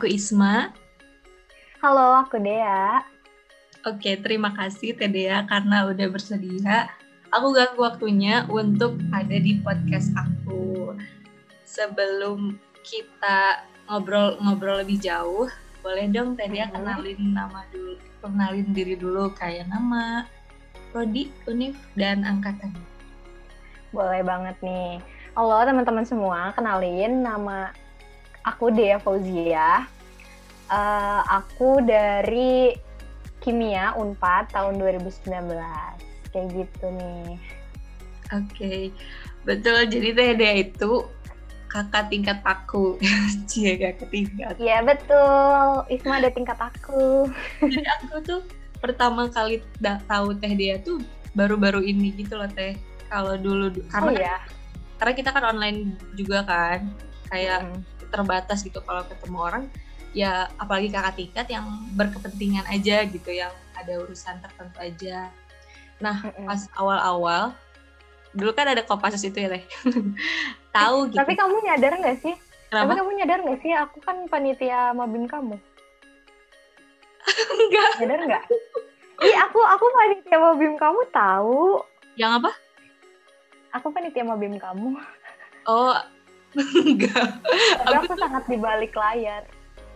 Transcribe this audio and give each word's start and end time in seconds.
Aku 0.00 0.08
Isma. 0.08 0.72
Halo, 1.84 2.24
aku 2.24 2.40
Dea. 2.40 3.04
Oke, 3.84 4.16
terima 4.16 4.48
kasih 4.56 4.96
Teh 4.96 5.12
Dea 5.12 5.44
karena 5.44 5.84
udah 5.92 6.08
bersedia. 6.08 6.88
Aku 7.28 7.52
ganggu 7.52 7.84
waktunya 7.84 8.48
untuk 8.48 8.96
ada 9.12 9.36
di 9.36 9.60
podcast 9.60 10.08
aku. 10.16 10.96
Sebelum 11.68 12.56
kita 12.80 13.60
ngobrol-ngobrol 13.92 14.80
lebih 14.80 15.04
jauh, 15.04 15.52
boleh 15.84 16.08
dong 16.08 16.32
Teh 16.32 16.48
Dea 16.48 16.72
kenalin 16.72 17.36
nama 17.36 17.68
dulu, 17.68 18.00
kenalin 18.24 18.72
diri 18.72 18.96
dulu 18.96 19.28
kayak 19.36 19.68
nama, 19.68 20.24
prodi, 20.96 21.28
univ, 21.44 21.76
dan 22.00 22.24
angkatan. 22.24 22.72
Boleh 23.92 24.24
banget 24.24 24.56
nih. 24.64 24.96
Halo 25.36 25.60
teman-teman 25.60 26.08
semua, 26.08 26.56
kenalin 26.56 27.20
nama 27.20 27.76
aku 28.44 28.72
Dea 28.72 28.96
Fauzia. 29.00 29.84
Uh, 30.70 31.22
aku 31.26 31.82
dari 31.82 32.78
Kimia 33.42 33.96
Unpad 33.96 34.52
tahun 34.54 34.78
2019. 34.78 35.26
Kayak 36.30 36.46
gitu 36.54 36.86
nih. 36.94 37.34
Oke, 38.30 38.46
okay. 38.46 38.80
betul. 39.42 39.90
Jadi 39.90 40.08
Teh 40.14 40.30
Dea 40.38 40.54
itu 40.62 41.10
kakak 41.66 42.12
tingkat 42.12 42.38
aku. 42.46 42.94
Cie, 43.50 43.74
kakak 43.74 44.08
tingkat. 44.14 44.54
Iya, 44.60 44.86
betul. 44.86 45.82
Isma 45.90 46.22
ada 46.22 46.30
tingkat 46.30 46.58
aku. 46.60 47.26
Jadi 47.58 47.82
aku 47.98 48.14
tuh 48.22 48.40
pertama 48.78 49.26
kali 49.26 49.58
tahu 49.82 50.38
Teh 50.38 50.54
Dea 50.54 50.78
tuh 50.78 51.02
baru-baru 51.34 51.82
ini 51.82 52.14
gitu 52.14 52.38
loh 52.38 52.46
Teh. 52.46 52.78
Kalau 53.10 53.34
dulu 53.34 53.74
karena 53.90 54.06
oh, 54.06 54.14
iya. 54.14 54.36
karena 55.02 55.12
kita 55.18 55.30
kan 55.34 55.44
online 55.50 55.98
juga 56.14 56.46
kan. 56.46 56.86
Kayak 57.26 57.66
hmm. 57.66 57.99
Terbatas 58.10 58.66
gitu. 58.66 58.82
Kalau 58.82 59.06
ketemu 59.06 59.38
orang 59.38 59.64
ya 60.10 60.50
apalagi 60.58 60.90
kakak 60.90 61.14
tingkat 61.14 61.46
yang 61.46 61.66
berkepentingan 61.94 62.66
aja 62.66 63.06
gitu 63.06 63.30
yang 63.30 63.54
ada 63.78 64.02
urusan 64.02 64.42
tertentu 64.42 64.78
aja. 64.82 65.30
Nah 66.02 66.34
pas 66.44 66.66
awal-awal 66.74 67.54
dulu 68.34 68.50
kan 68.54 68.66
ada 68.70 68.82
kopassus 68.82 69.22
itu 69.22 69.38
ya 69.38 69.48
teh? 69.50 69.64
Tahu 70.76 70.96
eh, 71.06 71.06
gitu. 71.14 71.18
tapi 71.18 71.32
kamu 71.34 71.56
nyadar 71.66 71.92
nggak 71.98 72.18
sih? 72.22 72.34
Kenapa? 72.70 72.86
tapi 72.86 72.92
kamu 73.02 73.10
nyadar 73.22 73.38
nggak 73.42 73.60
sih? 73.62 73.72
Aku 73.74 73.98
kan 74.02 74.16
panitia 74.30 74.94
mabim 74.94 75.26
kamu. 75.26 75.58
Enggak. 77.58 77.90
Nyadar 78.02 78.20
nggak? 78.26 78.44
Ih, 79.20 79.36
aku 79.36 79.60
aku 79.60 79.84
panitia 79.90 80.38
mabim 80.38 80.74
kamu 80.78 81.00
tahu. 81.10 81.82
Yang 82.14 82.32
apa? 82.42 82.50
Aku 83.78 83.90
panitia 83.90 84.22
mabim 84.26 84.58
kamu. 84.58 84.98
Oh 85.66 85.94
enggak 86.58 87.28
tapi 87.84 87.94
aku, 87.94 88.04
aku 88.10 88.14
sangat 88.18 88.44
di 88.50 88.58
balik 88.58 88.94
layar 88.96 89.44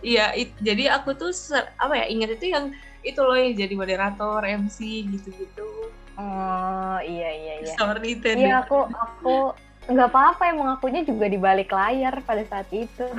Iya, 0.05 0.37
jadi 0.61 0.93
aku 1.01 1.17
tuh 1.17 1.33
ser, 1.33 1.65
apa 1.81 1.97
ya 1.97 2.05
ingat 2.05 2.37
itu 2.37 2.53
yang 2.53 2.69
itu 3.01 3.17
loh 3.25 3.33
yang 3.33 3.57
jadi 3.57 3.73
moderator, 3.73 4.37
MC 4.45 5.01
gitu-gitu. 5.09 5.89
Oh 6.15 6.97
iya 7.01 7.29
iya 7.33 7.53
iya. 7.65 7.73
Sorry 7.73 8.13
Ten. 8.21 8.37
Iya 8.37 8.61
aku 8.61 8.85
aku 8.85 9.57
nggak 9.89 10.09
apa-apa 10.13 10.43
emang 10.53 10.77
akunya 10.77 11.01
juga 11.01 11.25
di 11.25 11.41
balik 11.41 11.73
layar 11.73 12.21
pada 12.21 12.45
saat 12.45 12.69
itu. 12.69 13.09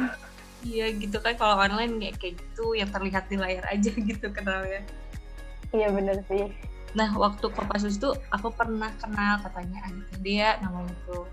Iya 0.63 0.95
gitu 0.95 1.19
kan 1.19 1.35
kalau 1.35 1.59
online 1.59 1.99
kayak 1.99 2.17
kayak 2.23 2.35
gitu 2.39 2.75
yang 2.79 2.91
terlihat 2.91 3.27
di 3.27 3.37
layar 3.39 3.67
aja 3.67 3.91
gitu 4.11 4.27
kenalnya. 4.31 4.83
Iya 5.75 5.91
bener 5.91 6.23
sih. 6.31 6.55
Nah 6.95 7.13
waktu 7.19 7.51
Kopassus 7.53 7.99
tuh 7.99 8.17
aku 8.33 8.55
pernah 8.55 8.95
kenal 9.03 9.43
katanya 9.45 9.91
Anita 9.91 10.17
dia 10.23 10.55
namanya 10.63 10.95
tuh. 11.05 11.27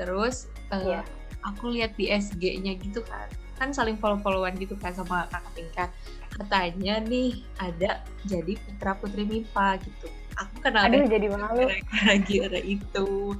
Terus 0.00 0.50
uh, 0.74 1.04
aku 1.44 1.76
lihat 1.76 1.94
di 2.00 2.08
SG-nya 2.08 2.80
gitu 2.80 3.04
kan. 3.04 3.28
Kan 3.60 3.70
saling 3.70 4.00
follow-followan 4.00 4.56
gitu 4.58 4.74
kan 4.80 4.96
sama 4.96 5.28
kakak 5.30 5.52
tingkat. 5.54 5.90
Katanya 6.34 6.98
nih 7.04 7.44
ada 7.60 8.02
jadi 8.26 8.58
putra 8.58 8.98
putri 8.98 9.22
MIPA 9.22 9.78
gitu. 9.84 10.08
Aku 10.34 10.54
kenal 10.58 10.90
Aduh, 10.90 11.06
jadi 11.06 11.30
malu. 11.30 11.70
gara-gara 11.70 12.60
itu. 12.64 13.38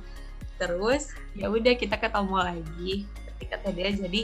Terus 0.54 1.10
ya 1.34 1.50
udah 1.50 1.74
kita 1.74 1.98
ketemu 1.98 2.36
lagi. 2.38 2.92
Ketika 3.34 3.56
dia 3.74 3.90
jadi 3.90 4.22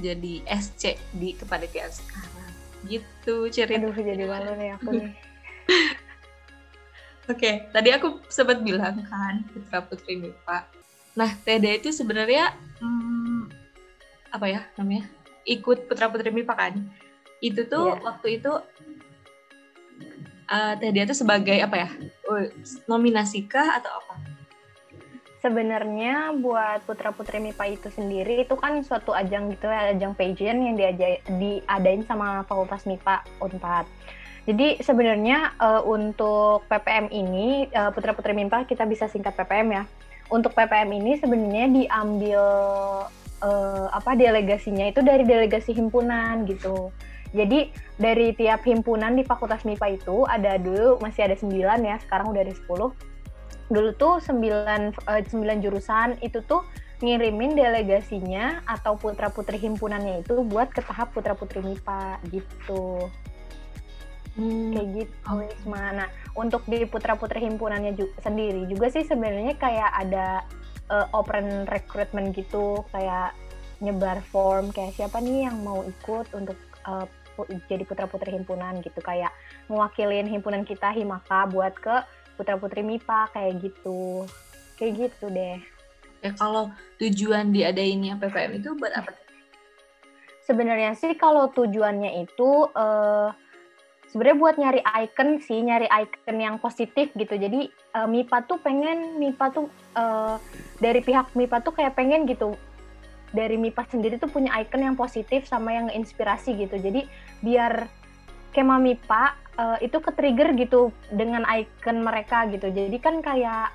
jadi 0.00 0.34
SC 0.48 0.96
di 1.12 1.36
kepanitiaan 1.36 1.92
sekarang. 1.92 2.52
Gitu 2.88 3.34
cerita 3.52 3.84
Aduh 3.84 3.92
jadi 3.92 4.24
malu 4.24 4.52
nih 4.56 4.70
aku 4.80 4.88
nih. 4.96 5.12
Oke, 7.26 7.42
okay, 7.42 7.54
tadi 7.74 7.90
aku 7.90 8.22
sempat 8.30 8.62
bilang 8.62 9.02
kan 9.10 9.42
putra 9.50 9.82
putri 9.82 10.14
MIPA. 10.14 10.85
Nah, 11.16 11.32
TD 11.32 11.80
itu 11.80 11.88
sebenarnya 11.96 12.52
hmm, 12.78 13.48
apa 14.36 14.46
ya 14.46 14.60
namanya 14.76 15.08
ikut 15.48 15.88
putra 15.88 16.12
putri 16.12 16.28
MIPA 16.28 16.54
kan. 16.54 16.74
Itu 17.40 17.64
tuh 17.64 17.96
yeah. 17.96 18.04
waktu 18.04 18.28
itu 18.36 18.52
uh, 20.52 20.72
teh 20.76 20.92
dia 20.92 21.08
tuh 21.08 21.16
sebagai 21.16 21.56
apa 21.56 21.76
ya 21.76 21.88
nominasi 22.84 23.48
kah 23.48 23.80
atau 23.80 23.90
apa? 23.96 24.14
Sebenarnya 25.40 26.36
buat 26.36 26.84
putra 26.84 27.16
putri 27.16 27.40
MIPA 27.40 27.80
itu 27.80 27.88
sendiri 27.88 28.44
itu 28.44 28.52
kan 28.58 28.82
suatu 28.84 29.16
ajang 29.16 29.48
gitu 29.56 29.72
ya 29.72 29.96
ajang 29.96 30.12
pageant 30.12 30.58
yang 30.58 30.76
diajai, 30.76 31.22
diadain 31.38 32.02
sama 32.04 32.44
Fakultas 32.44 32.84
MIPA 32.84 33.24
Unpad. 33.40 33.88
Jadi 34.46 34.78
sebenarnya 34.78 35.58
uh, 35.58 35.82
untuk 35.82 36.66
PPM 36.70 37.10
ini 37.10 37.66
uh, 37.72 37.90
putra 37.90 38.12
putri 38.12 38.36
MIPA 38.36 38.68
kita 38.68 38.84
bisa 38.84 39.08
singkat 39.08 39.32
PPM 39.38 39.68
ya 39.74 39.84
untuk 40.32 40.52
PPM 40.52 40.90
ini 40.96 41.18
sebenarnya 41.18 41.66
diambil 41.70 42.42
uh, 43.42 43.86
apa 43.92 44.16
delegasinya 44.16 44.90
itu 44.90 45.00
dari 45.02 45.22
delegasi 45.22 45.76
himpunan 45.76 46.46
gitu. 46.48 46.90
Jadi 47.36 47.68
dari 48.00 48.32
tiap 48.32 48.64
himpunan 48.64 49.12
di 49.18 49.26
Fakultas 49.26 49.66
MIPA 49.66 49.98
itu 50.00 50.24
ada 50.24 50.56
dulu 50.56 50.96
masih 51.02 51.28
ada 51.28 51.36
sembilan 51.36 51.78
ya, 51.84 51.96
sekarang 52.06 52.32
udah 52.32 52.42
ada 52.46 52.54
sepuluh. 52.54 52.90
Dulu 53.66 53.90
tuh 53.98 54.22
sembilan 54.22 54.94
uh, 55.10 55.22
sembilan 55.26 55.58
jurusan 55.60 56.22
itu 56.22 56.40
tuh 56.46 56.62
ngirimin 56.96 57.52
delegasinya 57.52 58.64
atau 58.64 58.96
putra 58.96 59.28
putri 59.28 59.60
himpunannya 59.60 60.24
itu 60.24 60.40
buat 60.48 60.72
ke 60.72 60.80
tahap 60.80 61.12
putra 61.12 61.36
putri 61.36 61.60
MIPA 61.60 62.24
gitu. 62.32 63.10
Hmm. 64.36 64.68
Kayak 64.76 64.88
gitu, 65.00 65.30
Wisma. 65.32 65.82
Nah, 65.96 66.08
untuk 66.36 66.62
di 66.68 66.84
putra 66.84 67.16
putri 67.16 67.40
himpunannya 67.40 67.96
juga, 67.96 68.20
sendiri 68.20 68.68
juga 68.68 68.92
sih 68.92 69.04
sebenarnya 69.08 69.56
kayak 69.56 69.90
ada 69.96 70.44
uh, 70.92 71.08
open 71.16 71.64
recruitment 71.72 72.36
gitu 72.36 72.84
kayak 72.92 73.32
nyebar 73.80 74.20
form 74.32 74.72
kayak 74.72 74.96
siapa 74.96 75.20
nih 75.20 75.48
yang 75.48 75.60
mau 75.60 75.84
ikut 75.84 76.32
untuk 76.32 76.56
uh, 76.88 77.04
jadi 77.68 77.84
putra 77.84 78.08
putri 78.08 78.36
himpunan 78.36 78.80
gitu. 78.84 79.00
Kayak 79.00 79.32
mewakilin 79.72 80.28
himpunan 80.28 80.64
kita 80.68 80.92
Himaka 80.92 81.48
buat 81.48 81.72
ke 81.76 82.04
putra 82.36 82.60
putri 82.60 82.84
MIPA 82.84 83.32
kayak 83.32 83.52
gitu. 83.64 84.24
Kayak 84.76 84.92
gitu 85.08 85.32
deh. 85.32 85.56
Ya 86.24 86.32
kalau 86.36 86.72
tujuan 87.00 87.52
diadainnya 87.52 88.16
PPM 88.20 88.60
itu 88.60 88.72
buat 88.76 88.92
apa? 88.92 89.12
Sebenarnya 90.44 90.94
sih 90.96 91.12
kalau 91.18 91.50
tujuannya 91.52 92.22
itu 92.24 92.50
uh, 92.72 93.28
sebenarnya 94.16 94.40
buat 94.40 94.56
nyari 94.56 94.80
icon 94.80 95.28
sih 95.44 95.60
nyari 95.60 95.92
icon 95.92 96.40
yang 96.40 96.56
positif 96.56 97.12
gitu. 97.12 97.36
Jadi 97.36 97.68
uh, 97.92 98.08
MIPA 98.08 98.48
tuh 98.48 98.56
pengen 98.64 99.20
MIPA 99.20 99.46
tuh 99.52 99.68
uh, 99.92 100.40
dari 100.80 101.04
pihak 101.04 101.36
MIPA 101.36 101.60
tuh 101.60 101.76
kayak 101.76 102.00
pengen 102.00 102.24
gitu. 102.24 102.56
Dari 103.36 103.60
MIPA 103.60 103.84
sendiri 103.92 104.16
tuh 104.16 104.32
punya 104.32 104.56
icon 104.56 104.80
yang 104.80 104.96
positif 104.96 105.44
sama 105.44 105.76
yang 105.76 105.92
inspirasi 105.92 106.56
gitu. 106.56 106.80
Jadi 106.80 107.04
biar 107.44 107.92
kema 108.56 108.80
MIPA 108.80 109.36
uh, 109.60 109.76
itu 109.84 110.00
ke 110.00 110.08
trigger 110.16 110.56
gitu 110.56 110.96
dengan 111.12 111.44
icon 111.52 112.00
mereka 112.00 112.48
gitu. 112.48 112.72
Jadi 112.72 112.96
kan 112.96 113.20
kayak 113.20 113.68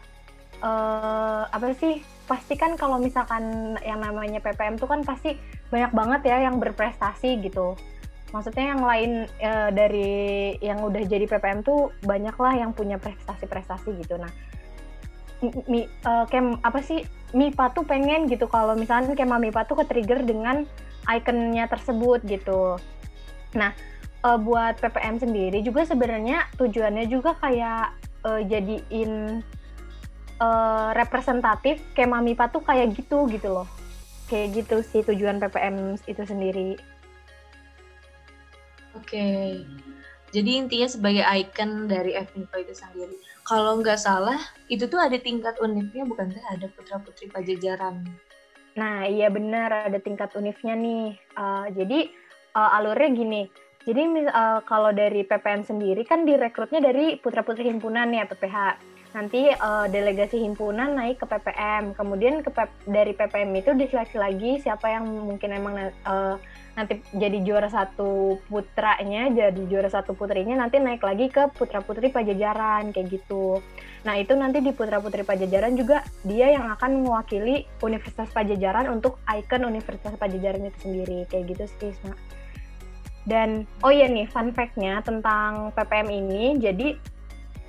uh, 0.65 1.45
apa 1.53 1.69
sih 1.77 2.01
pasti 2.25 2.57
kan 2.57 2.73
kalau 2.81 2.97
misalkan 2.97 3.77
yang 3.85 4.01
namanya 4.01 4.41
PPM 4.41 4.81
tuh 4.81 4.89
kan 4.89 5.05
pasti 5.05 5.37
banyak 5.69 5.93
banget 5.93 6.33
ya 6.33 6.49
yang 6.49 6.57
berprestasi 6.57 7.45
gitu 7.45 7.77
maksudnya 8.31 8.71
yang 8.71 8.81
lain 8.83 9.11
e, 9.27 9.51
dari 9.75 10.11
yang 10.63 10.79
udah 10.81 11.03
jadi 11.03 11.27
PPM 11.27 11.63
tuh 11.67 11.91
banyak 12.03 12.35
lah 12.39 12.53
yang 12.55 12.71
punya 12.71 12.95
prestasi-prestasi 12.95 13.91
gitu. 14.03 14.15
Nah 14.15 14.31
mi, 15.67 15.85
e, 15.85 16.11
kem 16.31 16.55
apa 16.63 16.79
sih 16.79 17.03
MIPA 17.35 17.75
tuh 17.75 17.83
pengen 17.83 18.31
gitu. 18.31 18.47
Kalau 18.47 18.75
misalnya 18.75 19.15
kema 19.15 19.39
MIPA 19.39 19.67
tuh 19.67 19.83
ke 19.83 19.85
trigger 19.87 20.23
dengan 20.23 20.63
ikonnya 21.07 21.67
tersebut 21.67 22.23
gitu. 22.23 22.79
Nah 23.55 23.75
e, 24.23 24.29
buat 24.39 24.79
PPM 24.79 25.19
sendiri 25.19 25.59
juga 25.59 25.83
sebenarnya 25.83 26.47
tujuannya 26.55 27.05
juga 27.11 27.35
kayak 27.35 27.99
e, 28.23 28.31
jadiin 28.47 29.43
e, 30.39 30.47
representatif 30.95 31.83
kema 31.91 32.23
MIPA 32.23 32.47
tuh 32.47 32.63
kayak 32.63 32.95
gitu 32.95 33.27
gitu 33.27 33.51
loh. 33.51 33.67
Kayak 34.31 34.63
gitu 34.63 34.79
sih 34.87 35.03
tujuan 35.03 35.43
PPM 35.43 35.99
itu 36.07 36.23
sendiri 36.23 36.79
Oke. 38.95 39.05
Okay. 39.07 39.47
Jadi 40.31 40.51
intinya 40.63 40.87
sebagai 40.87 41.27
icon 41.27 41.91
dari 41.91 42.15
FMIPA 42.15 42.55
itu 42.63 42.73
sendiri. 42.73 43.15
Kalau 43.43 43.75
nggak 43.83 43.99
salah, 43.99 44.39
itu 44.71 44.87
tuh 44.87 44.95
ada 44.95 45.19
tingkat 45.19 45.59
univnya 45.59 46.07
bukan 46.07 46.31
sih? 46.31 46.39
Ada 46.39 46.71
putra-putri 46.71 47.27
pajajaran. 47.27 48.07
Nah, 48.79 49.03
iya 49.03 49.27
benar 49.27 49.91
ada 49.91 49.99
tingkat 49.99 50.31
unifnya 50.39 50.79
nih. 50.79 51.19
Uh, 51.35 51.67
jadi 51.75 52.07
uh, 52.55 52.77
alurnya 52.79 53.11
gini. 53.11 53.43
Jadi 53.83 54.01
uh, 54.31 54.63
kalau 54.63 54.95
dari 54.95 55.27
PPM 55.27 55.67
sendiri 55.67 56.07
kan 56.07 56.23
direkrutnya 56.23 56.79
dari 56.79 57.19
putra-putri 57.19 57.67
himpunan 57.67 58.07
ya 58.15 58.23
PPH. 58.23 58.79
Nanti 59.11 59.51
uh, 59.51 59.91
delegasi 59.91 60.39
himpunan 60.39 60.95
naik 60.95 61.19
ke 61.19 61.27
PPM. 61.27 61.91
Kemudian 61.91 62.39
ke 62.39 62.55
dari 62.87 63.11
PPM 63.11 63.51
itu 63.59 63.75
diseleksi 63.75 64.15
lagi 64.15 64.63
siapa 64.63 64.87
yang 64.87 65.03
mungkin 65.11 65.51
emang 65.51 65.91
uh, 66.07 66.39
nanti 66.81 66.97
jadi 67.13 67.37
juara 67.45 67.69
satu 67.69 68.41
putranya, 68.49 69.29
jadi 69.29 69.61
juara 69.69 69.85
satu 69.93 70.17
putrinya 70.17 70.57
nanti 70.57 70.81
naik 70.81 71.05
lagi 71.05 71.29
ke 71.29 71.53
putra-putri 71.53 72.09
pajajaran 72.09 72.89
kayak 72.89 73.21
gitu. 73.21 73.61
Nah, 74.01 74.17
itu 74.17 74.33
nanti 74.33 74.65
di 74.65 74.73
putra-putri 74.73 75.21
pajajaran 75.21 75.77
juga 75.77 76.01
dia 76.25 76.49
yang 76.49 76.73
akan 76.73 77.05
mewakili 77.05 77.69
Universitas 77.85 78.33
Pajajaran 78.33 78.89
untuk 78.89 79.21
ikon 79.29 79.69
Universitas 79.69 80.17
Pajajaran 80.17 80.73
itu 80.73 80.77
sendiri 80.89 81.29
kayak 81.29 81.53
gitu 81.53 81.63
sih, 81.77 81.93
Isma. 81.93 82.17
Dan 83.29 83.69
oh 83.85 83.93
iya 83.93 84.09
nih, 84.09 84.25
fun 84.25 84.49
fact-nya 84.49 85.05
tentang 85.05 85.69
PPM 85.77 86.09
ini, 86.09 86.57
jadi 86.57 86.97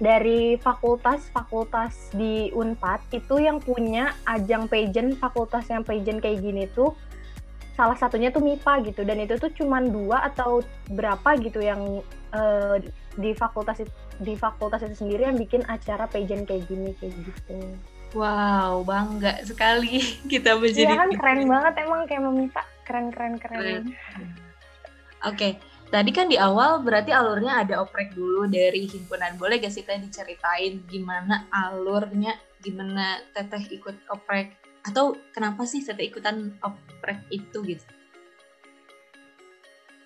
dari 0.00 0.56
fakultas-fakultas 0.56 2.17
di 2.17 2.49
Unpad 2.56 3.12
itu 3.12 3.37
yang 3.37 3.61
punya 3.61 4.17
ajang 4.25 4.73
pageant, 4.73 5.20
fakultas 5.20 5.69
yang 5.69 5.85
pageant 5.85 6.25
kayak 6.25 6.41
gini 6.41 6.65
tuh 6.73 6.97
salah 7.72 7.96
satunya 7.96 8.28
tuh 8.28 8.44
MIPA 8.44 8.92
gitu 8.92 9.02
dan 9.02 9.16
itu 9.16 9.34
tuh 9.40 9.48
cuma 9.56 9.80
dua 9.80 10.28
atau 10.28 10.60
berapa 10.92 11.40
gitu 11.40 11.64
yang 11.64 12.04
uh, 12.36 12.76
di 13.16 13.32
fakultas 13.36 13.84
di 14.20 14.34
fakultas 14.36 14.84
itu 14.84 15.04
sendiri 15.04 15.28
yang 15.28 15.36
bikin 15.36 15.64
acara 15.69 16.04
pageant 16.08 16.44
kayak 16.48 16.69
gini 16.69 16.92
kayak 17.00 17.16
gitu. 17.24 17.56
Wow, 18.12 18.84
bangga 18.84 19.40
sekali 19.44 20.04
kita 20.32 20.60
menjadi. 20.60 20.92
Iya 20.92 21.00
kan 21.00 21.10
keren 21.16 21.42
banget 21.48 21.74
emang 21.80 22.00
kayak 22.04 22.22
meminta 22.28 22.62
keren 22.84 23.08
keren 23.08 23.40
keren. 23.40 23.56
keren. 23.56 23.84
Oke, 25.22 25.38
okay. 25.38 25.52
tadi 25.88 26.10
kan 26.12 26.26
di 26.28 26.36
awal 26.36 26.82
berarti 26.82 27.14
alurnya 27.14 27.64
ada 27.64 27.80
oprek 27.80 28.12
dulu 28.12 28.50
dari 28.50 28.84
himpunan. 28.84 29.38
Boleh 29.40 29.62
gak 29.62 29.72
sih 29.72 29.86
teh 29.86 29.96
diceritain 29.96 30.82
gimana 30.90 31.46
alurnya, 31.48 32.36
gimana 32.60 33.22
teteh 33.32 33.80
ikut 33.80 33.96
oprek 34.12 34.62
atau 34.82 35.14
kenapa 35.31 35.62
sih 35.62 35.82
saya 35.82 35.99
ikutan 36.02 36.58
oprek 36.62 37.23
itu 37.31 37.62
gitu? 37.62 37.87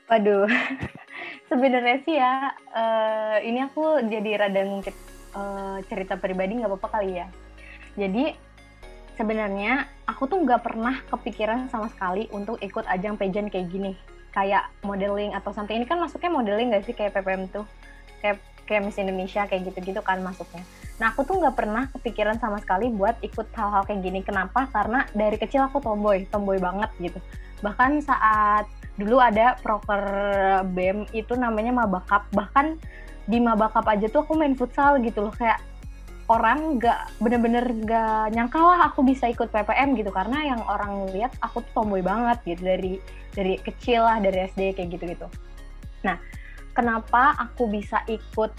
Waduh, 0.07 0.47
sebenarnya 1.51 1.97
sih 2.07 2.15
ya 2.15 2.55
uh, 2.71 3.39
ini 3.43 3.67
aku 3.67 4.07
jadi 4.07 4.47
rada 4.47 4.63
ngungkit 4.63 4.97
uh, 5.35 5.83
cerita 5.91 6.15
pribadi 6.15 6.63
nggak 6.63 6.71
apa-apa 6.71 6.89
kali 7.01 7.19
ya. 7.19 7.27
Jadi 7.99 8.37
sebenarnya 9.17 9.89
aku 10.05 10.29
tuh 10.31 10.45
nggak 10.45 10.63
pernah 10.63 11.01
kepikiran 11.11 11.73
sama 11.73 11.91
sekali 11.91 12.29
untuk 12.31 12.61
ikut 12.63 12.85
ajang 12.87 13.19
pageant 13.19 13.51
kayak 13.51 13.73
gini, 13.73 13.93
kayak 14.31 14.71
modeling 14.87 15.35
atau 15.35 15.51
something. 15.51 15.75
Ini 15.75 15.89
kan 15.89 15.99
masuknya 15.99 16.31
modeling 16.31 16.71
nggak 16.71 16.85
sih 16.87 16.95
kayak 16.95 17.17
PPM 17.17 17.49
tuh, 17.51 17.67
kayak 18.23 18.39
kayak 18.67 18.91
Miss 18.91 18.99
Indonesia 18.99 19.47
kayak 19.47 19.73
gitu-gitu 19.73 20.03
kan 20.03 20.21
masuknya. 20.21 20.67
Nah 20.99 21.15
aku 21.15 21.23
tuh 21.23 21.39
nggak 21.39 21.55
pernah 21.57 21.87
kepikiran 21.95 22.37
sama 22.43 22.59
sekali 22.59 22.91
buat 22.91 23.17
ikut 23.23 23.49
hal-hal 23.55 23.87
kayak 23.87 24.03
gini. 24.03 24.21
Kenapa? 24.27 24.67
Karena 24.75 25.07
dari 25.15 25.39
kecil 25.39 25.65
aku 25.65 25.79
tomboy, 25.79 26.27
tomboy 26.29 26.59
banget 26.59 26.91
gitu. 26.99 27.19
Bahkan 27.63 28.05
saat 28.05 28.67
dulu 28.99 29.23
ada 29.23 29.57
proker 29.63 30.03
BEM 30.75 31.09
itu 31.15 31.39
namanya 31.39 31.73
Mabakap. 31.73 32.29
Bahkan 32.35 32.77
di 33.31 33.39
Mabakap 33.39 33.87
aja 33.87 34.11
tuh 34.11 34.27
aku 34.27 34.35
main 34.35 34.59
futsal 34.59 34.99
gitu 35.01 35.25
loh 35.25 35.35
kayak 35.35 35.63
orang 36.27 36.83
nggak 36.83 37.23
bener-bener 37.23 37.63
nggak 37.63 38.35
nyangka 38.35 38.59
lah 38.59 38.91
aku 38.91 39.07
bisa 39.07 39.31
ikut 39.31 39.47
PPM 39.47 39.95
gitu 39.95 40.11
karena 40.11 40.43
yang 40.43 40.61
orang 40.67 41.07
lihat 41.15 41.31
aku 41.39 41.63
tuh 41.63 41.83
tomboy 41.83 42.03
banget 42.03 42.43
gitu 42.43 42.63
dari 42.67 42.99
dari 43.31 43.55
kecil 43.63 44.03
lah 44.03 44.19
dari 44.19 44.51
SD 44.51 44.75
kayak 44.75 44.89
gitu 44.99 45.05
gitu. 45.07 45.27
Nah 46.03 46.19
kenapa 46.77 47.33
aku 47.41 47.73
bisa 47.73 48.05
ikut 48.05 48.53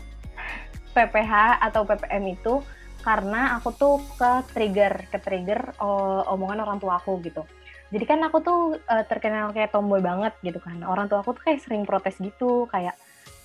PPH 0.98 1.62
atau 1.62 1.86
PPM 1.86 2.34
itu? 2.34 2.66
Karena 3.06 3.56
aku 3.62 3.70
tuh 3.78 4.02
ke 4.18 4.32
trigger 4.52 5.08
ke 5.14 5.22
trigger 5.22 5.78
uh, 5.78 6.26
omongan 6.34 6.66
orang 6.66 6.82
tua 6.82 6.98
aku 6.98 7.22
gitu. 7.22 7.46
Jadi 7.94 8.04
kan 8.04 8.20
aku 8.26 8.44
tuh 8.44 8.62
uh, 8.90 9.06
terkenal 9.06 9.54
kayak 9.54 9.72
tomboy 9.72 10.02
banget 10.02 10.34
gitu 10.42 10.58
kan. 10.58 10.82
Orang 10.82 11.08
tua 11.08 11.22
aku 11.22 11.38
tuh 11.38 11.46
kayak 11.46 11.62
sering 11.62 11.86
protes 11.86 12.18
gitu 12.18 12.66
kayak 12.74 12.98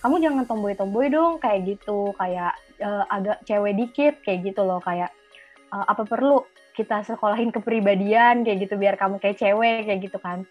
kamu 0.02 0.18
jangan 0.18 0.44
tomboy 0.48 0.74
tomboy 0.74 1.06
dong 1.12 1.38
kayak 1.38 1.68
gitu. 1.68 2.10
Kayak 2.16 2.56
uh, 2.80 3.04
agak 3.12 3.44
cewek 3.46 3.76
dikit 3.76 4.14
kayak 4.24 4.50
gitu 4.50 4.66
loh. 4.66 4.82
Kayak 4.82 5.14
uh, 5.70 5.84
apa 5.86 6.02
perlu 6.08 6.42
kita 6.72 7.04
sekolahin 7.04 7.52
kepribadian 7.52 8.42
kayak 8.42 8.66
gitu 8.66 8.74
biar 8.80 8.96
kamu 8.96 9.20
kayak 9.20 9.36
cewek 9.36 9.84
kayak 9.84 10.00
gitu 10.08 10.18
kan 10.18 10.48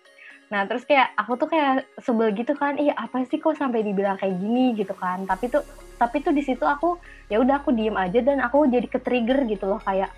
Nah 0.52 0.68
terus 0.68 0.84
kayak 0.84 1.16
aku 1.16 1.40
tuh 1.40 1.48
kayak 1.48 1.88
sebel 2.04 2.36
gitu 2.36 2.52
kan, 2.60 2.76
iya 2.76 2.92
apa 3.00 3.24
sih 3.26 3.40
kok 3.40 3.56
sampai 3.56 3.88
dibilang 3.88 4.20
kayak 4.20 4.36
gini 4.38 4.76
gitu 4.76 4.92
kan. 4.94 5.24
Tapi 5.24 5.48
tuh 5.48 5.64
tapi 5.96 6.20
tuh 6.20 6.36
di 6.36 6.44
situ 6.44 6.68
aku 6.68 7.00
ya 7.32 7.40
udah 7.40 7.64
aku 7.64 7.72
diem 7.72 7.96
aja 7.96 8.20
dan 8.20 8.44
aku 8.44 8.68
jadi 8.68 8.90
ke 8.90 9.00
trigger 9.00 9.48
gitu 9.48 9.70
loh 9.70 9.80
kayak 9.82 10.12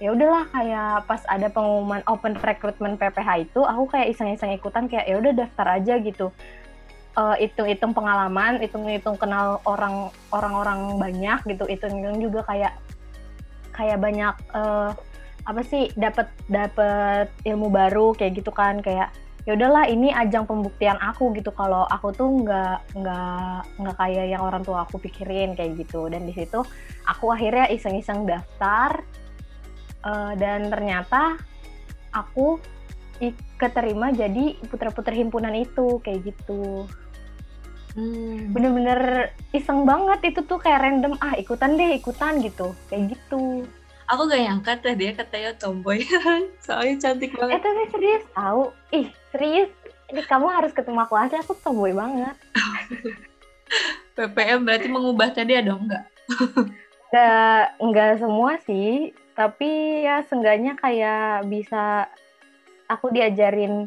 ya 0.00 0.16
udahlah 0.16 0.48
kayak 0.48 1.04
pas 1.04 1.20
ada 1.28 1.52
pengumuman 1.52 2.00
open 2.08 2.32
recruitment 2.40 2.96
PPH 2.96 3.52
itu 3.52 3.60
aku 3.60 3.84
kayak 3.92 4.16
iseng-iseng 4.16 4.56
ikutan 4.56 4.88
kayak 4.88 5.04
ya 5.04 5.20
udah 5.20 5.32
daftar 5.36 5.76
aja 5.76 6.00
gitu 6.00 6.32
uh, 7.20 7.36
hitung-hitung 7.36 7.92
pengalaman 7.92 8.56
hitung-hitung 8.64 9.20
kenal 9.20 9.60
orang 9.68 10.08
orang-orang 10.32 10.96
banyak 10.96 11.38
gitu 11.52 11.68
hitung-hitung 11.68 12.16
juga 12.16 12.40
kayak 12.48 12.72
kayak 13.76 14.00
banyak 14.00 14.32
uh, 14.56 14.96
apa 15.44 15.60
sih 15.68 15.92
dapat 15.98 16.32
dapat 16.48 17.28
ilmu 17.44 17.68
baru 17.68 18.16
kayak 18.16 18.40
gitu 18.40 18.52
kan 18.56 18.80
kayak 18.80 19.12
ya 19.48 19.56
udahlah 19.56 19.88
ini 19.88 20.12
ajang 20.12 20.44
pembuktian 20.44 21.00
aku 21.00 21.32
gitu. 21.36 21.50
Kalau 21.54 21.88
aku 21.88 22.12
tuh 22.12 22.28
nggak 22.44 22.96
nggak 22.96 23.58
nggak 23.80 23.96
kayak 23.96 24.26
yang 24.36 24.42
orang 24.44 24.62
tua 24.64 24.84
aku 24.84 25.00
pikirin 25.00 25.56
kayak 25.56 25.80
gitu. 25.80 26.08
Dan 26.12 26.28
di 26.28 26.32
situ 26.36 26.60
aku 27.08 27.32
akhirnya 27.32 27.68
iseng-iseng 27.72 28.28
daftar 28.28 29.00
uh, 30.04 30.32
dan 30.36 30.68
ternyata 30.68 31.40
aku 32.12 32.60
keterima 33.60 34.08
jadi 34.16 34.56
putra-putri 34.72 35.20
himpunan 35.20 35.52
itu 35.56 36.00
kayak 36.04 36.32
gitu. 36.32 36.88
Hmm. 37.90 38.54
bener-bener 38.54 39.34
iseng 39.50 39.82
banget 39.82 40.30
itu 40.30 40.46
tuh 40.46 40.62
kayak 40.62 40.78
random 40.78 41.18
ah 41.18 41.34
ikutan 41.34 41.74
deh 41.74 41.98
ikutan 41.98 42.38
gitu. 42.38 42.70
Kayak 42.86 43.18
gitu 43.18 43.66
aku 44.10 44.26
gak 44.26 44.42
nyangka 44.42 44.72
teh 44.82 44.94
dia 44.98 45.14
katanya 45.14 45.50
tomboy. 45.54 46.02
Soalnya 46.66 46.94
cantik 46.98 47.30
banget. 47.38 47.56
eh 47.56 47.62
tapi 47.62 47.82
serius 47.94 48.24
tahu? 48.34 48.62
Ih 48.90 49.08
serius? 49.30 49.70
Ini 50.10 50.26
kamu 50.26 50.46
harus 50.50 50.74
ketemu 50.74 50.98
aku 51.06 51.14
aja 51.14 51.38
aku 51.38 51.54
tomboy 51.62 51.94
banget. 51.94 52.34
PPM 54.18 54.66
berarti 54.66 54.88
mengubah 54.90 55.30
dia 55.38 55.62
dong 55.62 55.86
nggak? 55.86 56.04
Nggak 57.14 57.62
nggak 57.78 58.10
semua 58.18 58.58
sih. 58.66 59.14
Tapi 59.38 60.02
ya 60.04 60.26
seenggaknya 60.26 60.74
kayak 60.76 61.46
bisa 61.46 62.10
aku 62.90 63.14
diajarin 63.14 63.86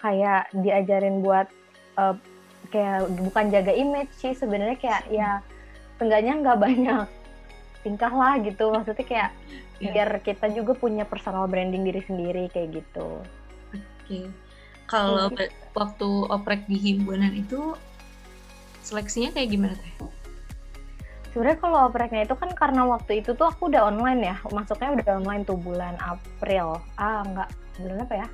kayak 0.00 0.48
diajarin 0.56 1.20
buat 1.20 1.46
uh, 2.00 2.16
kayak 2.72 3.04
bukan 3.20 3.52
jaga 3.52 3.72
image 3.76 4.10
sih 4.16 4.32
sebenarnya 4.32 4.80
kayak 4.80 5.04
ya 5.12 5.44
seenggaknya 6.00 6.40
nggak 6.40 6.58
banyak 6.66 7.06
tingkah 7.88 8.12
lah 8.12 8.36
gitu 8.44 8.68
maksudnya 8.68 9.06
kayak 9.08 9.30
yeah. 9.80 9.96
biar 9.96 10.20
kita 10.20 10.52
juga 10.52 10.76
punya 10.76 11.08
personal 11.08 11.48
branding 11.48 11.88
diri 11.88 12.04
sendiri 12.04 12.52
kayak 12.52 12.84
gitu. 12.84 13.24
Oke, 13.72 13.80
okay. 14.04 14.24
kalau 14.84 15.32
gitu. 15.32 15.48
waktu 15.72 16.08
oprek 16.28 16.68
di 16.68 16.76
himpunan 16.76 17.32
itu 17.32 17.72
seleksinya 18.84 19.32
kayak 19.32 19.48
gimana 19.48 19.74
teh? 19.80 19.94
Sebenarnya 21.32 21.60
kalau 21.60 21.78
opreknya 21.92 22.24
itu 22.24 22.34
kan 22.36 22.50
karena 22.56 22.88
waktu 22.88 23.20
itu 23.20 23.36
tuh 23.36 23.48
aku 23.48 23.68
udah 23.68 23.88
online 23.88 24.32
ya, 24.32 24.36
masuknya 24.48 24.96
udah 24.96 25.06
online 25.20 25.42
tuh 25.44 25.60
bulan 25.60 25.94
April. 26.00 26.80
Ah 26.96 27.20
enggak, 27.24 27.52
bulan 27.80 28.04
apa 28.04 28.14
ya? 28.16 28.28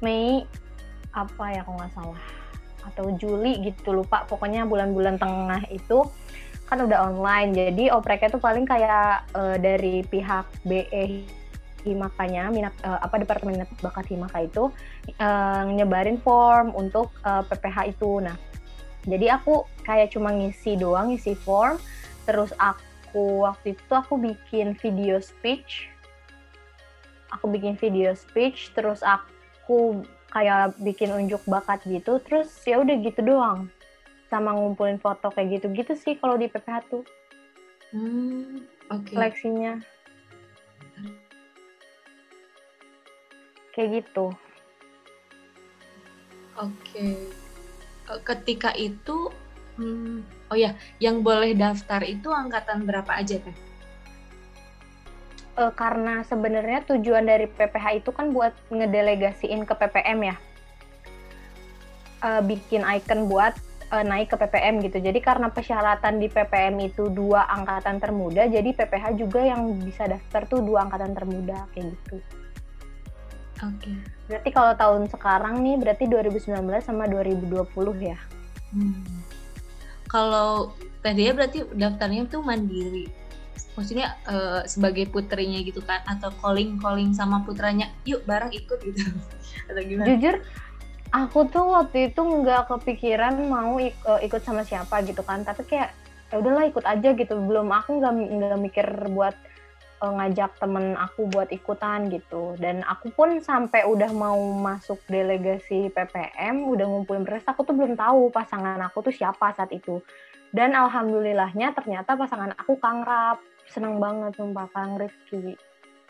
Mei 0.00 0.44
apa 1.12 1.44
ya 1.52 1.60
kalau 1.62 1.76
nggak 1.76 1.92
salah 1.92 2.24
atau 2.82 3.14
Juli 3.14 3.62
gitu 3.62 3.94
lupa 3.94 4.26
pokoknya 4.26 4.66
bulan-bulan 4.66 5.20
tengah 5.20 5.62
itu 5.70 6.02
kan 6.72 6.88
udah 6.88 7.12
online 7.12 7.52
jadi 7.52 7.92
opreknya 7.92 8.32
tuh 8.32 8.40
paling 8.40 8.64
kayak 8.64 9.28
uh, 9.36 9.60
dari 9.60 10.00
pihak 10.08 10.48
BE 10.64 11.20
Himakanya 11.84 12.48
minat 12.48 12.72
uh, 12.80 12.96
apa 13.04 13.20
departemen 13.20 13.60
minat 13.60 13.68
bakat 13.84 14.08
Himaka 14.08 14.48
itu 14.48 14.72
uh, 15.20 15.68
nyebarin 15.68 16.16
form 16.16 16.72
untuk 16.72 17.12
uh, 17.26 17.44
PPH 17.44 17.92
itu. 17.92 18.24
Nah 18.24 18.38
jadi 19.04 19.36
aku 19.36 19.66
kayak 19.82 20.14
cuma 20.14 20.32
ngisi 20.32 20.78
doang 20.78 21.12
ngisi 21.12 21.34
form 21.36 21.76
terus 22.24 22.54
aku 22.56 23.44
waktu 23.44 23.76
itu 23.76 23.92
aku 23.92 24.14
bikin 24.16 24.72
video 24.78 25.20
speech. 25.20 25.92
Aku 27.34 27.52
bikin 27.52 27.76
video 27.76 28.16
speech 28.16 28.72
terus 28.72 29.02
aku 29.04 30.06
kayak 30.30 30.72
bikin 30.80 31.12
unjuk 31.12 31.42
bakat 31.44 31.84
gitu 31.84 32.16
terus 32.24 32.48
ya 32.64 32.80
udah 32.80 32.96
gitu 33.02 33.20
doang 33.20 33.68
sama 34.32 34.56
ngumpulin 34.56 34.96
foto 34.96 35.28
kayak 35.28 35.60
gitu-gitu 35.60 35.92
sih 35.92 36.16
kalau 36.16 36.40
di 36.40 36.48
PPH 36.48 36.88
tuh. 36.88 37.04
Hmm, 37.92 38.64
oke. 38.88 39.04
Okay. 39.04 39.12
Seleksinya. 39.12 39.84
kayak 43.72 44.04
gitu 44.04 44.30
oke 46.60 47.08
eh, 48.12 48.20
ketika 48.28 48.70
itu 48.76 49.32
hmm, 49.80 50.20
oh 50.52 50.56
ya 50.56 50.76
yang 51.00 51.24
boleh 51.24 51.56
daftar 51.56 52.04
itu 52.04 52.28
angkatan 52.28 52.84
berapa 52.84 53.08
aja 53.08 53.40
teh 53.40 53.56
uh, 55.56 55.72
karena 55.72 56.20
sebenarnya 56.28 56.84
tujuan 56.92 57.24
dari 57.24 57.48
PPH 57.48 58.04
itu 58.04 58.10
kan 58.12 58.30
buat 58.30 58.52
ngedelegasiin 58.68 59.64
ke 59.64 59.74
PPM 59.74 60.20
ya 60.28 60.36
uh, 62.20 62.44
bikin 62.44 62.84
icon 62.84 63.26
buat 63.26 63.56
uh, 63.92 64.04
naik 64.04 64.32
ke 64.32 64.36
PPM 64.40 64.80
gitu. 64.80 64.98
Jadi 64.98 65.20
karena 65.20 65.52
persyaratan 65.52 66.16
di 66.16 66.32
PPM 66.32 66.80
itu 66.80 67.12
dua 67.12 67.44
angkatan 67.52 68.00
termuda 68.00 68.48
jadi 68.48 68.72
PPH 68.72 69.20
juga 69.20 69.44
yang 69.44 69.76
bisa 69.84 70.08
daftar 70.08 70.48
tuh 70.48 70.64
dua 70.64 70.88
angkatan 70.88 71.12
termuda 71.12 71.68
kayak 71.76 71.92
gitu. 71.92 72.16
Oke. 73.62 73.78
Okay. 73.78 73.96
berarti 74.26 74.50
kalau 74.50 74.72
tahun 74.74 75.02
sekarang 75.12 75.54
nih 75.62 75.76
berarti 75.78 76.04
2019 76.10 76.82
sama 76.82 77.04
2020 77.06 77.68
ya? 78.00 78.18
Hmm. 78.72 79.04
kalau 80.08 80.72
Teh 81.02 81.12
berarti 81.12 81.66
daftarnya 81.74 82.30
tuh 82.30 82.46
mandiri? 82.46 83.10
Maksudnya 83.74 84.14
uh, 84.30 84.62
sebagai 84.70 85.10
putrinya 85.10 85.58
gitu 85.62 85.82
kan? 85.82 85.98
Atau 86.06 86.30
calling 86.38 86.78
calling 86.78 87.10
sama 87.10 87.42
putranya 87.42 87.90
yuk 88.06 88.22
bareng 88.22 88.54
ikut 88.54 88.78
gitu. 88.86 89.02
Atau 89.68 89.82
gimana? 89.82 90.06
Jujur 90.14 90.36
aku 91.12 91.46
tuh 91.52 91.76
waktu 91.76 92.10
itu 92.10 92.20
nggak 92.20 92.72
kepikiran 92.72 93.36
mau 93.46 93.76
ik 93.76 93.92
uh, 94.08 94.18
ikut 94.24 94.40
sama 94.40 94.64
siapa 94.64 95.04
gitu 95.04 95.20
kan 95.20 95.44
tapi 95.44 95.64
kayak 95.68 95.92
ya 96.32 96.40
udahlah 96.40 96.64
ikut 96.64 96.84
aja 96.88 97.12
gitu 97.12 97.36
belum 97.36 97.68
aku 97.68 98.00
nggak 98.00 98.12
nggak 98.16 98.60
mikir 98.64 98.86
buat 99.12 99.36
uh, 100.00 100.12
ngajak 100.16 100.56
temen 100.56 100.96
aku 100.96 101.28
buat 101.28 101.52
ikutan 101.52 102.08
gitu 102.08 102.56
dan 102.56 102.80
aku 102.88 103.12
pun 103.12 103.38
sampai 103.44 103.84
udah 103.84 104.08
mau 104.16 104.40
masuk 104.56 104.98
delegasi 105.12 105.92
PPM 105.92 106.64
udah 106.64 106.88
ngumpulin 106.88 107.28
beres 107.28 107.44
aku 107.44 107.62
tuh 107.68 107.76
belum 107.76 107.94
tahu 108.00 108.32
pasangan 108.32 108.80
aku 108.80 109.04
tuh 109.04 109.14
siapa 109.14 109.52
saat 109.52 109.68
itu 109.70 110.00
dan 110.52 110.72
alhamdulillahnya 110.72 111.76
ternyata 111.76 112.16
pasangan 112.16 112.56
aku 112.56 112.80
Kang 112.80 113.04
Rap 113.04 113.40
seneng 113.72 113.96
banget 113.96 114.36
sumpah 114.36 114.68
Kang 114.72 115.00
Rifki. 115.00 115.56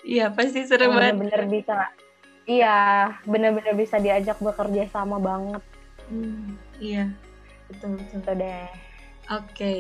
Iya 0.03 0.35
pasti 0.35 0.67
seru 0.67 0.91
banget. 0.91 1.15
Bener-bener 1.15 1.43
bisa. 1.47 1.95
Iya, 2.43 3.13
bener-bener 3.23 3.75
bisa 3.79 4.03
diajak 4.03 4.43
bekerja 4.43 4.91
sama 4.91 5.23
banget. 5.23 5.63
Hmm, 6.11 6.59
iya, 6.83 7.07
betul 7.71 7.95
betul. 7.99 8.19
Betul 8.19 8.35
deh. 8.43 8.67
Oke, 9.31 9.47
okay. 9.55 9.77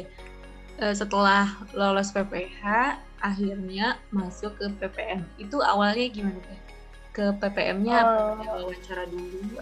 uh, 0.78 0.90
eh, 0.90 0.94
setelah 0.94 1.50
lolos 1.74 2.14
PPH, 2.14 2.62
akhirnya 3.18 3.98
masuk 4.14 4.54
ke 4.62 4.70
PPM. 4.78 5.26
Itu 5.42 5.58
awalnya 5.58 6.06
gimana 6.06 6.38
teh? 6.38 6.60
Ke 7.10 7.24
PPM-nya 7.34 7.98
uh, 7.98 8.62
wawancara 8.62 9.10
dulu? 9.10 9.58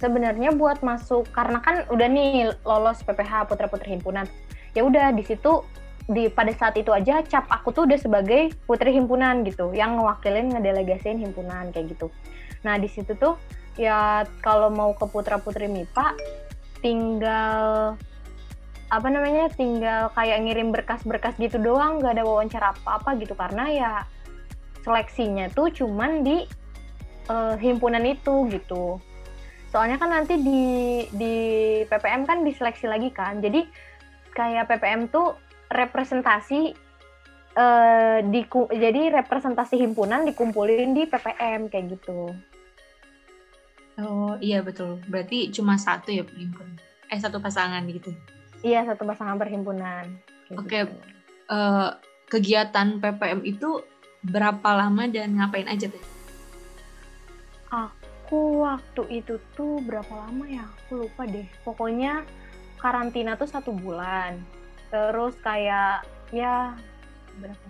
Sebenarnya 0.00 0.50
buat 0.56 0.80
masuk 0.80 1.28
karena 1.30 1.60
kan 1.60 1.84
udah 1.92 2.08
nih 2.08 2.56
lolos 2.64 3.04
PPH 3.04 3.52
Putra 3.52 3.68
Putri 3.68 3.92
Himpunan. 3.92 4.24
Ya 4.72 4.82
udah 4.82 5.12
di 5.12 5.22
situ 5.22 5.62
di 6.04 6.28
pada 6.28 6.52
saat 6.52 6.76
itu 6.76 6.92
aja 6.92 7.24
cap 7.24 7.48
aku 7.48 7.72
tuh 7.72 7.88
udah 7.88 7.96
sebagai 7.96 8.52
putri 8.68 8.92
himpunan 8.92 9.40
gitu 9.48 9.72
yang 9.72 9.96
ngewakilin 9.96 10.52
ngedelegasiin 10.52 11.16
himpunan 11.16 11.72
kayak 11.72 11.96
gitu. 11.96 12.12
Nah 12.60 12.76
di 12.76 12.88
situ 12.92 13.16
tuh 13.16 13.40
ya 13.80 14.28
kalau 14.44 14.68
mau 14.68 14.92
ke 14.92 15.08
putra 15.08 15.40
putri 15.40 15.64
MIPA 15.64 16.12
tinggal 16.84 17.96
apa 18.92 19.08
namanya 19.08 19.48
tinggal 19.56 20.12
kayak 20.12 20.44
ngirim 20.44 20.70
berkas-berkas 20.70 21.40
gitu 21.40 21.56
doang 21.56 22.04
nggak 22.04 22.20
ada 22.20 22.24
wawancara 22.28 22.76
apa-apa 22.76 23.16
gitu. 23.16 23.32
Karena 23.32 23.64
ya 23.72 23.92
seleksinya 24.84 25.48
tuh 25.56 25.72
cuman 25.72 26.20
di 26.20 26.44
uh, 27.32 27.56
himpunan 27.56 28.04
itu 28.04 28.44
gitu. 28.52 29.00
Soalnya 29.72 29.96
kan 29.96 30.12
nanti 30.12 30.36
di 30.36 30.62
di 31.16 31.34
PPM 31.88 32.28
kan 32.28 32.44
diseleksi 32.44 32.84
lagi 32.84 33.08
kan. 33.08 33.40
Jadi 33.40 33.64
kayak 34.36 34.68
PPM 34.68 35.08
tuh 35.08 35.32
representasi 35.74 36.70
uh, 37.58 38.18
di 38.22 38.46
jadi 38.70 39.02
representasi 39.22 39.74
himpunan 39.82 40.22
dikumpulin 40.22 40.94
di 40.94 41.02
PPM 41.10 41.66
kayak 41.66 41.98
gitu. 41.98 42.30
Oh 43.98 44.34
iya 44.42 44.62
betul. 44.62 45.02
Berarti 45.06 45.50
cuma 45.54 45.78
satu 45.78 46.10
ya 46.10 46.22
perhimpunan. 46.22 46.78
Eh 47.10 47.18
satu 47.18 47.38
pasangan 47.38 47.82
gitu. 47.90 48.10
Iya 48.62 48.86
satu 48.86 49.06
pasangan 49.06 49.38
perhimpunan. 49.38 50.14
Oke. 50.54 50.66
Okay. 50.66 50.82
Gitu. 50.86 50.94
Uh, 51.44 51.54
eh, 51.54 51.90
kegiatan 52.30 52.98
PPM 52.98 53.44
itu 53.44 53.84
berapa 54.24 54.68
lama 54.72 55.04
dan 55.06 55.36
ngapain 55.36 55.68
aja 55.68 55.92
tuh? 55.92 56.04
Aku 57.68 58.64
waktu 58.64 59.22
itu 59.22 59.36
tuh 59.52 59.78
berapa 59.84 60.10
lama 60.10 60.48
ya? 60.48 60.64
Aku 60.64 61.06
lupa 61.06 61.28
deh. 61.28 61.46
Pokoknya 61.62 62.24
karantina 62.80 63.36
tuh 63.36 63.46
satu 63.46 63.70
bulan 63.70 64.40
terus 64.94 65.34
kayak 65.42 66.06
ya 66.30 66.78
berapa 67.42 67.66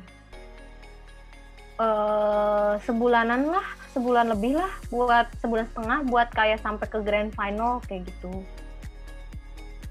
uh, 1.80 2.76
sebulanan 2.84 3.48
lah 3.48 3.64
sebulan 3.96 4.28
lebih 4.36 4.60
lah 4.60 4.68
buat 4.92 5.32
sebulan 5.40 5.64
setengah 5.72 5.98
buat 6.12 6.28
kayak 6.36 6.60
sampai 6.60 6.84
ke 6.84 7.00
grand 7.00 7.32
final 7.32 7.80
kayak 7.88 8.04
gitu. 8.04 8.44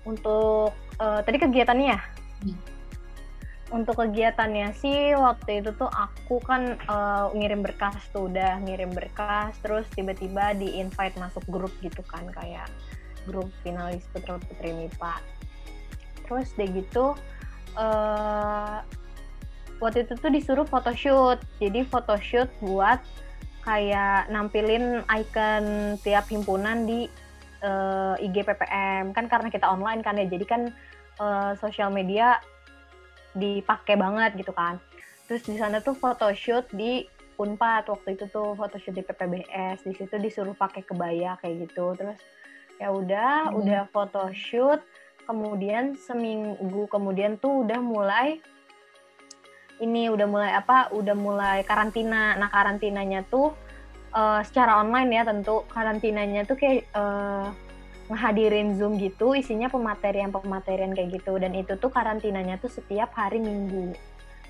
Untuk 0.05 0.77
uh, 1.01 1.19
tadi 1.25 1.41
kegiatannya 1.41 1.87
ya? 1.97 2.01
Hmm. 2.43 2.59
untuk 3.73 4.05
kegiatannya 4.05 4.75
sih 4.77 5.17
waktu 5.17 5.65
itu 5.65 5.73
tuh 5.73 5.89
aku 5.89 6.37
kan 6.45 6.77
uh, 6.85 7.33
ngirim 7.33 7.65
berkas 7.65 7.97
tuh 8.13 8.29
udah 8.29 8.61
ngirim 8.61 8.93
berkas 8.93 9.57
terus 9.65 9.89
tiba-tiba 9.97 10.53
di 10.53 10.77
invite 10.77 11.17
masuk 11.17 11.41
grup 11.49 11.73
gitu 11.81 12.05
kan 12.05 12.21
kayak 12.29 12.69
grup 13.25 13.49
finalis 13.65 14.05
putra 14.13 14.37
putri 14.37 14.77
MIPA 14.77 15.17
terus 16.33 16.57
deh 16.57 16.69
gitu 16.73 17.13
uh, 17.77 18.81
waktu 19.83 20.07
itu 20.07 20.13
tuh 20.15 20.31
disuruh 20.31 20.67
photoshoot. 20.67 21.43
Jadi 21.59 21.83
photoshoot 21.83 22.47
buat 22.63 23.03
kayak 23.67 24.31
nampilin 24.31 25.03
icon 25.07 25.95
tiap 26.03 26.27
himpunan 26.27 26.83
di 26.83 27.07
uh, 27.63 28.15
eh, 28.19 28.27
IG 28.27 28.43
PPM 28.43 29.15
kan 29.15 29.31
karena 29.31 29.47
kita 29.47 29.67
online 29.67 30.03
kan 30.03 30.19
ya 30.19 30.27
jadi 30.27 30.43
kan 30.47 30.61
uh, 31.19 31.55
sosial 31.59 31.87
media 31.91 32.39
dipakai 33.35 33.99
banget 33.99 34.39
gitu 34.39 34.55
kan. 34.55 34.79
Terus 35.27 35.43
di 35.47 35.55
sana 35.59 35.83
tuh 35.83 35.95
photoshoot 35.95 36.71
di 36.71 37.07
Unpad 37.33 37.89
waktu 37.89 38.13
itu 38.19 38.29
tuh 38.29 38.53
photoshoot 38.53 38.93
di 38.93 39.03
PPBS 39.03 39.83
di 39.83 39.93
situ 39.95 40.15
disuruh 40.21 40.55
pakai 40.55 40.83
kebaya 40.85 41.35
kayak 41.43 41.67
gitu. 41.67 41.95
Terus 41.97 42.19
ya 42.77 42.91
udah 42.91 43.51
hmm. 43.51 43.59
udah 43.63 43.81
photoshoot 43.89 44.83
kemudian 45.23 45.95
seminggu 45.95 46.87
kemudian 46.91 47.39
tuh 47.39 47.63
udah 47.65 47.79
mulai 47.79 48.43
ini 49.81 50.07
udah 50.07 50.27
mulai 50.29 50.51
apa 50.53 50.93
udah 50.93 51.15
mulai 51.17 51.59
karantina. 51.65 52.37
Nah 52.37 52.47
karantinanya 52.47 53.25
tuh 53.27 53.51
uh, 54.13 54.39
secara 54.45 54.79
online 54.79 55.09
ya 55.11 55.23
tentu 55.25 55.65
karantinanya 55.71 56.45
tuh 56.45 56.55
kayak 56.59 56.87
uh, 56.93 57.49
ngehadirin 58.11 58.75
zoom 58.75 58.99
gitu 58.99 59.33
isinya 59.33 59.71
pematerian 59.71 60.29
pematerian 60.29 60.93
kayak 60.93 61.19
gitu. 61.19 61.35
Dan 61.41 61.57
itu 61.57 61.75
tuh 61.75 61.89
karantinanya 61.89 62.61
tuh 62.61 62.69
setiap 62.69 63.11
hari 63.17 63.41
minggu 63.41 63.95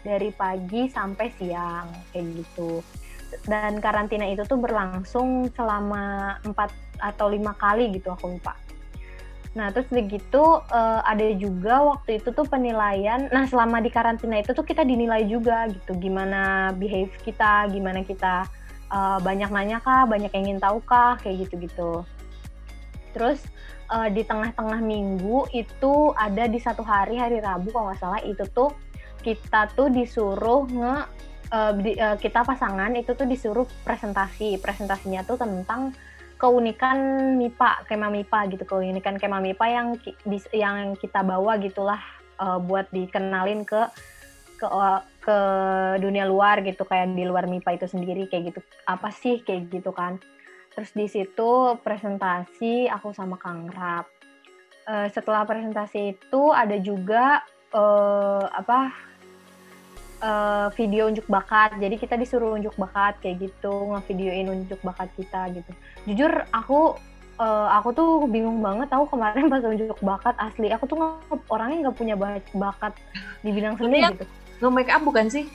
dari 0.03 0.29
pagi 0.35 0.91
sampai 0.91 1.27
siang 1.39 1.87
kayak 2.11 2.43
gitu. 2.43 2.83
Dan 3.49 3.81
karantina 3.81 4.29
itu 4.29 4.45
tuh 4.45 4.61
berlangsung 4.61 5.49
selama 5.57 6.37
empat 6.45 6.69
atau 7.01 7.33
lima 7.33 7.57
kali 7.57 7.89
gitu 7.97 8.13
aku 8.13 8.37
lupa 8.37 8.53
Nah, 9.53 9.69
terus 9.69 9.85
begitu 9.93 10.41
uh, 10.41 11.01
ada 11.05 11.29
juga 11.37 11.85
waktu 11.85 12.17
itu 12.17 12.33
tuh 12.33 12.45
penilaian. 12.49 13.29
Nah, 13.29 13.45
selama 13.45 13.77
di 13.85 13.93
karantina 13.93 14.41
itu 14.41 14.49
tuh 14.57 14.65
kita 14.65 14.81
dinilai 14.81 15.29
juga 15.29 15.69
gitu, 15.69 15.93
gimana 16.01 16.73
behave 16.73 17.13
kita, 17.21 17.69
gimana 17.69 18.01
kita 18.01 18.49
uh, 18.89 19.21
banyak 19.21 19.53
nanya 19.53 19.77
kah, 19.77 20.09
banyak 20.09 20.33
yang 20.33 20.43
ingin 20.49 20.59
tahu 20.59 20.81
kah, 20.81 21.21
kayak 21.21 21.45
gitu-gitu. 21.45 22.01
Terus 23.13 23.45
uh, 23.93 24.09
di 24.09 24.25
tengah-tengah 24.25 24.81
minggu 24.81 25.45
itu 25.53 25.93
ada 26.17 26.49
di 26.49 26.57
satu 26.57 26.81
hari 26.81 27.21
hari 27.21 27.37
Rabu 27.37 27.69
kalau 27.69 27.93
nggak 27.93 28.01
salah 28.01 28.21
itu 28.25 28.41
tuh 28.57 28.73
kita 29.21 29.69
tuh 29.77 29.93
disuruh 29.93 30.65
nge 30.65 30.95
uh, 31.53 31.71
di, 31.77 31.93
uh, 32.01 32.17
kita 32.17 32.41
pasangan 32.41 32.89
itu 32.97 33.13
tuh 33.13 33.29
disuruh 33.29 33.69
presentasi. 33.85 34.57
Presentasinya 34.57 35.21
tuh 35.29 35.37
tentang 35.37 35.93
keunikan 36.43 36.99
MIPA, 37.39 37.87
kema 37.87 38.11
MIPA 38.11 38.51
gitu, 38.51 38.67
keunikan 38.67 39.15
kema 39.15 39.39
MIPA 39.39 39.65
yang 39.71 39.87
yang 40.51 40.77
kita 40.99 41.23
bawa 41.23 41.55
gitulah 41.55 42.03
uh, 42.35 42.59
buat 42.59 42.91
dikenalin 42.91 43.63
ke 43.63 43.87
ke 44.59 44.67
ke 45.23 45.37
dunia 46.03 46.27
luar 46.27 46.59
gitu 46.67 46.83
kayak 46.83 47.15
di 47.15 47.23
luar 47.23 47.47
MIPA 47.47 47.79
itu 47.79 47.87
sendiri 47.87 48.27
kayak 48.27 48.51
gitu. 48.51 48.59
Apa 48.83 49.07
sih 49.15 49.39
kayak 49.39 49.71
gitu 49.71 49.95
kan. 49.95 50.19
Terus 50.75 50.91
di 50.91 51.07
situ 51.07 51.79
presentasi 51.79 52.91
aku 52.91 53.15
sama 53.15 53.39
Kang 53.39 53.71
Rap. 53.71 54.11
Uh, 54.83 55.07
setelah 55.15 55.47
presentasi 55.47 56.11
itu 56.11 56.51
ada 56.51 56.75
juga 56.75 57.39
uh, 57.71 58.51
apa 58.51 58.91
uh, 60.23 60.67
video 60.79 61.11
unjuk 61.11 61.27
bakat. 61.27 61.75
Jadi 61.77 61.99
kita 61.99 62.15
disuruh 62.15 62.55
unjuk 62.55 62.73
bakat 62.79 63.19
kayak 63.19 63.43
gitu, 63.43 63.91
ngevideoin 63.91 64.47
unjuk 64.47 64.79
bakat 64.81 65.11
kita 65.19 65.51
gitu. 65.51 65.71
Jujur 66.07 66.47
aku 66.55 66.95
uh, 67.37 67.67
aku 67.77 67.89
tuh 67.93 68.11
bingung 68.31 68.63
banget 68.63 68.87
tahu 68.89 69.05
kemarin 69.11 69.51
pas 69.51 69.61
unjuk 69.61 69.99
bakat 70.01 70.35
asli 70.39 70.71
aku 70.71 70.87
tuh 70.87 70.97
orangnya 71.51 71.89
nggak 71.89 71.97
punya 71.97 72.15
bakat 72.55 72.93
di 73.43 73.51
bidang 73.51 73.75
seni 73.75 74.01
gitu. 74.07 74.25
Nge 74.63 74.69
make 74.71 74.91
up 74.91 75.03
bukan 75.03 75.27
sih? 75.27 75.45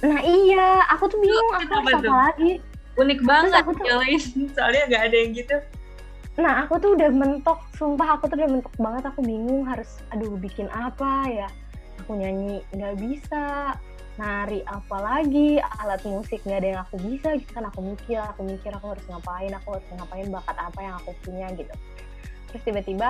Nah 0.00 0.20
iya, 0.24 0.88
aku 0.88 1.12
tuh 1.12 1.20
bingung 1.20 1.50
aku 1.52 1.72
harus 1.76 1.92
apa 2.00 2.32
lagi. 2.32 2.52
Unik 2.96 3.20
banget 3.24 3.52
aku 3.60 3.70
tuh, 3.76 3.86
soalnya 4.56 4.82
nggak 4.88 5.02
ada 5.12 5.16
yang 5.16 5.32
gitu. 5.36 5.56
Nah 6.40 6.64
aku 6.64 6.80
tuh 6.80 6.96
udah 6.96 7.10
mentok, 7.12 7.60
sumpah 7.76 8.16
aku 8.16 8.32
tuh 8.32 8.36
udah 8.40 8.48
mentok 8.48 8.74
banget. 8.80 9.02
Aku 9.12 9.20
bingung 9.20 9.68
harus, 9.68 10.00
aduh 10.08 10.40
bikin 10.40 10.72
apa 10.72 11.28
ya? 11.28 11.48
Aku 12.04 12.16
nyanyi 12.16 12.64
nggak 12.72 12.96
bisa, 12.96 13.76
nari 14.18 14.66
apa 14.66 14.96
lagi, 14.98 15.62
alat 15.62 16.02
musik 16.02 16.42
nggak 16.42 16.58
ada 16.58 16.68
yang 16.74 16.80
aku 16.82 16.96
bisa 17.04 17.38
gitu 17.38 17.50
kan. 17.54 17.68
Aku 17.70 17.80
mikir, 17.84 18.18
aku 18.18 18.40
mikir 18.42 18.70
aku 18.74 18.96
harus 18.96 19.04
ngapain, 19.06 19.52
aku 19.54 19.68
harus 19.78 19.86
ngapain 19.94 20.26
bakat 20.32 20.56
apa 20.58 20.78
yang 20.82 20.94
aku 20.98 21.10
punya 21.22 21.46
gitu. 21.54 21.74
Terus 22.50 22.62
tiba-tiba 22.66 23.08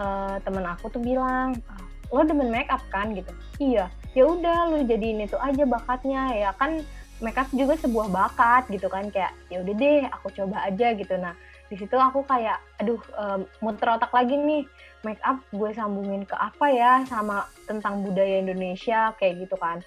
uh, 0.00 0.36
temen 0.40 0.64
aku 0.64 0.88
tuh 0.88 1.02
bilang, 1.02 1.58
ah, 1.68 1.84
lo 2.10 2.24
demen 2.24 2.48
make 2.48 2.72
up 2.72 2.80
kan? 2.88 3.12
Gitu. 3.12 3.32
Iya. 3.60 3.92
Ya 4.16 4.24
udah 4.26 4.72
lo 4.72 4.80
jadiin 4.82 5.22
itu 5.26 5.36
aja 5.36 5.62
bakatnya. 5.68 6.32
Ya 6.32 6.50
kan 6.56 6.82
make 7.20 7.36
up 7.36 7.46
juga 7.52 7.76
sebuah 7.76 8.08
bakat 8.08 8.72
gitu 8.72 8.88
kan 8.88 9.12
kayak 9.12 9.36
ya 9.52 9.60
udah 9.60 9.74
deh 9.76 10.02
aku 10.08 10.32
coba 10.32 10.64
aja 10.66 10.96
gitu. 10.96 11.14
Nah 11.20 11.36
di 11.70 11.78
situ 11.78 11.94
aku 11.94 12.26
kayak 12.26 12.58
aduh 12.80 12.98
um, 13.14 13.46
muter 13.60 13.86
otak 13.92 14.10
lagi 14.10 14.34
nih. 14.34 14.64
Make 15.00 15.20
up 15.24 15.40
gue 15.52 15.70
sambungin 15.72 16.28
ke 16.28 16.36
apa 16.36 16.66
ya 16.72 16.92
sama 17.08 17.48
tentang 17.64 18.04
budaya 18.04 18.40
Indonesia 18.40 19.16
kayak 19.16 19.48
gitu 19.48 19.56
kan 19.56 19.80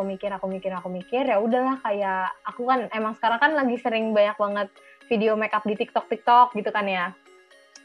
aku 0.00 0.08
mikir 0.08 0.32
aku 0.32 0.48
mikir 0.48 0.72
aku 0.72 0.88
mikir 0.88 1.28
ya 1.28 1.36
udahlah 1.36 1.76
kayak 1.84 2.32
aku 2.48 2.64
kan 2.64 2.88
emang 2.96 3.12
sekarang 3.20 3.36
kan 3.36 3.52
lagi 3.52 3.76
sering 3.84 4.16
banyak 4.16 4.32
banget 4.40 4.68
video 5.12 5.36
make 5.36 5.52
up 5.52 5.60
di 5.68 5.76
TikTok 5.76 6.08
TikTok 6.08 6.56
gitu 6.56 6.72
kan 6.72 6.88
ya. 6.88 7.12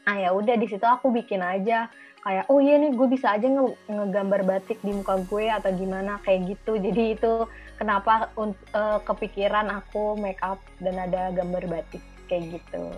Ah 0.08 0.16
ya 0.16 0.32
udah 0.32 0.56
di 0.56 0.64
situ 0.64 0.88
aku 0.88 1.12
bikin 1.12 1.44
aja. 1.44 1.92
Kayak 2.24 2.48
oh 2.48 2.56
iya 2.56 2.80
nih 2.80 2.96
gue 2.96 3.04
bisa 3.04 3.36
aja 3.36 3.44
nge 3.44 3.76
ngegambar 3.92 4.48
batik 4.48 4.80
di 4.80 4.96
muka 4.96 5.20
gue 5.28 5.44
atau 5.52 5.68
gimana 5.76 6.16
kayak 6.24 6.56
gitu. 6.56 6.80
Jadi 6.80 7.20
itu 7.20 7.44
kenapa 7.76 8.32
uh, 8.40 8.98
kepikiran 9.04 9.68
aku 9.68 10.16
make 10.16 10.40
up 10.40 10.56
dan 10.80 10.96
ada 10.96 11.36
gambar 11.36 11.68
batik 11.68 12.00
kayak 12.32 12.56
gitu. 12.56 12.96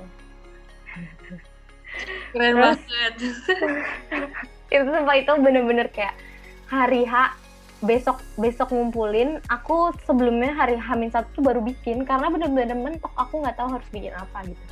Keren 2.39 2.55
Terus, 2.55 2.79
banget. 2.87 3.13
itu 4.79 4.85
sumpah 4.87 5.17
itu 5.19 5.33
bener-bener 5.43 5.91
kayak 5.91 6.15
hari 6.71 7.03
H 7.03 7.48
besok 7.79 8.19
besok 8.35 8.75
ngumpulin 8.75 9.39
aku 9.47 9.95
sebelumnya 10.03 10.51
hari 10.51 10.75
Hamin 10.75 11.15
satu 11.15 11.31
tuh 11.39 11.45
baru 11.47 11.63
bikin 11.63 12.03
karena 12.03 12.27
bener-bener 12.27 12.75
mentok 12.75 13.15
aku 13.15 13.39
nggak 13.39 13.55
tahu 13.55 13.79
harus 13.79 13.89
bikin 13.95 14.11
apa 14.19 14.43
gitu. 14.51 14.65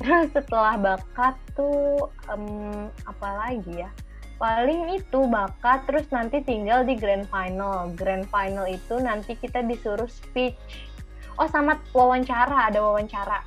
Terus 0.00 0.32
setelah 0.32 0.80
bakat 0.80 1.36
tuh 1.52 2.08
um, 2.32 2.88
apa 3.04 3.28
lagi 3.36 3.84
ya? 3.84 3.92
Paling 4.40 4.96
itu 4.96 5.28
bakat 5.28 5.84
terus 5.84 6.08
nanti 6.08 6.40
tinggal 6.40 6.82
di 6.88 6.96
grand 6.96 7.28
final. 7.28 7.92
Grand 7.92 8.24
final 8.32 8.64
itu 8.64 8.96
nanti 8.98 9.36
kita 9.36 9.60
disuruh 9.60 10.08
speech. 10.08 10.88
Oh 11.36 11.46
sama 11.46 11.76
wawancara 11.92 12.72
ada 12.72 12.80
wawancara. 12.80 13.44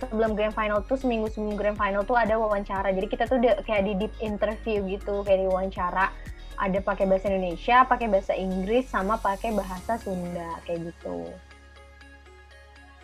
Sebelum 0.00 0.32
grand 0.32 0.56
final 0.56 0.80
tuh 0.88 0.96
seminggu 0.96 1.28
sebelum 1.28 1.60
grand 1.60 1.76
final 1.76 2.08
tuh 2.08 2.16
ada 2.16 2.40
wawancara. 2.40 2.88
Jadi 2.88 3.06
kita 3.06 3.28
tuh 3.28 3.36
kayak 3.68 3.84
di 3.84 3.92
deep 4.00 4.14
interview 4.24 4.80
gitu 4.88 5.20
kayak 5.28 5.44
di 5.44 5.48
wawancara 5.52 6.08
ada 6.60 6.78
pakai 6.84 7.08
bahasa 7.08 7.32
Indonesia 7.32 7.88
pakai 7.88 8.06
bahasa 8.12 8.36
Inggris 8.36 8.84
sama 8.92 9.16
pakai 9.16 9.56
bahasa 9.56 9.96
Sunda 9.96 10.60
kayak 10.68 10.92
gitu 10.92 11.32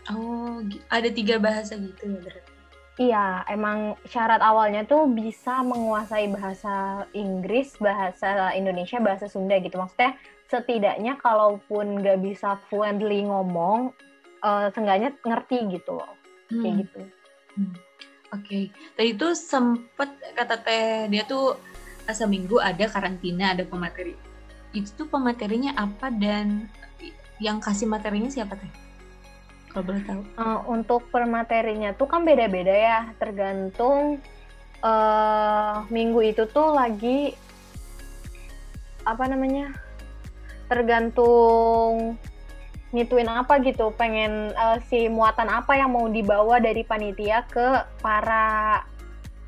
Oh, 0.07 0.63
ada 0.87 1.09
tiga 1.11 1.43
bahasa 1.43 1.75
gitu 1.75 1.99
ya 2.07 2.19
berarti? 2.23 2.53
Iya, 2.97 3.45
emang 3.53 3.99
syarat 4.09 4.41
awalnya 4.41 4.89
tuh 4.89 5.05
bisa 5.11 5.61
menguasai 5.61 6.33
bahasa 6.33 7.05
Inggris, 7.13 7.77
bahasa 7.77 8.55
Indonesia, 8.57 8.97
bahasa 9.03 9.29
Sunda 9.29 9.61
gitu. 9.61 9.77
Maksudnya 9.77 10.17
setidaknya 10.49 11.21
kalaupun 11.21 12.01
nggak 12.01 12.25
bisa 12.25 12.57
fluently 12.71 13.27
ngomong, 13.27 13.93
uh, 14.41 14.73
seenggaknya 14.73 15.13
ngerti 15.27 15.77
gitu 15.77 16.01
loh. 16.01 16.15
Hmm. 16.49 16.63
Kayak 16.65 16.75
gitu. 16.87 17.01
Hmm. 17.59 17.75
Oke, 18.35 18.43
okay. 18.43 18.65
tadi 18.99 19.09
itu 19.15 19.29
sempet 19.39 20.11
kata 20.35 20.57
teh 20.65 21.07
dia 21.13 21.23
tuh 21.29 21.55
seminggu 22.13 22.61
ada 22.61 22.87
karantina, 22.87 23.57
ada 23.57 23.65
pemateri. 23.67 24.15
Itu 24.77 24.93
tuh 24.95 25.07
pematerinya 25.09 25.75
apa 25.75 26.13
dan 26.13 26.69
yang 27.41 27.59
kasih 27.59 27.89
materinya 27.89 28.29
siapa 28.29 28.55
teh? 28.59 28.87
kalau 29.77 29.93
boleh 29.93 30.05
tahu? 30.09 30.23
Uh, 30.41 30.61
untuk 30.73 31.05
permaterinya 31.13 31.93
tuh 31.93 32.09
kan 32.09 32.25
beda-beda 32.25 32.73
ya, 32.73 33.01
tergantung 33.21 34.25
uh, 34.81 35.85
minggu 35.93 36.33
itu 36.33 36.49
tuh 36.49 36.73
lagi 36.73 37.37
apa 39.05 39.29
namanya? 39.29 39.77
Tergantung 40.73 42.17
ngituin 42.97 43.29
apa 43.29 43.61
gitu, 43.61 43.93
pengen 44.01 44.57
uh, 44.57 44.81
si 44.89 45.13
muatan 45.13 45.53
apa 45.53 45.77
yang 45.77 45.93
mau 45.93 46.09
dibawa 46.09 46.57
dari 46.57 46.81
panitia 46.81 47.45
ke 47.45 47.85
para 48.01 48.81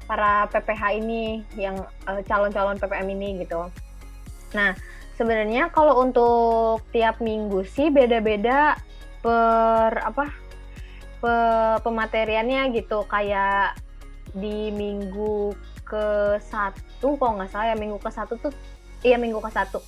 para 0.09 0.49
PPH 0.49 0.83
ini 0.97 1.45
yang 1.61 1.77
uh, 2.09 2.25
calon-calon 2.25 2.81
PPM 2.81 3.13
ini 3.13 3.45
gitu. 3.45 3.69
Nah, 4.57 4.73
sebenarnya 5.21 5.69
kalau 5.69 6.01
untuk 6.01 6.81
tiap 6.89 7.21
minggu 7.21 7.69
sih 7.69 7.93
beda-beda 7.93 8.81
per 9.21 9.93
apa 10.01 10.33
pe, 11.21 11.35
pemateriannya 11.85 12.73
gitu. 12.73 13.05
Kayak 13.05 13.77
di 14.33 14.73
minggu 14.73 15.53
ke 15.85 16.41
satu 16.41 17.21
kalau 17.21 17.37
nggak 17.37 17.53
salah 17.53 17.73
ya 17.73 17.77
minggu 17.77 18.01
ke 18.01 18.11
satu 18.13 18.41
tuh 18.41 18.53
iya 19.05 19.21
minggu 19.21 19.45
ke 19.45 19.53
satu. 19.53 19.85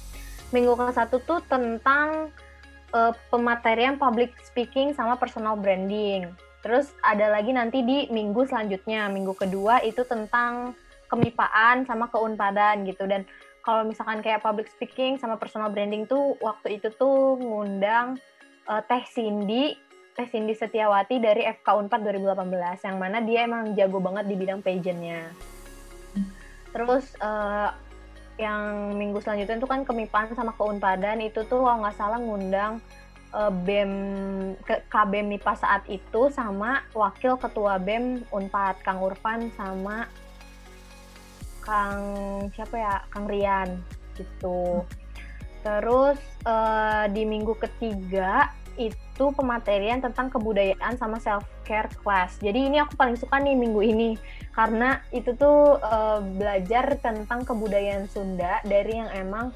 Minggu 0.53 0.77
ke 0.77 0.93
satu 0.93 1.17
tuh 1.25 1.41
tentang 1.49 2.29
uh, 2.93 3.17
pematerian 3.33 3.97
public 3.97 4.37
speaking 4.45 4.93
sama 4.93 5.17
personal 5.17 5.57
branding 5.57 6.29
terus 6.61 6.93
ada 7.01 7.33
lagi 7.33 7.57
nanti 7.57 7.81
di 7.81 8.07
minggu 8.13 8.45
selanjutnya 8.45 9.09
minggu 9.09 9.33
kedua 9.33 9.81
itu 9.81 10.05
tentang 10.05 10.77
kemipaan 11.09 11.89
sama 11.89 12.07
keunpadan 12.13 12.85
gitu 12.87 13.09
dan 13.09 13.25
kalau 13.61 13.85
misalkan 13.85 14.25
kayak 14.25 14.41
public 14.41 14.69
speaking 14.73 15.21
sama 15.21 15.37
personal 15.37 15.69
branding 15.69 16.09
tuh 16.09 16.37
waktu 16.41 16.81
itu 16.81 16.89
tuh 16.97 17.37
ngundang 17.37 18.17
uh, 18.71 18.81
Teh 18.85 19.05
Cindy, 19.05 19.77
Teh 20.17 20.27
Cindy 20.29 20.57
Setiawati 20.57 21.21
dari 21.21 21.45
FK 21.45 21.69
Unpad 21.87 22.01
2018 22.03 22.87
yang 22.89 22.97
mana 22.97 23.19
dia 23.21 23.45
emang 23.45 23.77
jago 23.77 24.01
banget 24.01 24.33
di 24.33 24.35
bidang 24.39 24.65
pageantnya. 24.65 25.29
Terus 26.73 27.13
uh, 27.21 27.75
yang 28.41 28.97
minggu 28.97 29.21
selanjutnya 29.21 29.61
itu 29.61 29.69
kan 29.69 29.85
kemipan 29.85 30.33
sama 30.33 30.57
keunpadan 30.57 31.21
itu 31.21 31.45
tuh 31.45 31.61
kalau 31.61 31.85
nggak 31.85 31.97
salah 32.01 32.17
ngundang 32.17 32.81
uh, 33.35 33.53
BEM 33.53 33.93
ke 34.63 34.83
KBM 34.91 35.37
MIPA 35.37 35.55
saat 35.59 35.83
itu 35.87 36.31
sama 36.31 36.83
wakil 36.95 37.39
ketua 37.39 37.79
BEM 37.79 38.27
Unpad 38.31 38.83
Kang 38.83 39.03
Urfan 39.03 39.51
sama 39.55 40.07
Kang 41.61 42.03
siapa 42.57 42.77
ya 42.77 42.95
Kang 43.13 43.29
Rian 43.29 43.79
gitu. 44.17 44.85
Terus 45.61 46.19
uh, 46.49 47.05
di 47.13 47.23
minggu 47.29 47.53
ketiga 47.61 48.49
itu 48.81 49.27
pematerian 49.37 50.01
tentang 50.01 50.33
kebudayaan 50.33 50.97
sama 50.97 51.21
self 51.21 51.45
care 51.69 51.91
class. 52.01 52.41
Jadi 52.41 52.73
ini 52.73 52.81
aku 52.81 52.97
paling 52.97 53.21
suka 53.21 53.37
nih 53.37 53.53
minggu 53.53 53.83
ini 53.85 54.11
karena 54.57 55.05
itu 55.13 55.37
tuh 55.37 55.77
uh, 55.85 56.25
belajar 56.25 56.97
tentang 57.05 57.45
kebudayaan 57.45 58.09
Sunda 58.09 58.65
dari 58.65 58.97
yang 58.97 59.13
emang 59.13 59.53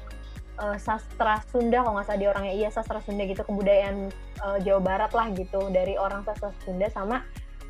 uh, 0.59 0.77
sastra 0.79 1.41
Sunda 1.51 1.83
kalau 1.83 1.99
nggak 1.99 2.07
salah 2.07 2.19
di 2.19 2.27
orangnya. 2.27 2.53
Iya 2.55 2.69
sastra 2.71 2.99
Sunda 3.03 3.23
gitu 3.27 3.41
kebudayaan 3.43 4.09
uh, 4.43 4.57
Jawa 4.63 4.81
Barat 4.81 5.11
lah 5.11 5.27
gitu 5.33 5.71
dari 5.71 5.95
orang 5.95 6.23
sastra 6.23 6.51
Sunda 6.63 6.87
sama 6.91 7.23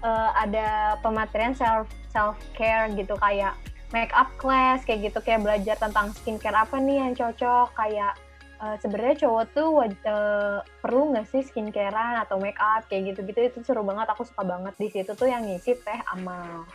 uh, 0.04 0.30
ada 0.38 1.00
pematerian 1.02 1.54
self 1.54 1.89
self 2.10 2.38
care 2.54 2.89
gitu 2.93 3.15
kayak 3.19 3.56
make 3.93 4.12
up 4.13 4.30
class 4.41 4.82
kayak 4.84 5.12
gitu 5.12 5.19
kayak 5.21 5.45
belajar 5.45 5.76
tentang 5.78 6.12
skincare 6.17 6.58
apa 6.58 6.76
nih 6.82 7.06
yang 7.06 7.13
cocok 7.13 7.69
kayak 7.78 8.13
uh, 8.60 8.76
sebenarnya 8.82 9.28
cowok 9.28 9.43
tuh 9.54 9.69
uh, 10.10 10.60
perlu 10.82 11.13
nggak 11.13 11.28
sih 11.30 11.45
skincarean 11.45 12.21
atau 12.21 12.41
make 12.41 12.58
up 12.60 12.86
kayak 12.89 13.13
gitu-gitu. 13.13 13.52
Itu 13.54 13.60
seru 13.63 13.86
banget 13.86 14.10
aku 14.10 14.26
suka 14.26 14.43
banget. 14.43 14.74
Di 14.78 14.88
situ 14.89 15.12
tuh 15.13 15.30
yang 15.30 15.45
ngisi 15.45 15.78
teh 15.82 16.00
amal 16.12 16.65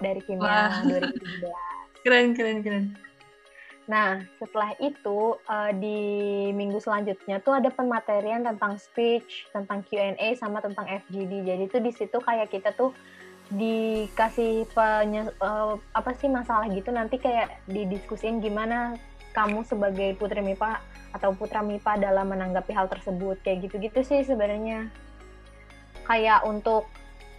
dari 0.00 0.20
kimia 0.24 0.82
2017 0.82 2.02
keren 2.02 2.34
keren 2.34 2.58
keren 2.66 2.84
nah 3.82 4.22
setelah 4.38 4.78
itu 4.78 5.34
uh, 5.50 5.70
di 5.74 5.98
minggu 6.54 6.78
selanjutnya 6.78 7.42
tuh 7.42 7.58
ada 7.58 7.66
pematerian 7.66 8.46
tentang 8.46 8.78
speech 8.78 9.50
tentang 9.50 9.82
Q&A 9.90 10.38
sama 10.38 10.62
tentang 10.62 10.86
FGD 10.86 11.42
jadi 11.42 11.64
tuh 11.66 11.82
di 11.82 11.90
situ 11.90 12.18
kayak 12.22 12.54
kita 12.54 12.70
tuh 12.78 12.94
dikasih 13.52 14.64
penye, 14.72 15.28
uh, 15.44 15.76
apa 15.92 16.16
sih 16.16 16.28
masalah 16.30 16.72
gitu. 16.72 16.88
Nanti 16.88 17.20
kayak 17.20 17.52
didiskusin 17.68 18.40
gimana 18.40 18.96
kamu 19.36 19.64
sebagai 19.68 20.16
putri 20.16 20.40
MIPA 20.40 20.80
atau 21.12 21.36
putra 21.36 21.60
MIPA 21.60 22.00
dalam 22.00 22.32
menanggapi 22.32 22.72
hal 22.72 22.88
tersebut. 22.88 23.40
Kayak 23.44 23.68
gitu-gitu 23.68 24.00
sih 24.00 24.20
sebenarnya. 24.24 24.88
Kayak 26.08 26.44
untuk 26.48 26.88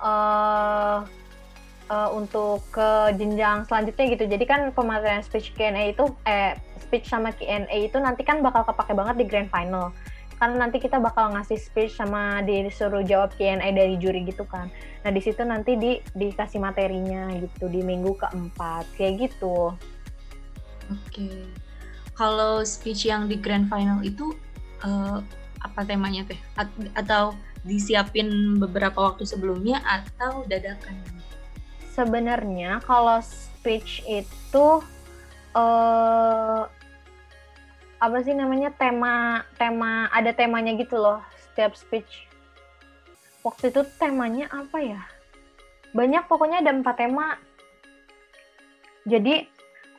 uh, 0.01 1.01
uh, 1.89 2.09
untuk 2.13 2.63
ke 2.71 3.15
jenjang 3.17 3.65
selanjutnya 3.67 4.05
gitu 4.15 4.23
jadi 4.27 4.45
kan 4.45 4.61
pematerian 4.71 5.23
speech 5.23 5.55
Q&A 5.57 5.95
itu 5.95 6.11
eh 6.27 6.55
speech 6.79 7.09
sama 7.09 7.33
Q&A 7.35 7.67
itu 7.71 7.97
nanti 7.99 8.21
kan 8.21 8.39
bakal 8.43 8.67
kepake 8.67 8.93
banget 8.93 9.15
di 9.19 9.25
grand 9.25 9.49
final 9.49 9.91
karena 10.43 10.67
nanti 10.67 10.75
kita 10.83 10.99
bakal 10.99 11.31
ngasih 11.31 11.55
speech 11.55 11.95
sama 11.95 12.43
disuruh 12.43 12.99
jawab 13.05 13.31
Q&A 13.39 13.63
dari 13.71 13.95
juri 13.95 14.27
gitu 14.27 14.43
kan. 14.43 14.67
Nah 15.05 15.11
di 15.13 15.23
situ 15.23 15.39
nanti 15.47 15.79
di 15.79 16.03
dikasih 16.11 16.59
materinya 16.59 17.31
gitu 17.39 17.71
di 17.71 17.79
minggu 17.79 18.19
keempat 18.19 18.83
kayak 18.99 19.31
gitu. 19.31 19.71
Oke. 20.91 21.47
Kalau 22.19 22.59
speech 22.67 23.07
yang 23.07 23.31
di 23.31 23.39
grand 23.39 23.71
final 23.71 24.03
itu 24.03 24.35
uh, 24.83 25.23
apa 25.63 25.87
temanya 25.87 26.27
teh? 26.27 26.39
atau 26.91 27.31
disiapin 27.63 28.59
beberapa 28.59 28.99
waktu 28.99 29.23
sebelumnya 29.23 29.79
atau 29.87 30.43
dadakan? 30.43 30.99
Sebenarnya 31.93 32.82
kalau 32.82 33.21
speech 33.21 34.01
itu 34.10 34.82
uh, 35.53 36.65
apa 38.01 38.17
sih 38.25 38.34
namanya 38.34 38.73
tema 38.73 39.45
tema 39.56 40.10
ada 40.10 40.34
temanya 40.34 40.73
gitu 40.73 40.97
loh 40.97 41.21
setiap 41.38 41.77
speech. 41.77 42.25
Waktu 43.45 43.69
itu 43.69 43.86
temanya 44.01 44.49
apa 44.49 44.82
ya? 44.82 45.01
Banyak 45.93 46.25
pokoknya 46.25 46.65
ada 46.65 46.73
empat 46.73 46.97
tema. 46.97 47.38
Jadi 49.06 49.45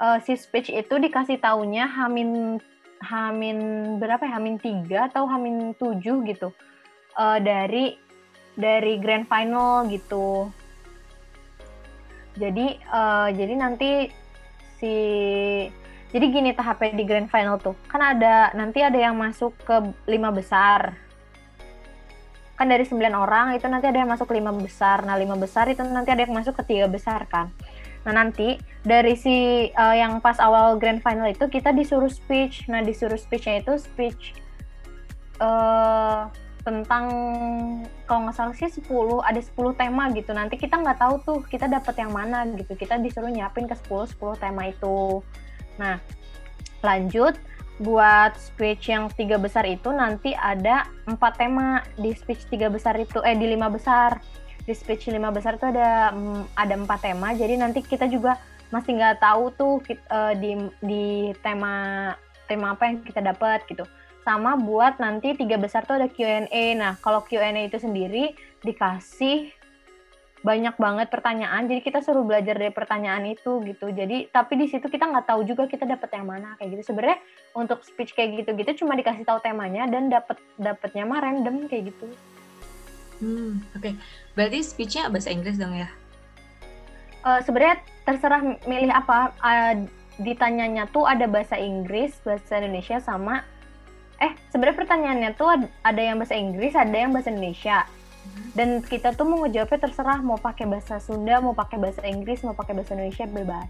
uh, 0.02 0.18
si 0.26 0.34
speech 0.34 0.74
itu 0.74 0.98
dikasih 0.98 1.38
taunya 1.38 1.86
hamin 1.86 2.58
hamin 3.06 3.58
berapa 4.02 4.26
ya? 4.26 4.42
Hamin 4.42 4.58
tiga 4.58 5.06
atau 5.06 5.30
hamin 5.30 5.78
tujuh 5.78 6.26
gitu. 6.26 6.50
Uh, 7.14 7.38
dari 7.38 7.94
dari 8.58 8.98
grand 8.98 9.30
final 9.30 9.86
gitu 9.86 10.50
jadi 12.34 12.66
uh, 12.90 13.28
jadi 13.30 13.54
nanti 13.54 14.10
si 14.82 14.94
jadi 16.14 16.26
gini 16.30 16.50
tahapnya 16.54 16.94
di 16.94 17.04
grand 17.06 17.26
final 17.26 17.58
tuh, 17.58 17.74
kan 17.90 17.98
ada 17.98 18.54
nanti 18.54 18.78
ada 18.82 18.94
yang 18.94 19.18
masuk 19.18 19.50
ke 19.66 19.82
lima 20.06 20.30
besar. 20.30 20.94
Kan 22.54 22.70
dari 22.70 22.86
sembilan 22.86 23.14
orang 23.18 23.46
itu 23.58 23.66
nanti 23.66 23.90
ada 23.90 23.98
yang 23.98 24.10
masuk 24.10 24.30
ke 24.30 24.38
lima 24.38 24.54
besar. 24.54 25.02
Nah 25.02 25.18
lima 25.18 25.34
besar 25.34 25.66
itu 25.66 25.82
nanti 25.82 26.14
ada 26.14 26.22
yang 26.22 26.30
masuk 26.30 26.54
ke 26.62 26.70
tiga 26.70 26.86
besar 26.86 27.26
kan. 27.26 27.50
Nah 28.06 28.14
nanti 28.14 28.62
dari 28.86 29.18
si 29.18 29.70
uh, 29.74 29.94
yang 29.94 30.22
pas 30.22 30.38
awal 30.38 30.78
grand 30.78 31.02
final 31.02 31.26
itu 31.26 31.50
kita 31.50 31.74
disuruh 31.74 32.10
speech. 32.10 32.70
Nah 32.70 32.78
disuruh 32.86 33.18
speechnya 33.18 33.58
itu 33.58 33.74
speech 33.74 34.38
uh, 35.42 36.30
tentang 36.64 37.04
kalau 38.08 38.26
nggak 38.26 38.36
salah 38.36 38.56
sih 38.56 38.72
10 38.72 38.88
ada 39.20 39.36
10 39.36 39.76
tema 39.76 40.08
gitu. 40.16 40.32
Nanti 40.32 40.56
kita 40.56 40.80
nggak 40.80 40.98
tahu 40.98 41.14
tuh 41.20 41.38
kita 41.44 41.68
dapat 41.68 41.94
yang 42.00 42.10
mana 42.10 42.48
gitu. 42.56 42.72
Kita 42.72 42.96
disuruh 42.96 43.28
nyiapin 43.28 43.68
ke 43.68 43.76
10 43.76 44.16
10 44.16 44.40
tema 44.40 44.72
itu. 44.72 45.20
Nah, 45.76 46.00
lanjut. 46.80 47.36
Buat 47.74 48.38
speech 48.38 48.86
yang 48.86 49.10
tiga 49.18 49.34
besar 49.34 49.66
itu 49.66 49.90
nanti 49.92 50.32
ada 50.32 50.88
empat 51.04 51.36
tema. 51.36 51.84
Di 52.00 52.16
speech 52.16 52.48
tiga 52.48 52.72
besar 52.72 52.96
itu 52.96 53.20
eh 53.20 53.36
di 53.36 53.44
lima 53.50 53.68
besar. 53.68 54.22
Di 54.64 54.72
speech 54.72 55.12
lima 55.12 55.28
besar 55.28 55.60
itu 55.60 55.68
ada 55.68 56.14
mm, 56.14 56.54
ada 56.56 56.74
empat 56.80 57.02
tema. 57.04 57.36
Jadi 57.36 57.60
nanti 57.60 57.82
kita 57.84 58.08
juga 58.08 58.40
masih 58.72 58.96
nggak 58.96 59.20
tahu 59.20 59.44
tuh 59.58 59.74
uh, 60.08 60.32
di 60.38 60.56
di 60.80 61.34
tema 61.44 62.10
tema 62.48 62.72
apa 62.72 62.88
yang 62.88 63.02
kita 63.04 63.20
dapat 63.20 63.62
gitu 63.68 63.84
sama 64.24 64.56
buat 64.56 64.96
nanti 64.98 65.36
tiga 65.36 65.60
besar 65.60 65.84
tuh 65.84 66.00
ada 66.00 66.08
Q&A 66.08 66.64
nah 66.74 66.96
kalau 66.98 67.20
Q&A 67.22 67.52
itu 67.68 67.76
sendiri 67.76 68.32
dikasih 68.64 69.52
banyak 70.44 70.76
banget 70.76 71.08
pertanyaan 71.08 71.64
jadi 71.64 71.80
kita 71.80 72.04
suruh 72.04 72.20
belajar 72.20 72.52
dari 72.52 72.68
pertanyaan 72.68 73.24
itu 73.24 73.64
gitu. 73.64 73.88
Jadi 73.88 74.28
tapi 74.28 74.60
di 74.60 74.68
situ 74.68 74.92
kita 74.92 75.08
nggak 75.08 75.24
tahu 75.24 75.40
juga 75.48 75.64
kita 75.64 75.88
dapat 75.88 76.12
yang 76.12 76.28
mana 76.28 76.52
kayak 76.60 76.76
gitu. 76.76 76.92
Sebenarnya 76.92 77.16
untuk 77.56 77.80
speech 77.80 78.12
kayak 78.12 78.44
gitu 78.44 78.52
gitu 78.52 78.84
cuma 78.84 78.92
dikasih 78.92 79.24
tahu 79.24 79.40
temanya 79.40 79.88
dan 79.88 80.12
dapat 80.12 80.36
dapatnya 80.60 81.08
mah 81.08 81.24
random 81.24 81.64
kayak 81.64 81.96
gitu. 81.96 82.12
Hmm 83.24 83.64
oke. 83.72 83.80
Okay. 83.80 83.92
berarti 84.36 84.60
speechnya 84.60 85.08
bahasa 85.08 85.32
Inggris 85.32 85.56
dong 85.56 85.72
ya? 85.72 85.88
Uh, 87.24 87.40
sebenarnya 87.40 87.80
terserah 88.04 88.44
milih 88.68 88.92
apa. 88.92 89.32
Uh, 89.40 89.88
ditanyanya 90.14 90.86
tuh 90.94 91.08
ada 91.08 91.26
bahasa 91.26 91.58
Inggris 91.58 92.14
bahasa 92.22 92.62
Indonesia 92.62 93.02
sama 93.02 93.42
eh 94.22 94.32
sebenarnya 94.50 94.78
pertanyaannya 94.78 95.30
tuh 95.34 95.48
ada 95.82 96.02
yang 96.02 96.20
bahasa 96.20 96.38
Inggris 96.38 96.74
ada 96.74 96.94
yang 96.94 97.10
bahasa 97.10 97.30
Indonesia. 97.32 97.86
Dan 98.54 98.80
kita 98.80 99.12
tuh 99.18 99.26
mau 99.26 99.44
ngejawabnya 99.44 99.90
terserah 99.90 100.18
mau 100.22 100.38
pakai 100.38 100.64
bahasa 100.64 101.02
Sunda 101.02 101.42
mau 101.42 101.52
pakai 101.52 101.76
bahasa 101.76 102.00
Inggris 102.06 102.40
mau 102.46 102.54
pakai 102.56 102.72
bahasa 102.78 102.94
Indonesia 102.94 103.26
bebas. 103.26 103.68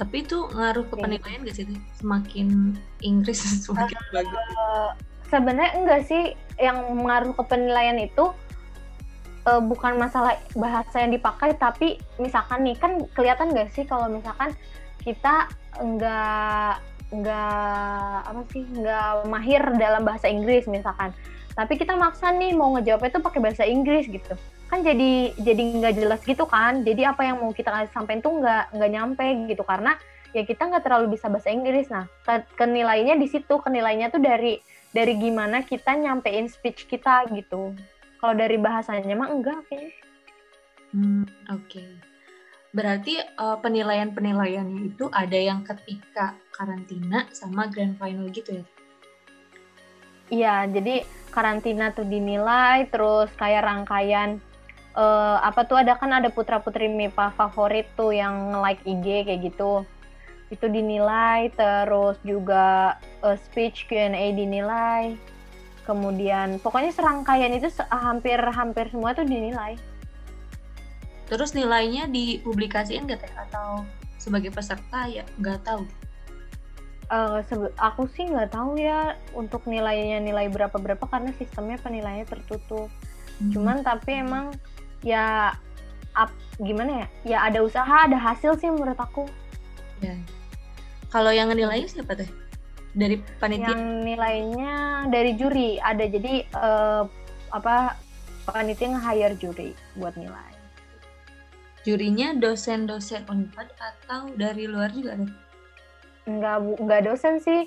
Tapi 0.00 0.24
itu 0.24 0.38
ngaruh 0.50 0.88
ke 0.88 0.94
penilaian 0.98 1.40
gak 1.44 1.56
sih 1.56 1.68
semakin 2.00 2.74
Inggris 3.04 3.38
semakin 3.68 3.96
uh, 3.96 4.10
bagus. 4.16 4.44
sebenarnya 5.28 5.72
enggak 5.78 6.02
sih. 6.08 6.34
Yang 6.60 6.78
mengaruh 6.94 7.32
ke 7.36 7.42
penilaian 7.48 7.98
itu 8.00 8.34
uh, 9.46 9.62
bukan 9.62 9.98
masalah 9.98 10.38
bahasa 10.54 11.02
yang 11.02 11.12
dipakai 11.14 11.54
tapi 11.58 11.98
misalkan 12.18 12.66
nih 12.66 12.76
kan 12.78 13.02
kelihatan 13.14 13.54
gak 13.54 13.70
sih 13.74 13.86
kalau 13.86 14.06
misalkan 14.10 14.54
kita 15.02 15.50
enggak 15.82 16.78
enggak 17.12 18.24
apa 18.24 18.40
sih 18.50 18.64
enggak 18.64 19.28
mahir 19.28 19.62
dalam 19.76 20.02
bahasa 20.02 20.26
Inggris 20.26 20.64
misalkan. 20.66 21.12
Tapi 21.52 21.76
kita 21.76 21.92
maksa 22.00 22.32
nih 22.32 22.56
mau 22.56 22.72
ngejawabnya 22.72 23.20
tuh 23.20 23.22
pakai 23.22 23.40
bahasa 23.44 23.64
Inggris 23.68 24.08
gitu. 24.08 24.34
Kan 24.72 24.80
jadi 24.80 25.36
jadi 25.36 25.62
nggak 25.78 25.94
jelas 26.00 26.20
gitu 26.24 26.48
kan. 26.48 26.80
Jadi 26.80 27.04
apa 27.04 27.28
yang 27.28 27.44
mau 27.44 27.52
kita 27.52 27.68
sampaikan 27.92 28.24
tuh 28.24 28.40
nggak 28.40 28.72
nggak 28.72 28.90
nyampe 28.90 29.26
gitu. 29.52 29.62
Karena 29.62 29.92
ya 30.32 30.48
kita 30.48 30.72
nggak 30.72 30.82
terlalu 30.88 31.20
bisa 31.20 31.28
bahasa 31.28 31.52
Inggris. 31.52 31.92
Nah 31.92 32.08
kenilainya 32.56 33.20
di 33.20 33.28
situ. 33.28 33.60
Kenilainya 33.60 34.08
tuh 34.08 34.24
dari 34.24 34.56
dari 34.96 35.12
gimana 35.20 35.60
kita 35.60 35.92
nyampein 35.92 36.48
speech 36.48 36.88
kita 36.88 37.28
gitu. 37.36 37.76
Kalau 38.16 38.34
dari 38.34 38.56
bahasanya 38.56 39.12
mah 39.12 39.28
enggak 39.28 39.60
kayaknya. 39.68 39.92
Hmm, 40.92 41.24
oke. 41.52 41.68
okay. 41.68 42.11
Berarti 42.72 43.20
uh, 43.36 43.60
penilaian 43.60 44.16
penilaiannya 44.16 44.96
itu 44.96 45.12
ada 45.12 45.36
yang 45.36 45.60
ketika 45.60 46.36
karantina 46.56 47.28
sama 47.36 47.68
grand 47.68 48.00
final 48.00 48.28
gitu 48.32 48.60
ya? 48.60 48.64
Iya, 50.32 50.56
jadi 50.72 51.04
karantina 51.28 51.92
tuh 51.92 52.08
dinilai, 52.08 52.88
terus 52.88 53.28
kayak 53.36 53.68
rangkaian 53.68 54.40
uh, 54.96 55.36
apa 55.44 55.68
tuh 55.68 55.84
ada 55.84 56.00
kan 56.00 56.08
ada 56.08 56.32
putra 56.32 56.56
putri 56.64 56.88
MIPA 56.88 57.36
favorit 57.36 57.84
tuh 57.92 58.16
yang 58.16 58.56
like 58.64 58.80
IG 58.88 59.28
kayak 59.28 59.52
gitu, 59.52 59.84
itu 60.48 60.64
dinilai, 60.72 61.52
terus 61.52 62.16
juga 62.24 62.96
uh, 63.20 63.36
speech 63.36 63.84
Q&A 63.92 64.32
dinilai, 64.32 65.20
kemudian 65.84 66.56
pokoknya 66.64 66.96
serangkaian 66.96 67.52
itu 67.52 67.68
hampir 67.92 68.40
hampir 68.40 68.88
semua 68.88 69.12
tuh 69.12 69.28
dinilai. 69.28 69.76
Terus 71.32 71.56
nilainya 71.56 72.12
dipublikasikan 72.12 73.08
nggak 73.08 73.24
teh 73.24 73.32
atau 73.48 73.88
sebagai 74.20 74.52
peserta 74.52 75.08
ya 75.08 75.24
nggak 75.40 75.64
tahu? 75.64 75.88
uh, 77.12 77.38
aku 77.76 78.08
sih 78.16 78.24
nggak 78.32 78.56
tahu 78.56 78.80
ya 78.80 79.14
untuk 79.36 79.68
nilainya 79.68 80.18
nilai 80.24 80.48
berapa 80.48 80.74
berapa 80.74 81.04
karena 81.04 81.30
sistemnya 81.36 81.76
penilaiannya 81.84 82.26
tertutup. 82.26 82.88
Hmm. 83.38 83.52
Cuman 83.52 83.76
tapi 83.84 84.24
emang 84.24 84.56
ya 85.04 85.52
up, 86.16 86.32
gimana 86.60 87.04
ya? 87.04 87.06
Ya 87.24 87.38
ada 87.52 87.60
usaha, 87.60 88.08
ada 88.08 88.16
hasil 88.16 88.56
sih 88.56 88.72
menurut 88.72 88.96
aku. 88.96 89.28
Ya. 90.00 90.16
Kalau 91.12 91.28
yang 91.28 91.52
nilainya 91.52 91.88
siapa 91.88 92.16
teh? 92.16 92.28
Dari 92.96 93.20
panitia? 93.40 93.72
Yang 93.72 93.84
nilainya 94.04 94.74
dari 95.08 95.32
juri 95.36 95.76
ada 95.80 96.04
jadi 96.08 96.44
uh, 96.56 97.04
apa 97.52 97.96
panitia 98.48 98.96
nge-hire 98.96 99.36
juri 99.36 99.70
buat 99.96 100.16
nilai. 100.16 100.61
Jurinya 101.82 102.34
dosen-dosen 102.38 103.26
Unpad 103.26 103.68
atau 103.74 104.30
dari 104.38 104.70
luar 104.70 104.90
juga 104.94 105.18
ada? 105.18 105.26
nggak 106.22 106.78
nggak 106.78 107.02
dosen 107.02 107.42
sih. 107.42 107.66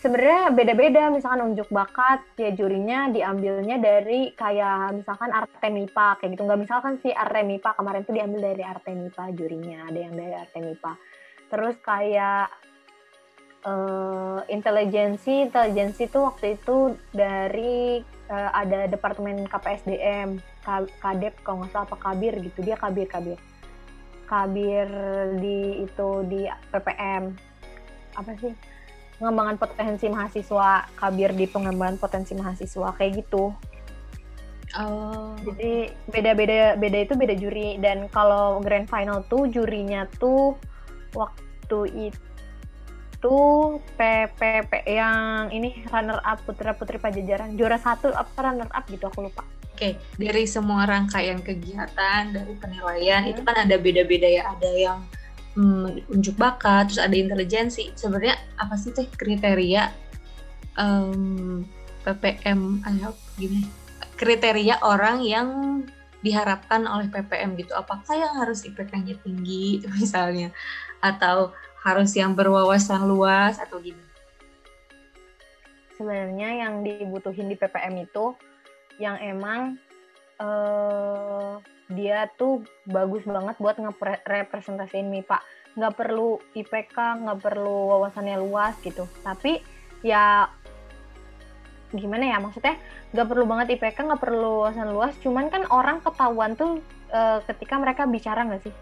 Sebenarnya 0.00 0.52
beda-beda 0.52 1.12
misalkan 1.12 1.52
unjuk 1.52 1.68
bakat 1.68 2.24
ya 2.40 2.52
jurinya 2.56 3.12
diambilnya 3.12 3.76
dari 3.76 4.32
kayak 4.32 4.96
misalkan 4.96 5.32
Artemipa 5.32 6.16
kayak 6.20 6.36
gitu. 6.36 6.44
Nggak 6.44 6.60
misalkan 6.64 6.96
si 7.00 7.12
Artemipa 7.12 7.76
kemarin 7.76 8.04
tuh 8.04 8.16
diambil 8.16 8.52
dari 8.52 8.64
Artemipa 8.64 9.28
jurinya 9.32 9.88
ada 9.88 9.98
yang 10.00 10.12
dari 10.16 10.34
Artemipa 10.36 10.96
terus 11.50 11.74
kayak 11.82 12.48
uh, 13.66 14.40
intelijensi 14.46 15.50
intelijensi 15.50 16.06
tuh 16.06 16.30
waktu 16.30 16.56
itu 16.56 16.94
dari 17.10 18.00
uh, 18.30 18.50
ada 18.54 18.86
departemen 18.86 19.44
KPSDM 19.50 20.38
kadep 21.02 21.34
kalau 21.42 21.66
nggak 21.66 21.70
salah 21.74 21.86
apa 21.90 21.96
kabir 21.98 22.38
gitu. 22.38 22.62
Dia 22.62 22.78
kabir 22.78 23.10
kabir. 23.10 23.36
Kabir 24.30 24.86
di 25.42 25.82
itu 25.84 26.08
di 26.30 26.46
PPM 26.70 27.34
apa 28.14 28.30
sih? 28.38 28.54
Pengembangan 29.18 29.60
potensi 29.60 30.06
mahasiswa, 30.08 30.88
kabir 30.96 31.36
di 31.36 31.44
pengembangan 31.44 32.00
potensi 32.00 32.32
mahasiswa 32.32 32.88
kayak 32.96 33.26
gitu. 33.26 33.52
Oh. 34.78 35.34
Jadi 35.42 35.90
beda-beda 36.08 36.78
beda 36.78 36.98
itu 37.02 37.14
beda 37.18 37.34
juri. 37.34 37.76
Dan 37.82 38.06
kalau 38.08 38.62
grand 38.62 38.86
final 38.86 39.26
tuh 39.26 39.50
jurinya 39.50 40.06
tuh 40.16 40.54
waktu 41.12 42.14
itu 42.14 42.29
PPP 43.20 44.88
yang 44.88 45.52
ini 45.52 45.84
runner 45.92 46.24
up 46.24 46.40
putra 46.48 46.72
putri 46.72 46.96
pajajaran 46.96 47.52
juara 47.52 47.76
satu 47.76 48.08
apa 48.16 48.32
runner 48.40 48.70
up 48.72 48.84
gitu 48.88 49.12
aku 49.12 49.28
lupa. 49.28 49.44
Oke, 49.76 49.96
dari 50.16 50.44
semua 50.48 50.88
rangkaian 50.88 51.40
kegiatan 51.40 52.32
dari 52.32 52.52
penilaian 52.56 53.24
hmm. 53.24 53.32
itu 53.32 53.40
kan 53.44 53.56
ada 53.64 53.76
beda-beda 53.76 54.28
ya, 54.28 54.42
ada 54.48 54.70
yang 54.72 54.98
hmm, 55.56 56.12
unjuk 56.12 56.36
bakat, 56.36 56.88
terus 56.92 57.00
ada 57.00 57.16
intelijensi. 57.16 57.92
Sebenarnya 57.92 58.40
apa 58.56 58.76
sih 58.80 58.92
teh 58.92 59.08
kriteria 59.08 59.88
um, 60.80 61.64
PPM 62.04 62.80
ayo 62.88 63.12
gini 63.36 63.68
kriteria 64.16 64.84
orang 64.84 65.24
yang 65.24 65.48
diharapkan 66.20 66.84
oleh 66.84 67.08
PPM 67.08 67.56
gitu 67.56 67.72
apakah 67.72 68.12
yang 68.12 68.36
harus 68.36 68.64
IPK-nya 68.68 69.16
tinggi 69.24 69.80
misalnya 69.96 70.52
atau 71.00 71.56
harus 71.80 72.12
yang 72.12 72.36
berwawasan 72.36 73.08
luas 73.08 73.56
atau 73.56 73.80
gimana? 73.80 74.08
Sebenarnya 75.96 76.48
yang 76.64 76.84
dibutuhin 76.84 77.48
di 77.48 77.56
PPM 77.56 78.04
itu 78.04 78.36
yang 79.00 79.16
emang 79.20 79.80
uh, 80.40 81.60
dia 81.92 82.28
tuh 82.36 82.64
bagus 82.88 83.24
banget 83.24 83.56
buat 83.60 83.76
ngerepresentasiin 83.80 85.08
MIPA. 85.08 85.40
Nggak 85.76 85.94
perlu 85.96 86.40
IPK, 86.56 86.96
nggak 86.96 87.40
perlu 87.40 87.96
wawasannya 87.96 88.36
luas 88.40 88.76
gitu. 88.84 89.08
Tapi 89.24 89.60
ya 90.00 90.48
gimana 91.90 92.22
ya 92.22 92.38
maksudnya 92.38 92.78
nggak 93.10 93.26
perlu 93.26 93.44
banget 93.50 93.74
IPK 93.78 93.98
nggak 94.06 94.22
perlu 94.22 94.62
wawasan 94.62 94.94
luas 94.94 95.14
cuman 95.18 95.50
kan 95.50 95.66
orang 95.74 95.98
ketahuan 95.98 96.54
tuh 96.54 96.78
uh, 97.10 97.42
ketika 97.50 97.82
mereka 97.82 98.06
bicara 98.06 98.46
nggak 98.46 98.62
sih 98.70 98.74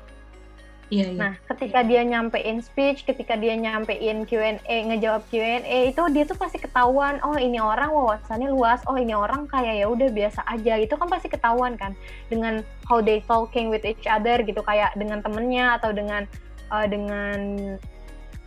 Iya, 0.88 1.12
iya. 1.12 1.20
Nah, 1.20 1.32
ketika 1.52 1.84
dia 1.84 2.00
nyampein 2.00 2.64
speech, 2.64 3.04
ketika 3.04 3.36
dia 3.36 3.52
nyampein 3.52 4.24
Q&A, 4.24 4.76
ngejawab 4.88 5.20
Q&A 5.28 5.92
itu 5.92 6.02
dia 6.16 6.24
tuh 6.24 6.40
pasti 6.40 6.56
ketahuan, 6.56 7.20
oh 7.20 7.36
ini 7.36 7.60
orang 7.60 7.92
wawasannya 7.92 8.48
luas, 8.48 8.80
oh 8.88 8.96
ini 8.96 9.12
orang 9.12 9.44
kayak 9.52 9.84
ya 9.84 9.86
udah 9.86 10.08
biasa 10.08 10.40
aja. 10.48 10.80
Itu 10.80 10.96
kan 10.96 11.12
pasti 11.12 11.28
ketahuan 11.28 11.76
kan 11.76 11.92
dengan 12.32 12.64
how 12.88 13.04
they 13.04 13.20
talking 13.28 13.68
with 13.68 13.84
each 13.84 14.08
other 14.08 14.40
gitu 14.40 14.64
kayak 14.64 14.96
dengan 14.96 15.20
temennya 15.20 15.76
atau 15.76 15.92
dengan 15.92 16.24
uh, 16.72 16.88
dengan 16.88 17.38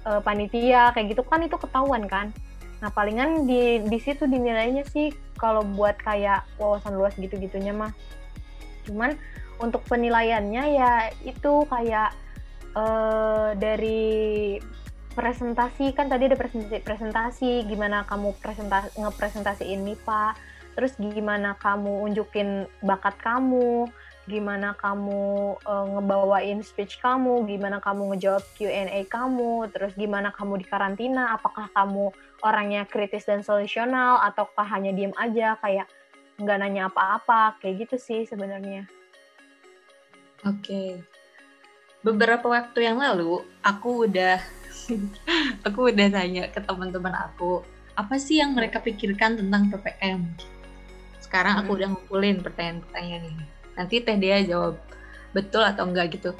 uh, 0.10 0.21
panitia 0.25 0.89
kayak 0.97 1.13
gitu 1.13 1.21
kan 1.21 1.45
itu 1.45 1.58
ketahuan 1.62 2.10
kan. 2.10 2.34
Nah 2.82 2.89
palingan 2.89 3.45
di 3.45 3.86
di 3.86 3.99
situ 4.01 4.25
dinilainya 4.25 4.82
sih 4.89 5.13
kalau 5.38 5.62
buat 5.62 5.93
kayak 6.01 6.41
wawasan 6.58 6.97
luas 6.97 7.13
gitu-gitunya 7.21 7.69
mah. 7.69 7.93
Cuman 8.89 9.13
untuk 9.62 9.86
penilaiannya 9.86 10.63
ya 10.73 11.13
itu 11.21 11.69
kayak 11.69 12.17
uh, 12.75 13.51
dari 13.57 14.57
presentasi 15.12 15.91
kan 15.91 16.07
tadi 16.07 16.31
ada 16.31 16.39
presentasi 16.39 16.79
presentasi 16.84 17.51
gimana 17.67 18.07
kamu 18.07 18.31
presentasi 18.39 18.95
ngepresentasiin 18.95 19.84
MIPA 19.84 20.36
terus 20.71 20.95
gimana 20.95 21.60
kamu 21.60 22.07
unjukin 22.07 22.63
bakat 22.79 23.19
kamu 23.19 23.91
gimana 24.29 24.77
kamu 24.77 25.57
uh, 25.65 25.86
ngebawain 25.97 26.62
speech 26.62 27.01
kamu, 27.01 27.43
gimana 27.49 27.81
kamu 27.81 28.13
ngejawab 28.13 28.45
Q&A 28.53 29.01
kamu, 29.10 29.65
terus 29.73 29.97
gimana 29.97 30.29
kamu 30.29 30.62
di 30.62 30.65
karantina, 30.69 31.34
apakah 31.34 31.67
kamu 31.73 32.13
orangnya 32.45 32.86
kritis 32.86 33.25
dan 33.25 33.41
solusional 33.41 34.21
ataukah 34.21 34.65
hanya 34.69 34.93
diem 34.93 35.13
aja 35.17 35.57
kayak 35.57 35.89
nggak 36.38 36.57
nanya 36.62 36.93
apa-apa, 36.93 37.57
kayak 37.60 37.89
gitu 37.89 37.97
sih 37.97 38.21
sebenarnya. 38.29 38.86
Oke. 40.45 40.62
Okay. 40.62 41.11
Beberapa 42.01 42.49
waktu 42.49 42.89
yang 42.89 42.97
lalu 42.97 43.45
aku 43.61 44.09
udah 44.09 44.41
aku 45.67 45.93
udah 45.93 46.07
tanya 46.09 46.49
ke 46.49 46.57
teman-teman 46.65 47.13
aku, 47.13 47.61
apa 47.93 48.17
sih 48.17 48.41
yang 48.41 48.57
mereka 48.57 48.81
pikirkan 48.81 49.37
tentang 49.37 49.69
PPM? 49.69 50.33
Sekarang 51.21 51.61
aku 51.61 51.73
hmm. 51.73 51.77
udah 51.77 51.87
ngumpulin 51.93 52.37
pertanyaan-pertanyaan 52.41 53.23
ini 53.29 53.45
Nanti 53.77 54.03
Teh 54.03 54.17
Dea 54.19 54.43
jawab 54.43 54.75
betul 55.31 55.63
atau 55.63 55.87
enggak 55.87 56.19
gitu. 56.19 56.35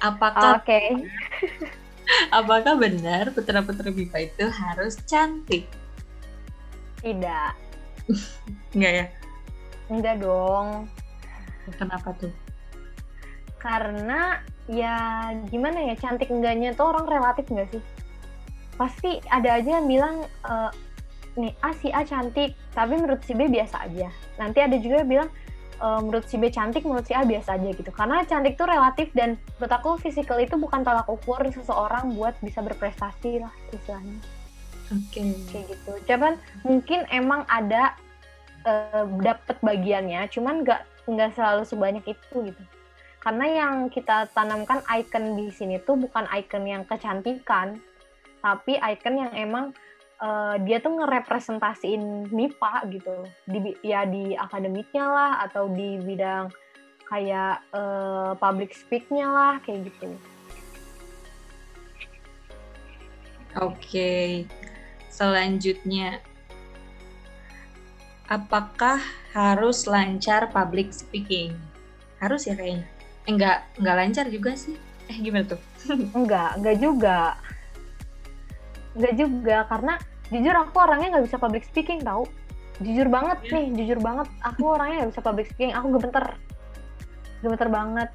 Apakah 0.00 0.64
Oke. 0.64 0.72
Okay. 0.72 0.86
apakah 2.38 2.74
benar 2.80 3.30
putra-putri 3.36 3.92
BIPA 3.92 4.32
itu 4.32 4.46
harus 4.48 4.96
cantik? 5.04 5.68
Tidak. 7.04 7.52
enggak 8.74 8.92
ya? 8.94 9.06
Enggak 9.92 10.14
dong. 10.24 10.88
Kenapa 11.76 12.16
tuh? 12.16 12.32
Karena 13.60 14.40
ya 14.66 15.30
gimana 15.52 15.92
ya 15.92 15.94
cantik 16.00 16.32
enggaknya 16.32 16.72
tuh 16.72 16.90
orang 16.96 17.06
relatif 17.06 17.46
enggak 17.52 17.68
sih? 17.76 17.82
Pasti 18.80 19.20
ada 19.28 19.60
aja 19.60 19.78
yang 19.78 19.86
bilang 19.86 20.24
e, 20.24 20.54
nih 21.36 21.52
A 21.62 21.70
si 21.76 21.92
A 21.92 22.02
cantik, 22.02 22.56
tapi 22.72 22.96
menurut 22.96 23.22
si 23.22 23.36
B 23.36 23.46
biasa 23.46 23.86
aja. 23.86 24.08
Nanti 24.40 24.58
ada 24.64 24.74
juga 24.80 25.04
yang 25.04 25.10
bilang 25.10 25.28
uh, 25.80 26.00
menurut 26.02 26.28
si 26.28 26.36
B 26.36 26.52
cantik, 26.52 26.84
menurut 26.84 27.08
si 27.08 27.16
A 27.16 27.24
biasa 27.24 27.56
aja 27.56 27.68
gitu. 27.72 27.90
Karena 27.90 28.22
cantik 28.28 28.54
tuh 28.60 28.68
relatif 28.68 29.10
dan 29.16 29.40
menurut 29.58 29.74
aku 29.74 29.90
physical 29.98 30.38
itu 30.38 30.54
bukan 30.60 30.84
tolak 30.84 31.08
ukur 31.08 31.40
seseorang 31.48 32.14
buat 32.14 32.36
bisa 32.44 32.60
berprestasi 32.60 33.42
lah 33.42 33.52
istilahnya. 33.72 34.20
Oke. 34.92 35.22
Okay. 35.22 35.30
Kayak 35.50 35.64
gitu. 35.74 35.92
Cuman 36.06 36.32
mungkin 36.62 37.00
emang 37.10 37.42
ada 37.48 37.96
uh, 38.68 39.08
dapet 39.24 39.56
bagiannya, 39.64 40.28
cuman 40.30 40.62
nggak 40.62 40.82
nggak 41.08 41.30
selalu 41.34 41.62
sebanyak 41.66 42.04
itu 42.06 42.36
gitu. 42.52 42.62
Karena 43.20 43.46
yang 43.52 43.92
kita 43.92 44.32
tanamkan 44.32 44.80
icon 44.88 45.36
di 45.36 45.52
sini 45.52 45.76
tuh 45.84 46.00
bukan 46.00 46.24
icon 46.32 46.64
yang 46.64 46.88
kecantikan, 46.88 47.76
tapi 48.40 48.80
icon 48.80 49.20
yang 49.20 49.32
emang 49.36 49.76
uh, 50.24 50.56
dia 50.64 50.80
tuh 50.80 50.96
ngerepresentasiin 50.96 52.32
MIPA 52.32 52.72
gitu 52.88 53.14
di 53.44 53.58
ya 53.84 54.08
di 54.08 54.32
akademiknya 54.32 55.04
lah 55.04 55.32
atau 55.44 55.68
di 55.68 56.00
bidang 56.00 56.48
kayak 57.12 57.60
uh, 57.76 58.32
public 58.40 58.72
speaknya 58.72 59.28
lah 59.28 59.54
kayak 59.68 59.92
gitu. 59.92 60.16
Oke, 63.58 63.74
okay. 63.76 64.28
selanjutnya 65.10 66.22
apakah 68.30 69.02
harus 69.34 69.90
lancar 69.90 70.54
public 70.54 70.94
speaking? 70.94 71.58
Harus 72.22 72.46
ya 72.46 72.54
kayaknya. 72.54 72.99
Eh, 73.26 73.32
enggak, 73.34 73.66
enggak 73.76 73.96
lancar 73.96 74.26
juga 74.32 74.56
sih. 74.56 74.76
Eh 75.10 75.16
gimana 75.20 75.44
tuh? 75.56 75.60
enggak, 76.18 76.56
enggak 76.60 76.76
juga. 76.78 77.18
Enggak 78.96 79.14
juga 79.18 79.56
karena 79.68 79.94
jujur 80.30 80.54
aku 80.54 80.74
orangnya 80.78 81.18
nggak 81.18 81.26
bisa 81.26 81.38
public 81.42 81.64
speaking 81.66 82.00
tau 82.06 82.22
jujur 82.80 83.10
banget 83.12 83.38
yeah. 83.44 83.52
nih 83.60 83.66
jujur 83.82 83.98
banget 84.00 84.28
aku 84.40 84.62
orangnya 84.72 85.04
nggak 85.04 85.10
bisa 85.12 85.22
public 85.22 85.46
speaking 85.52 85.74
aku 85.74 85.86
gemeter 85.98 86.26
gemeter 87.44 87.68
banget 87.68 88.10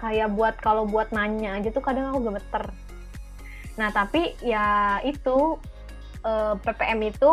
kayak 0.00 0.28
buat 0.34 0.56
kalau 0.58 0.88
buat 0.88 1.14
nanya 1.14 1.60
aja 1.60 1.70
tuh 1.70 1.84
kadang 1.84 2.10
aku 2.10 2.32
gemeter 2.32 2.64
nah 3.78 3.92
tapi 3.92 4.34
ya 4.42 4.98
itu 5.06 5.60
uh, 6.26 6.54
eh, 6.54 6.54
PPM 6.64 7.00
itu 7.12 7.30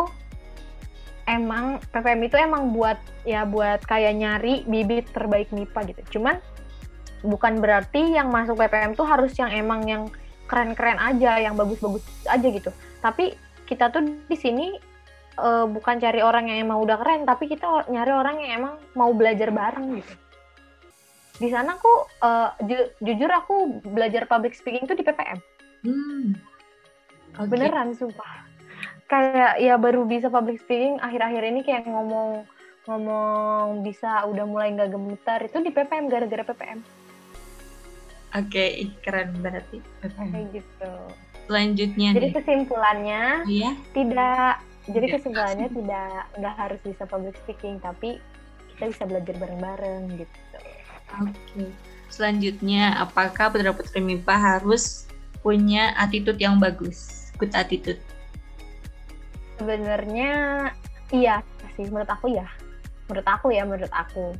emang 1.26 1.82
PPM 1.90 2.20
itu 2.26 2.36
emang 2.38 2.70
buat 2.70 2.98
ya 3.26 3.46
buat 3.46 3.82
kayak 3.86 4.14
nyari 4.18 4.54
bibit 4.68 5.10
terbaik 5.10 5.50
MIPA 5.50 5.80
gitu 5.94 6.18
cuman 6.18 6.38
bukan 7.22 7.62
berarti 7.62 8.14
yang 8.14 8.28
masuk 8.28 8.58
PPM 8.58 8.98
tuh 8.98 9.06
harus 9.06 9.32
yang 9.38 9.50
emang 9.50 9.86
yang 9.86 10.02
keren-keren 10.46 10.98
aja 10.98 11.38
yang 11.38 11.54
bagus-bagus 11.56 12.02
aja 12.28 12.46
gitu 12.46 12.70
tapi 13.02 13.34
kita 13.66 13.88
tuh 13.88 14.04
di 14.04 14.36
sini 14.36 14.76
uh, 15.40 15.66
bukan 15.68 15.96
cari 16.02 16.20
orang 16.20 16.50
yang 16.50 16.68
emang 16.68 16.82
udah 16.82 16.96
keren, 17.00 17.24
tapi 17.24 17.48
kita 17.48 17.88
nyari 17.88 18.12
orang 18.12 18.36
yang 18.44 18.52
emang 18.60 18.74
mau 18.92 19.12
belajar 19.16 19.48
bareng 19.48 20.02
gitu. 20.02 20.14
Di 21.40 21.48
sana 21.48 21.74
aku 21.74 21.92
uh, 22.22 22.52
ju 22.68 22.76
jujur 23.00 23.30
aku 23.32 23.82
belajar 23.82 24.28
public 24.28 24.52
speaking 24.52 24.84
tuh 24.84 24.94
di 24.98 25.04
PPM. 25.06 25.38
Hmm. 25.82 26.36
Okay. 27.32 27.48
Beneran 27.48 27.96
sumpah. 27.96 28.44
Kayak 29.08 29.60
ya 29.60 29.74
baru 29.76 30.04
bisa 30.04 30.28
public 30.28 30.60
speaking 30.60 31.00
akhir-akhir 31.00 31.42
ini 31.48 31.60
kayak 31.64 31.88
ngomong 31.88 32.44
ngomong 32.82 33.86
bisa 33.86 34.26
udah 34.26 34.44
mulai 34.44 34.74
nggak 34.74 34.90
gemetar 34.90 35.40
itu 35.46 35.58
di 35.64 35.70
PPM 35.72 36.12
gara-gara 36.12 36.44
PPM. 36.44 36.80
Oke, 38.32 38.48
okay, 38.48 38.70
keren 39.04 39.36
berarti. 39.44 39.78
Kayak 40.00 40.56
gitu 40.56 40.92
selanjutnya 41.46 42.08
jadi 42.14 42.28
nih. 42.30 42.36
kesimpulannya 42.38 43.22
iya? 43.50 43.70
tidak 43.94 44.52
jadi 44.90 45.06
kesimpulannya 45.18 45.68
tidak 45.70 46.10
nggak 46.38 46.54
harus 46.58 46.80
bisa 46.82 47.02
public 47.06 47.34
speaking 47.42 47.78
tapi 47.82 48.18
kita 48.74 48.90
bisa 48.90 49.02
belajar 49.06 49.34
bareng-bareng 49.38 50.02
gitu 50.16 50.38
oke 51.20 51.28
okay. 51.28 51.68
selanjutnya 52.08 52.96
apakah 53.02 53.50
putra 53.50 53.74
putri 53.74 54.00
MIPA 54.00 54.36
harus 54.58 55.06
punya 55.42 55.92
attitude 55.98 56.38
yang 56.38 56.62
bagus 56.62 57.30
good 57.38 57.52
attitude 57.52 57.98
sebenarnya 59.58 60.30
iya 61.10 61.42
sih 61.74 61.84
menurut 61.90 62.10
aku 62.10 62.30
ya 62.30 62.46
menurut 63.10 63.26
aku 63.26 63.46
ya 63.50 63.62
menurut 63.66 63.92
aku 63.92 64.32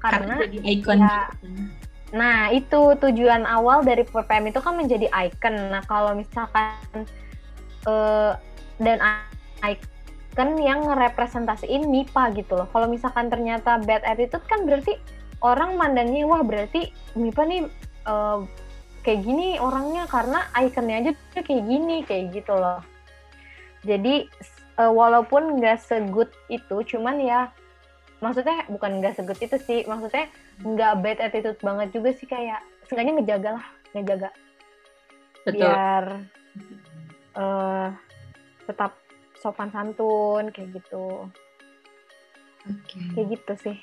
karena, 0.00 0.32
karena 0.32 0.44
jadi 0.48 0.56
ikon 0.80 0.98
ya, 0.98 1.04
gitu 1.04 1.46
kan. 1.46 1.89
Nah 2.10 2.50
itu 2.50 2.98
tujuan 2.98 3.46
awal 3.46 3.86
dari 3.86 4.02
PPM 4.02 4.50
itu 4.50 4.58
kan 4.58 4.74
menjadi 4.74 5.06
icon. 5.14 5.54
Nah 5.70 5.82
kalau 5.86 6.18
misalkan 6.18 7.06
uh, 7.86 8.34
dan 8.82 8.98
icon 9.62 10.58
yang 10.58 10.82
ngerepresentasiin 10.90 11.86
MIPA 11.86 12.34
gitu 12.34 12.58
loh. 12.58 12.66
Kalau 12.74 12.90
misalkan 12.90 13.30
ternyata 13.30 13.78
bad 13.82 14.02
attitude 14.02 14.42
kan 14.50 14.66
berarti 14.66 14.98
orang 15.40 15.78
mandangnya 15.78 16.26
wah 16.26 16.42
berarti 16.42 16.90
MIPA 17.14 17.42
nih 17.46 17.62
uh, 18.10 18.42
kayak 19.06 19.24
gini 19.24 19.56
orangnya 19.56 20.04
karena 20.10 20.44
ikonnya 20.58 20.96
aja 21.06 21.12
kayak 21.40 21.64
gini 21.64 22.02
kayak 22.04 22.34
gitu 22.34 22.52
loh. 22.52 22.82
Jadi 23.86 24.28
uh, 24.76 24.92
walaupun 24.92 25.60
nggak 25.60 25.80
segut 25.80 26.28
itu 26.52 26.84
cuman 26.96 27.16
ya 27.20 27.40
maksudnya 28.20 28.68
bukan 28.68 29.00
nggak 29.00 29.16
segut 29.16 29.40
itu 29.40 29.56
sih 29.64 29.80
maksudnya 29.88 30.28
nggak 30.60 30.92
bad 31.00 31.18
attitude 31.24 31.60
banget 31.64 31.88
juga 31.96 32.12
sih 32.12 32.28
kayak 32.28 32.60
seenggaknya 32.86 33.12
ngejaga 33.20 33.50
lah 33.56 33.66
ngejaga. 33.96 34.30
Betul. 35.40 35.56
biar 35.56 36.04
uh, 37.32 37.88
tetap 38.68 38.92
sopan 39.40 39.72
santun 39.72 40.52
kayak 40.52 40.76
gitu. 40.76 41.26
Okay. 42.60 43.00
kayak 43.16 43.26
gitu 43.40 43.52
sih. 43.64 43.76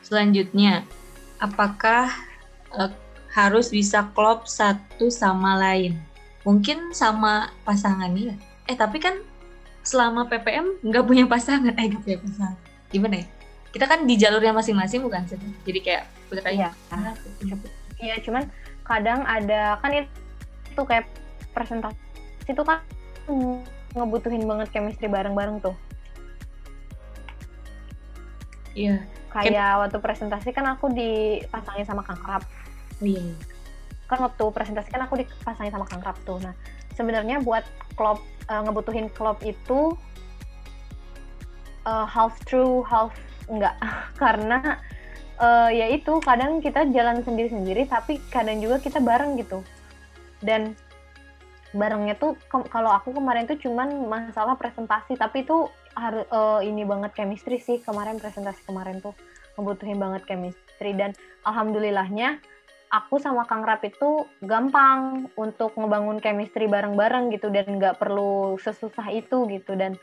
Selanjutnya 0.00 0.88
apakah 1.36 2.08
uh, 2.72 2.88
harus 3.36 3.68
bisa 3.68 4.08
klop 4.16 4.48
satu 4.48 5.12
sama 5.12 5.60
lain? 5.60 6.00
Mungkin 6.48 6.96
sama 6.96 7.52
pasangannya 7.68 8.40
eh 8.66 8.74
tapi 8.74 8.98
kan 8.98 9.20
selama 9.84 10.26
PPM 10.32 10.80
nggak 10.80 11.04
punya 11.04 11.28
pasangan. 11.28 11.76
Eh 11.76 11.92
nggak 11.92 12.02
punya 12.02 12.18
pasangan. 12.24 12.56
Gimana 12.88 13.20
ya 13.20 13.35
kita 13.76 13.84
kan 13.84 14.08
di 14.08 14.16
jalurnya 14.16 14.56
masing-masing 14.56 15.04
bukan 15.04 15.28
sih? 15.28 15.36
Jadi 15.68 15.78
kayak 15.84 16.08
putra 16.32 16.48
iya. 16.48 16.72
Iya 18.00 18.16
cuman 18.24 18.48
kadang 18.88 19.20
ada 19.28 19.76
kan 19.84 19.92
itu 19.92 20.82
kayak 20.88 21.04
presentasi 21.52 21.96
itu 22.48 22.62
kan 22.64 22.80
ngebutuhin 23.92 24.48
banget 24.48 24.72
chemistry 24.72 25.12
bareng-bareng 25.12 25.60
tuh. 25.60 25.76
Iya. 28.72 29.04
Kayak 29.28 29.52
kan, 29.52 29.80
waktu 29.84 29.98
presentasi 30.00 30.48
kan 30.56 30.64
aku 30.72 30.88
dipasangin 30.96 31.84
sama 31.84 32.00
Kang 32.00 32.16
Krab 32.24 32.40
iya, 33.04 33.20
kan 34.08 34.22
waktu 34.24 34.44
presentasi 34.48 34.88
kan 34.88 35.04
aku 35.04 35.20
dipasangin 35.20 35.72
sama 35.74 35.84
Kang 35.84 36.00
Krab 36.00 36.16
tuh. 36.24 36.40
Nah 36.40 36.56
sebenarnya 36.96 37.44
buat 37.44 37.66
klub 37.98 38.22
uh, 38.48 38.62
ngebutuhin 38.64 39.12
klub 39.12 39.36
itu 39.44 39.92
uh, 41.84 42.06
half 42.08 42.32
true 42.48 42.80
half 42.86 43.12
enggak 43.46 43.74
karena 44.22 44.80
uh, 45.40 45.70
ya 45.72 45.88
itu 45.92 46.18
kadang 46.24 46.58
kita 46.60 46.88
jalan 46.92 47.20
sendiri-sendiri 47.22 47.88
tapi 47.88 48.20
kadang 48.32 48.60
juga 48.60 48.80
kita 48.80 49.00
bareng 49.00 49.38
gitu. 49.40 49.62
Dan 50.40 50.76
barengnya 51.76 52.16
tuh 52.16 52.38
kalau 52.48 52.88
aku 52.92 53.12
kemarin 53.12 53.44
tuh 53.44 53.58
cuman 53.60 54.08
masalah 54.08 54.56
presentasi 54.56 55.18
tapi 55.18 55.44
itu 55.44 55.68
harus 55.96 56.24
uh, 56.32 56.60
ini 56.60 56.84
banget 56.84 57.12
chemistry 57.16 57.60
sih 57.60 57.80
kemarin 57.84 58.20
presentasi 58.20 58.64
kemarin 58.64 59.00
tuh 59.00 59.16
membutuhin 59.56 59.96
banget 59.96 60.24
chemistry. 60.28 60.92
Dan 60.92 61.12
alhamdulillahnya 61.44 62.40
aku 62.92 63.18
sama 63.18 63.48
Kang 63.48 63.64
Rap 63.64 63.82
itu 63.84 64.28
gampang 64.44 65.28
untuk 65.36 65.74
ngebangun 65.74 66.20
chemistry 66.20 66.68
bareng-bareng 66.68 67.32
gitu 67.34 67.48
dan 67.52 67.80
nggak 67.80 67.98
perlu 68.00 68.60
sesusah 68.60 69.08
itu 69.12 69.48
gitu. 69.48 69.72
Dan 69.76 69.96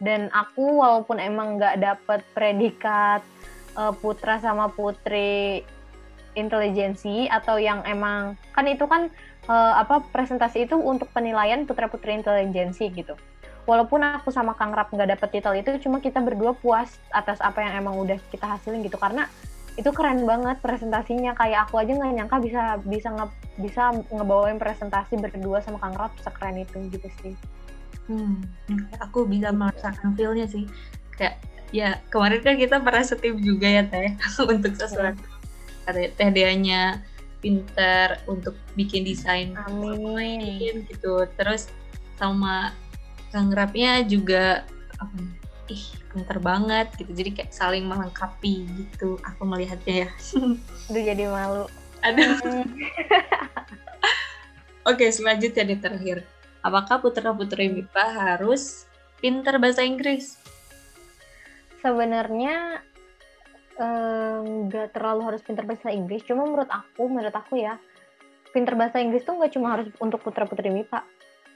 dan 0.00 0.28
aku 0.32 0.80
walaupun 0.80 1.16
emang 1.16 1.56
nggak 1.56 1.80
dapet 1.80 2.20
predikat 2.36 3.24
uh, 3.76 3.92
putra 3.96 4.36
sama 4.40 4.68
putri 4.68 5.64
intelijensi 6.36 7.26
atau 7.32 7.56
yang 7.56 7.80
emang 7.88 8.36
kan 8.52 8.68
itu 8.68 8.84
kan 8.84 9.08
uh, 9.48 9.80
apa 9.80 10.04
presentasi 10.12 10.68
itu 10.68 10.76
untuk 10.76 11.08
penilaian 11.16 11.64
putra 11.64 11.88
putri 11.88 12.12
intelijensi 12.12 12.92
gitu. 12.92 13.16
Walaupun 13.66 13.98
aku 14.04 14.30
sama 14.30 14.54
Kang 14.54 14.70
Rap 14.70 14.94
nggak 14.94 15.18
dapet 15.18 15.28
titel 15.40 15.58
itu 15.58 15.70
cuma 15.82 15.98
kita 15.98 16.22
berdua 16.22 16.54
puas 16.54 17.02
atas 17.10 17.42
apa 17.42 17.64
yang 17.64 17.82
emang 17.82 17.98
udah 17.98 18.20
kita 18.30 18.46
hasilin 18.46 18.84
gitu. 18.86 18.94
Karena 18.94 19.26
itu 19.74 19.90
keren 19.90 20.22
banget 20.22 20.62
presentasinya. 20.62 21.34
Kayak 21.34 21.66
aku 21.66 21.82
aja 21.82 21.90
nggak 21.98 22.14
nyangka 22.14 22.36
bisa 22.38 22.62
bisa 22.86 23.08
nge, 23.10 23.26
bisa 23.58 23.82
ngebawain 24.14 24.60
presentasi 24.60 25.18
berdua 25.18 25.64
sama 25.64 25.82
Kang 25.82 25.98
Rap 25.98 26.14
sekeren 26.22 26.62
itu 26.62 26.78
gitu 26.92 27.10
sih 27.24 27.34
Hmm, 28.06 28.38
aku 29.02 29.26
bisa 29.26 29.50
merasakan 29.50 30.14
feelnya 30.14 30.46
sih. 30.46 30.70
Kayak 31.18 31.42
ya 31.74 31.98
kemarin 32.10 32.40
kan 32.42 32.54
kita 32.54 32.76
pernah 32.78 33.02
setim 33.02 33.42
juga 33.42 33.66
ya 33.66 33.82
teh 33.86 34.14
untuk 34.52 34.72
sesuatu. 34.78 35.22
Kata 35.86 36.10
teh 36.14 36.30
Deanya 36.30 37.02
pinter 37.42 38.22
untuk 38.26 38.54
bikin 38.74 39.02
desain 39.06 39.54
Amin. 39.66 40.86
gitu. 40.86 41.26
Terus 41.38 41.70
sama 42.16 42.72
Kang 43.34 43.52
Rapnya 43.52 44.02
juga 44.06 44.64
apa 44.96 45.14
ih 45.66 45.84
pinter 46.14 46.38
banget 46.38 46.88
gitu. 46.96 47.10
Jadi 47.10 47.30
kayak 47.42 47.52
saling 47.52 47.84
melengkapi 47.84 48.66
gitu. 48.66 49.18
Aku 49.34 49.42
melihatnya 49.42 50.06
ya. 50.06 50.10
Udah 50.90 51.02
jadi 51.02 51.24
malu. 51.26 51.66
Aduh. 52.06 52.38
Oke, 54.86 55.10
selanjutnya 55.10 55.66
di 55.66 55.76
terakhir 55.82 56.22
apakah 56.66 56.98
putra-putri 56.98 57.70
MIPA 57.70 58.04
harus 58.10 58.90
pintar 59.22 59.62
bahasa 59.62 59.86
Inggris? 59.86 60.34
Sebenarnya 61.78 62.82
nggak 64.66 64.88
um, 64.88 64.94
terlalu 64.96 65.20
harus 65.30 65.42
pintar 65.46 65.62
bahasa 65.68 65.92
Inggris, 65.94 66.26
cuma 66.26 66.42
menurut 66.42 66.66
aku, 66.66 67.06
menurut 67.06 67.34
aku 67.36 67.62
ya, 67.62 67.78
pintar 68.50 68.74
bahasa 68.74 68.98
Inggris 68.98 69.22
tuh 69.22 69.38
nggak 69.38 69.52
cuma 69.54 69.78
harus 69.78 69.86
untuk 70.02 70.24
putra-putri 70.26 70.72
MIPA. 70.72 71.06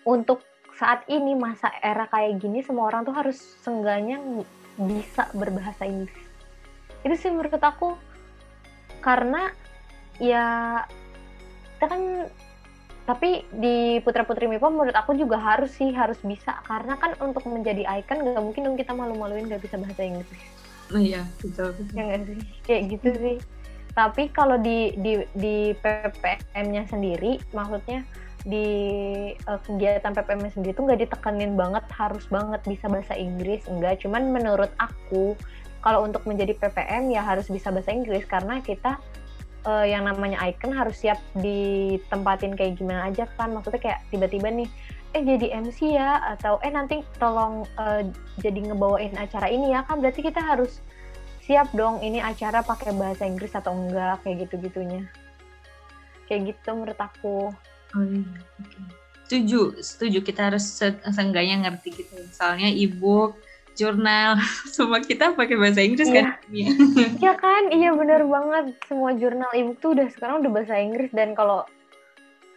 Untuk 0.07 0.45
saat 0.79 1.03
ini 1.11 1.35
masa 1.35 1.73
era 1.83 2.07
kayak 2.07 2.39
gini, 2.39 2.63
semua 2.63 2.93
orang 2.93 3.03
tuh 3.03 3.17
harus 3.17 3.37
seenggaknya 3.65 4.21
bisa 4.79 5.27
berbahasa 5.35 5.89
Inggris. 5.89 6.29
Itu 7.03 7.17
sih 7.17 7.33
menurut 7.33 7.57
aku, 7.57 7.97
karena 9.01 9.51
ya 10.21 10.85
kita 11.81 11.89
kan 11.89 12.03
tapi 13.11 13.43
di 13.51 13.99
putra 14.07 14.23
putri 14.23 14.47
MIPA 14.47 14.71
menurut 14.71 14.95
aku 14.95 15.19
juga 15.19 15.35
harus 15.35 15.75
sih 15.75 15.91
harus 15.91 16.23
bisa. 16.23 16.63
Karena 16.63 16.95
kan 16.95 17.19
untuk 17.19 17.43
menjadi 17.51 17.83
icon 17.99 18.23
gak 18.23 18.39
mungkin 18.39 18.71
dong 18.71 18.79
kita 18.79 18.95
malu-maluin 18.95 19.51
gak 19.51 19.67
bisa 19.67 19.75
bahasa 19.83 20.07
Inggris. 20.07 20.31
Oh 20.95 21.03
iya 21.03 21.27
betul. 21.43 21.75
Betul 21.75 21.99
ya 21.99 22.03
gak 22.07 22.23
sih? 22.31 22.39
Kayak 22.63 22.83
gitu 22.95 23.09
sih. 23.19 23.37
Tapi 23.91 24.31
kalau 24.31 24.63
di 24.63 24.95
di 25.03 25.27
di 25.35 25.75
PPM-nya 25.75 26.87
sendiri 26.87 27.43
maksudnya 27.51 28.07
di 28.47 28.69
uh, 29.51 29.59
kegiatan 29.67 30.15
PPM 30.15 30.47
sendiri 30.47 30.73
tuh 30.79 30.87
nggak 30.87 31.11
ditekenin 31.11 31.59
banget 31.59 31.85
harus 31.91 32.25
banget 32.31 32.63
bisa 32.65 32.89
bahasa 32.89 33.13
Inggris 33.13 33.69
enggak 33.69 34.01
cuman 34.01 34.33
menurut 34.33 34.73
aku 34.81 35.37
kalau 35.81 36.05
untuk 36.05 36.23
menjadi 36.29 36.57
PPM 36.57 37.09
ya 37.11 37.25
harus 37.25 37.49
bisa 37.49 37.73
bahasa 37.73 37.91
Inggris. 37.91 38.25
Karena 38.29 38.61
kita 38.61 39.01
uh, 39.67 39.87
yang 39.87 40.07
namanya 40.07 40.41
icon 40.47 40.73
harus 40.73 41.01
siap 41.01 41.19
ditempatin 41.39 42.57
kayak 42.57 42.79
gimana 42.81 43.11
aja 43.11 43.29
kan. 43.35 43.53
Maksudnya 43.53 43.81
kayak 43.81 44.01
tiba-tiba 44.09 44.49
nih 44.53 44.69
eh 45.11 45.27
jadi 45.27 45.59
MC 45.59 45.99
ya 45.99 46.23
atau 46.39 46.63
eh 46.63 46.71
nanti 46.71 47.03
tolong 47.19 47.67
uh, 47.75 48.07
jadi 48.39 48.71
ngebawain 48.71 49.17
acara 49.19 49.51
ini 49.51 49.75
ya 49.75 49.83
kan. 49.85 49.99
Berarti 49.99 50.21
kita 50.23 50.41
harus 50.41 50.81
siap 51.45 51.73
dong 51.75 51.99
ini 52.05 52.23
acara 52.23 52.63
pakai 52.63 52.95
bahasa 52.95 53.27
Inggris 53.27 53.51
atau 53.57 53.75
enggak 53.75 54.23
kayak 54.23 54.47
gitu 54.47 54.71
gitunya 54.71 55.03
kayak 56.31 56.55
gitu 56.55 56.69
menurut 56.79 57.01
aku. 57.03 57.51
Oh, 57.91 58.05
iya. 58.07 58.23
setuju 59.27 59.75
setuju. 59.83 60.19
Kita 60.23 60.47
harus 60.47 60.63
seenggaknya 60.79 61.67
ngerti 61.67 61.91
gitu. 61.91 62.15
Misalnya 62.23 62.71
ebook 62.71 63.35
jurnal. 63.81 64.37
Semua 64.77 65.01
kita 65.01 65.33
pakai 65.33 65.57
bahasa 65.57 65.81
Inggris 65.81 66.13
iya. 66.13 66.17
kan? 66.21 66.27
Iya. 66.53 66.69
Iya 67.17 67.33
kan? 67.41 67.63
Iya 67.73 67.91
bener 67.97 68.21
banget. 68.29 68.77
Semua 68.85 69.17
jurnal 69.17 69.49
ebook 69.57 69.81
tuh 69.81 69.97
udah 69.97 70.07
sekarang 70.13 70.45
udah 70.45 70.53
bahasa 70.53 70.77
Inggris. 70.77 71.09
Dan 71.17 71.33
kalau 71.33 71.65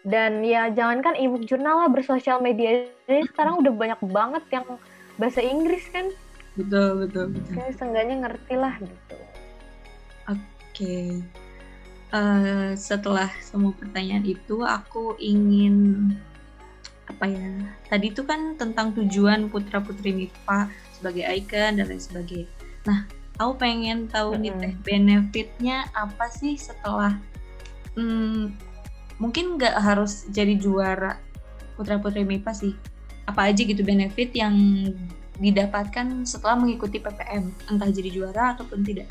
dan 0.03 0.43
ya 0.43 0.67
jangankan 0.67 1.15
ebook 1.15 1.47
jurnal 1.47 1.79
lah 1.79 1.87
bersosial 1.87 2.43
media 2.43 2.91
ini 3.07 3.23
sekarang 3.31 3.63
udah 3.63 3.71
banyak 3.71 3.99
banget 4.11 4.43
yang 4.51 4.67
bahasa 5.15 5.39
Inggris 5.39 5.87
kan? 5.95 6.11
Betul 6.59 7.07
betul 7.07 7.31
betul. 7.31 7.53
Kayak 7.55 7.73
seenggaknya 7.79 8.15
ngerti 8.27 8.55
lah 8.59 8.75
gitu. 8.83 9.15
Oke. 10.27 10.43
Okay. 10.75 11.07
uh, 12.13 12.19
eh, 12.19 12.69
setelah 12.75 13.31
semua 13.41 13.71
pertanyaan 13.73 14.27
itu 14.27 14.61
aku 14.61 15.17
ingin 15.17 16.11
apa 17.03 17.27
ya 17.27 17.51
tadi 17.91 18.15
itu 18.15 18.23
kan 18.23 18.55
tentang 18.55 18.95
tujuan 18.95 19.51
putra 19.51 19.83
putri 19.83 20.15
MIPA 20.15 20.71
sebagai 21.03 21.27
icon 21.27 21.75
dan 21.75 21.85
lain 21.91 21.99
sebagainya. 21.99 22.47
Nah, 22.87 23.03
aku 23.35 23.59
pengen 23.59 24.07
tahu 24.07 24.39
nih 24.39 24.55
teh 24.55 24.73
benefitnya 24.87 25.91
apa 25.91 26.31
sih 26.31 26.55
setelah 26.55 27.19
hmm, 27.99 28.55
mungkin 29.19 29.59
nggak 29.59 29.75
harus 29.83 30.23
jadi 30.31 30.55
juara 30.55 31.19
putra 31.75 31.99
putri 31.99 32.23
MIPA 32.23 32.55
sih. 32.55 32.73
Apa 33.27 33.51
aja 33.51 33.59
gitu 33.67 33.83
benefit 33.83 34.31
yang 34.31 34.55
didapatkan 35.43 36.23
setelah 36.23 36.55
mengikuti 36.55 37.03
PPM, 37.03 37.51
entah 37.67 37.89
jadi 37.91 38.09
juara 38.13 38.55
ataupun 38.55 38.85
tidak? 38.85 39.09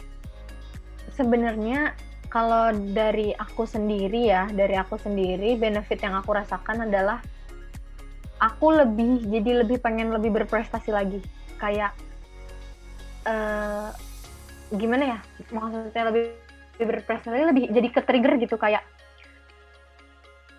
Sebenarnya 1.13 1.93
kalau 2.33 2.73
dari 2.73 3.37
aku 3.37 3.69
sendiri 3.69 4.33
ya, 4.33 4.49
dari 4.49 4.79
aku 4.79 4.97
sendiri 4.97 5.59
benefit 5.61 6.01
yang 6.01 6.17
aku 6.17 6.33
rasakan 6.33 6.89
adalah 6.89 7.21
aku 8.41 8.75
lebih 8.75 9.29
jadi 9.29 9.67
lebih 9.67 9.79
pengen 9.83 10.15
lebih 10.15 10.33
berprestasi 10.33 10.91
lagi. 10.95 11.21
Kayak 11.63 11.95
uh, 13.31 13.95
gimana 14.75 15.15
ya? 15.15 15.19
Maksudnya 15.55 16.11
lebih, 16.11 16.35
lebih 16.83 16.87
berprestasi 16.99 17.47
lebih 17.47 17.65
jadi 17.71 17.89
ke 17.95 18.01
trigger 18.03 18.35
gitu 18.43 18.59
kayak 18.59 18.83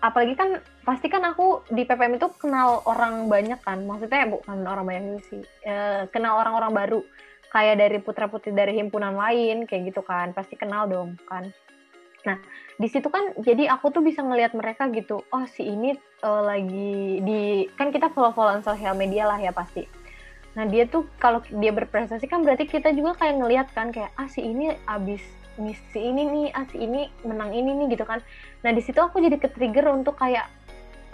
apalagi 0.04 0.36
kan 0.36 0.60
pasti 0.84 1.08
kan 1.08 1.24
aku 1.24 1.64
di 1.72 1.88
PPM 1.88 2.20
itu 2.20 2.28
kenal 2.36 2.84
orang 2.84 3.32
banyak 3.32 3.56
kan? 3.64 3.88
Maksudnya 3.88 4.28
bukan 4.28 4.60
orang 4.68 4.84
banyak 4.84 5.24
sih 5.24 5.40
e, 5.64 6.04
kenal 6.12 6.36
orang-orang 6.44 6.72
baru. 6.76 7.00
Kayak 7.48 7.80
dari 7.80 7.98
putra 8.04 8.28
putri 8.28 8.52
dari 8.52 8.76
himpunan 8.76 9.16
lain 9.16 9.64
kayak 9.64 9.88
gitu 9.88 10.04
kan. 10.04 10.36
Pasti 10.36 10.60
kenal 10.60 10.92
dong 10.92 11.16
kan? 11.24 11.48
Nah 12.28 12.36
di 12.76 12.88
situ 12.92 13.08
kan 13.08 13.32
jadi 13.40 13.72
aku 13.72 13.88
tuh 13.96 14.04
bisa 14.04 14.20
ngelihat 14.20 14.52
mereka 14.52 14.92
gitu. 14.92 15.24
Oh 15.32 15.48
si 15.48 15.64
ini 15.64 15.96
e, 15.96 16.28
lagi 16.28 17.24
di 17.24 17.40
kan 17.72 17.88
kita 17.88 18.12
follow 18.12 18.36
followan 18.36 18.60
sosial 18.60 18.92
media 18.92 19.24
lah 19.24 19.40
ya 19.40 19.56
pasti 19.56 20.03
nah 20.54 20.64
dia 20.66 20.86
tuh 20.86 21.06
kalau 21.18 21.42
dia 21.50 21.74
berprestasi 21.74 22.30
kan 22.30 22.46
berarti 22.46 22.70
kita 22.70 22.94
juga 22.94 23.18
kayak 23.18 23.34
ngelihat 23.42 23.68
kan 23.74 23.90
kayak 23.90 24.14
ah 24.14 24.30
si 24.30 24.42
ini 24.42 24.70
abis 24.86 25.22
misi 25.58 25.98
ini 25.98 26.22
nih 26.26 26.46
ah 26.54 26.66
si 26.70 26.82
ini 26.82 27.10
menang 27.22 27.54
ini 27.54 27.74
nih 27.74 27.94
gitu 27.94 28.04
kan. 28.06 28.18
Nah 28.66 28.70
di 28.74 28.82
situ 28.82 28.98
aku 28.98 29.22
jadi 29.22 29.38
ke 29.38 29.50
trigger 29.50 29.90
untuk 29.94 30.18
kayak 30.18 30.50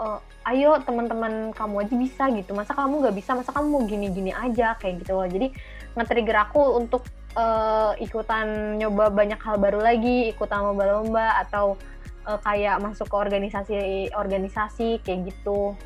uh, 0.01 0.17
ayo 0.49 0.81
teman-teman 0.81 1.53
kamu 1.53 1.85
aja 1.85 1.95
bisa 1.95 2.23
gitu. 2.33 2.51
Masa 2.57 2.73
kamu 2.73 3.05
nggak 3.05 3.15
bisa? 3.17 3.37
Masa 3.37 3.53
kamu 3.53 3.85
gini-gini 3.85 4.33
aja? 4.33 4.73
Kayak 4.81 5.05
gitu 5.05 5.13
loh. 5.13 5.27
Jadi 5.29 5.53
nge-trigger 5.93 6.37
aku 6.49 6.61
untuk 6.81 7.05
uh, 7.37 7.93
ikutan 8.01 8.77
nyoba 8.81 9.13
banyak 9.13 9.37
hal 9.37 9.61
baru 9.61 9.79
lagi 9.83 10.33
ikutan 10.33 10.65
lomba-lomba 10.65 11.37
atau 11.45 11.77
uh, 12.25 12.39
kayak 12.41 12.81
masuk 12.81 13.05
ke 13.05 13.15
organisasi-organisasi 13.15 15.05
kayak 15.05 15.29
gitu. 15.29 15.77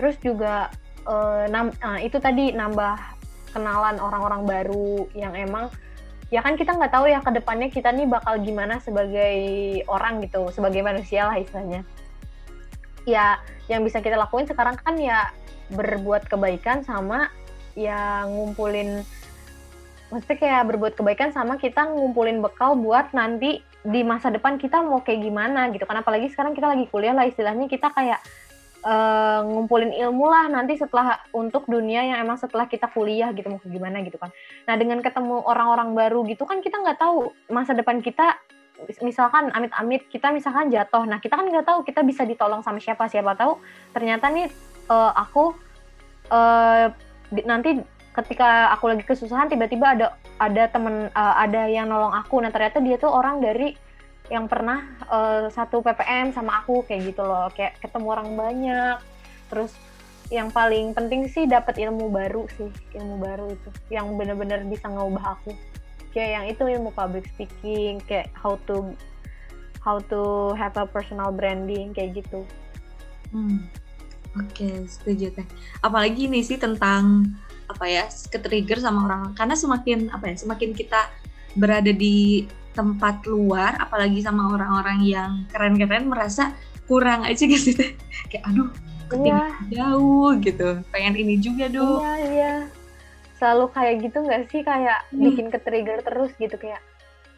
Terus 0.00 0.16
juga 0.22 0.72
uh, 1.06 1.44
nam 1.52 1.70
uh, 1.84 1.98
itu 2.00 2.18
tadi 2.18 2.50
nambah 2.56 2.96
kenalan 3.52 3.96
orang-orang 4.00 4.42
baru 4.44 5.08
yang 5.14 5.34
emang 5.34 5.70
ya 6.28 6.44
kan 6.44 6.56
kita 6.58 6.76
nggak 6.76 6.92
tahu 6.92 7.08
ya 7.08 7.24
ke 7.24 7.30
depannya 7.32 7.68
kita 7.72 7.88
nih 7.92 8.04
bakal 8.04 8.36
gimana 8.40 8.80
sebagai 8.84 9.36
orang 9.88 10.20
gitu, 10.24 10.52
sebagai 10.52 10.84
manusia 10.84 11.24
lah 11.24 11.36
istilahnya. 11.40 11.84
Ya, 13.08 13.40
yang 13.72 13.80
bisa 13.88 14.04
kita 14.04 14.20
lakuin 14.20 14.44
sekarang 14.44 14.76
kan 14.76 15.00
ya 15.00 15.32
berbuat 15.72 16.28
kebaikan 16.28 16.84
sama 16.84 17.32
ya 17.72 18.24
ngumpulin 18.28 19.04
maksudnya 20.08 20.36
kayak 20.40 20.62
berbuat 20.72 20.92
kebaikan 20.96 21.30
sama 21.36 21.60
kita 21.60 21.84
ngumpulin 21.92 22.40
bekal 22.40 22.72
buat 22.74 23.12
nanti 23.12 23.60
di 23.84 24.00
masa 24.02 24.32
depan 24.32 24.56
kita 24.56 24.80
mau 24.80 25.04
kayak 25.04 25.20
gimana 25.20 25.68
gitu 25.70 25.84
kan 25.84 26.00
apalagi 26.00 26.32
sekarang 26.32 26.56
kita 26.56 26.72
lagi 26.72 26.88
kuliah 26.88 27.12
lah 27.12 27.28
istilahnya 27.28 27.68
kita 27.68 27.92
kayak 27.92 28.18
uh, 28.88 29.44
ngumpulin 29.44 29.92
ilmu 29.92 30.24
lah 30.32 30.48
nanti 30.48 30.80
setelah 30.80 31.20
untuk 31.36 31.68
dunia 31.68 32.00
yang 32.08 32.24
emang 32.24 32.40
setelah 32.40 32.64
kita 32.64 32.88
kuliah 32.88 33.28
gitu 33.36 33.52
mau 33.52 33.60
gimana 33.60 34.00
gitu 34.00 34.16
kan. 34.16 34.32
Nah 34.64 34.74
dengan 34.80 35.04
ketemu 35.04 35.44
orang-orang 35.44 35.92
baru 35.92 36.24
gitu 36.24 36.48
kan 36.48 36.64
kita 36.64 36.80
nggak 36.80 36.96
tahu 36.96 37.36
masa 37.52 37.76
depan 37.76 38.00
kita 38.00 38.40
misalkan 39.02 39.50
amit-amit 39.52 40.06
kita 40.06 40.30
misalkan 40.30 40.70
jatuh, 40.70 41.02
nah 41.02 41.18
kita 41.18 41.34
kan 41.34 41.50
nggak 41.50 41.66
tahu 41.66 41.82
kita 41.82 42.00
bisa 42.06 42.22
ditolong 42.22 42.62
sama 42.62 42.78
siapa. 42.78 43.10
Siapa 43.10 43.34
tahu 43.34 43.58
ternyata 43.90 44.30
nih 44.30 44.46
uh, 44.88 45.12
aku 45.18 45.50
uh, 46.30 46.86
nanti 47.44 47.82
ketika 48.14 48.70
aku 48.74 48.94
lagi 48.94 49.04
kesusahan 49.06 49.50
tiba-tiba 49.50 49.98
ada 49.98 50.06
ada 50.38 50.70
temen 50.70 51.10
uh, 51.10 51.34
ada 51.38 51.66
yang 51.66 51.90
nolong 51.90 52.14
aku, 52.14 52.38
nah 52.38 52.54
ternyata 52.54 52.78
dia 52.78 52.94
tuh 52.98 53.10
orang 53.10 53.42
dari 53.42 53.74
yang 54.28 54.44
pernah 54.46 54.84
uh, 55.08 55.48
satu 55.48 55.80
PPM 55.80 56.32
sama 56.36 56.60
aku 56.64 56.84
kayak 56.84 57.12
gitu 57.12 57.24
loh. 57.24 57.48
Kayak 57.52 57.80
ketemu 57.80 58.06
orang 58.12 58.30
banyak. 58.36 58.98
Terus 59.48 59.72
yang 60.28 60.52
paling 60.52 60.92
penting 60.92 61.24
sih 61.32 61.48
dapat 61.48 61.80
ilmu 61.80 62.12
baru 62.12 62.44
sih 62.60 62.68
ilmu 62.92 63.16
baru 63.16 63.48
itu 63.48 63.68
yang 63.88 64.12
bener-bener 64.20 64.60
bisa 64.68 64.88
ngubah 64.88 65.40
aku. 65.40 65.56
Kayak 66.12 66.30
yang 66.40 66.44
itu 66.52 66.62
ilmu 66.68 66.90
public 66.92 67.24
speaking 67.32 68.00
kayak 68.04 68.28
how 68.36 68.60
to 68.68 68.92
how 69.80 69.96
to 70.12 70.52
have 70.52 70.76
a 70.76 70.84
personal 70.84 71.32
branding 71.32 71.96
kayak 71.96 72.20
gitu. 72.20 72.44
Hmm. 73.32 73.64
oke 74.36 74.52
okay, 74.52 74.84
setuju 74.84 75.32
teh. 75.32 75.46
Apalagi 75.80 76.28
nih 76.28 76.44
sih 76.44 76.60
tentang 76.60 77.32
apa 77.68 77.84
ya 77.88 78.04
ke 78.08 78.36
trigger 78.36 78.80
sama 78.80 79.08
orang. 79.08 79.32
Karena 79.32 79.56
semakin 79.56 80.12
apa 80.12 80.28
ya 80.32 80.36
semakin 80.36 80.76
kita 80.76 81.08
berada 81.56 81.88
di 81.88 82.44
tempat 82.76 83.24
luar 83.26 83.76
apalagi 83.80 84.22
sama 84.22 84.52
orang-orang 84.54 85.00
yang 85.04 85.30
keren-keren 85.50 86.08
merasa 86.08 86.52
kurang 86.88 87.22
aja 87.28 87.44
gitu. 87.44 87.76
Kayak 88.32 88.44
aduh 88.48 88.68
ketinggalan 89.08 89.52
iya. 89.72 89.76
jauh 89.80 90.30
gitu. 90.40 90.68
Pengen 90.92 91.14
ini 91.16 91.34
juga 91.40 91.66
dong 91.68 92.04
iya 92.04 92.14
iya. 92.28 92.54
Selalu 93.38 93.70
kayak 93.70 93.94
gitu 94.04 94.18
nggak 94.22 94.42
sih? 94.52 94.60
Kayak 94.62 95.00
hmm. 95.10 95.22
bikin 95.24 95.46
ke 95.48 95.58
trigger 95.62 95.98
terus 96.04 96.32
gitu 96.36 96.56
kayak 96.58 96.82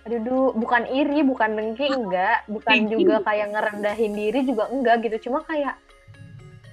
aduh 0.09 0.57
bukan 0.57 0.89
iri 0.89 1.21
bukan 1.23 1.55
dengki 1.55 1.87
enggak. 1.87 2.43
Bukan 2.51 2.91
juga 2.91 3.23
kayak 3.23 3.55
ngerendahin 3.55 4.13
diri 4.17 4.41
juga 4.45 4.69
enggak 4.69 5.07
gitu. 5.07 5.31
Cuma 5.31 5.45
kayak 5.47 5.79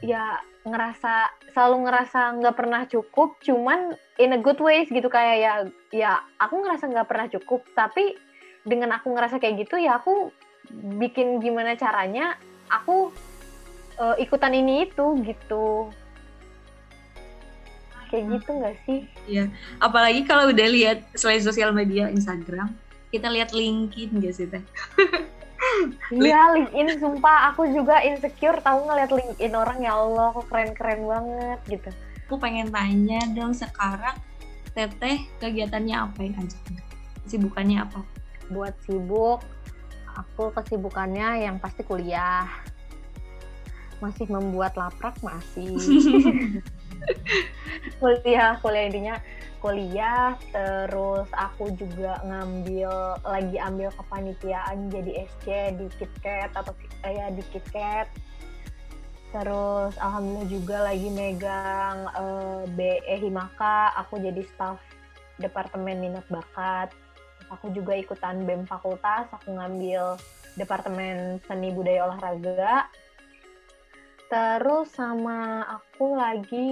ya 0.02 0.42
ngerasa 0.68 1.32
selalu 1.56 1.90
ngerasa 1.90 2.20
nggak 2.44 2.56
pernah 2.56 2.82
cukup 2.86 3.40
cuman 3.44 3.96
in 4.18 4.34
a 4.34 4.40
good 4.40 4.58
ways 4.64 4.88
gitu. 4.90 5.08
Kayak 5.12 5.36
ya 5.38 5.54
ya 5.94 6.12
aku 6.40 6.64
ngerasa 6.64 6.90
nggak 6.90 7.08
pernah 7.08 7.28
cukup 7.30 7.62
tapi 7.76 8.16
dengan 8.68 9.00
aku 9.00 9.16
ngerasa 9.16 9.40
kayak 9.40 9.64
gitu 9.64 9.80
ya 9.80 9.98
aku 10.04 10.30
bikin 11.00 11.40
gimana 11.40 11.80
caranya 11.80 12.36
aku 12.68 13.16
uh, 13.96 14.20
ikutan 14.20 14.52
ini 14.52 14.92
itu 14.92 15.16
gitu 15.24 15.88
kayak 18.08 18.24
hmm. 18.24 18.34
gitu 18.40 18.50
nggak 18.56 18.76
sih? 18.88 19.00
Iya, 19.28 19.46
apalagi 19.84 20.24
kalau 20.24 20.48
udah 20.52 20.68
lihat 20.72 21.04
selain 21.12 21.44
sosial 21.44 21.76
media 21.76 22.08
Instagram, 22.08 22.72
kita 23.12 23.28
lihat 23.28 23.52
LinkedIn 23.52 24.24
gak 24.24 24.36
sih 24.36 24.48
teh? 24.48 24.64
Iya 26.14 26.54
LinkedIn 26.54 27.02
sumpah 27.02 27.52
aku 27.52 27.66
juga 27.74 28.00
insecure 28.06 28.62
tahu 28.62 28.88
ngeliat 28.88 29.10
LinkedIn 29.10 29.54
orang 29.58 29.82
ya 29.82 29.98
Allah 29.98 30.32
kok 30.32 30.48
keren-keren 30.54 31.02
banget 31.04 31.60
gitu. 31.68 31.90
Aku 32.30 32.38
pengen 32.38 32.70
tanya 32.70 33.20
dong 33.34 33.58
sekarang 33.58 34.16
teteh 34.78 35.26
kegiatannya 35.42 35.98
apain 35.98 36.38
aja? 36.38 36.58
Sibukannya 37.26 37.84
apa? 37.84 38.06
Buat 38.50 38.74
sibuk 38.86 39.44
aku 40.18 40.50
kesibukannya 40.58 41.46
yang 41.46 41.62
pasti 41.62 41.86
kuliah. 41.86 42.50
Masih 44.02 44.30
membuat 44.30 44.78
laprak 44.78 45.18
masih. 45.22 45.74
Kuliah 47.98 48.58
kuliah 48.62 48.86
intinya 48.90 49.16
kuliah 49.58 50.38
terus 50.54 51.26
aku 51.34 51.74
juga 51.74 52.22
ngambil 52.26 53.22
lagi 53.26 53.58
ambil 53.58 53.90
kepanitiaan 53.98 54.94
jadi 54.94 55.26
SC 55.26 55.46
di 55.82 55.86
KitKat 55.98 56.54
atau 56.54 56.74
eh, 57.06 57.14
ya 57.18 57.34
di 57.34 57.42
KitKat. 57.42 58.08
Terus 59.34 59.94
alhamdulillah 59.98 60.50
juga 60.50 60.78
lagi 60.88 61.10
megang 61.10 61.98
uh, 62.14 62.64
eh, 62.64 63.00
BE 63.02 63.16
Himaka 63.28 63.98
aku 63.98 64.22
jadi 64.22 64.46
staff 64.46 64.78
departemen 65.42 66.02
minat 66.02 66.26
bakat 66.30 66.94
aku 67.52 67.72
juga 67.72 67.96
ikutan 67.96 68.44
BEM 68.44 68.68
fakultas, 68.68 69.28
aku 69.32 69.56
ngambil 69.56 70.20
Departemen 70.58 71.38
Seni 71.46 71.70
Budaya 71.72 72.10
Olahraga. 72.10 72.90
Terus 74.28 74.92
sama 74.92 75.64
aku 75.64 76.18
lagi 76.20 76.70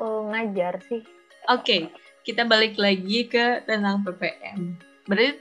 uh, 0.00 0.22
ngajar 0.32 0.80
sih. 0.88 1.04
Oke, 1.52 1.60
okay, 1.60 1.80
kita 2.24 2.48
balik 2.48 2.80
lagi 2.80 3.28
ke 3.28 3.60
tentang 3.68 4.00
PPM. 4.00 4.80
Berarti 5.04 5.36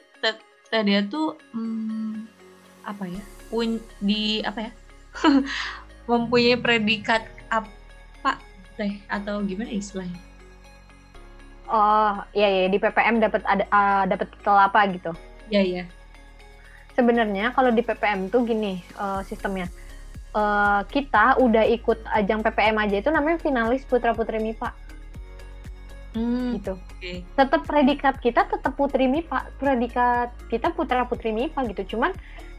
tadi 0.68 1.00
tuh 1.08 1.40
hmm, 1.56 2.28
apa 2.84 3.08
ya? 3.08 3.24
Pun 3.48 3.80
di 4.04 4.44
apa 4.44 4.68
ya? 4.68 4.72
mempunyai 6.12 6.60
predikat 6.60 7.24
apa 7.48 8.36
teh 8.76 9.00
atau 9.08 9.40
gimana 9.46 9.72
istilahnya? 9.72 10.33
Oh, 11.72 12.20
iya 12.36 12.48
iya 12.48 12.68
di 12.68 12.76
PPM 12.76 13.24
dapat 13.24 13.42
ada 13.48 13.64
uh, 13.72 14.04
dapat 14.04 14.28
titel 14.36 14.58
apa 14.60 14.80
gitu. 14.92 15.12
Iya 15.48 15.62
iya. 15.64 15.84
Sebenarnya 16.94 17.56
kalau 17.56 17.72
di 17.72 17.82
PPM 17.82 18.28
tuh 18.28 18.44
gini 18.44 18.84
uh, 19.00 19.24
sistemnya. 19.24 19.72
Uh, 20.34 20.82
kita 20.90 21.38
udah 21.38 21.62
ikut 21.70 22.02
ajang 22.10 22.42
PPM 22.42 22.74
aja 22.82 22.96
itu 22.98 23.10
namanya 23.14 23.38
finalis 23.38 23.86
Putra 23.86 24.18
Putri 24.18 24.42
MIPA. 24.42 24.74
Hmm, 26.14 26.58
gitu. 26.58 26.78
Okay. 26.98 27.26
Tetap 27.38 27.62
predikat 27.66 28.18
kita 28.22 28.46
tetap 28.46 28.74
Putri 28.78 29.10
MIPA, 29.10 29.50
predikat 29.58 30.30
kita 30.50 30.74
Putra 30.74 31.06
Putri 31.06 31.34
MIPA 31.34 31.70
gitu. 31.74 31.98
Cuman 31.98 32.14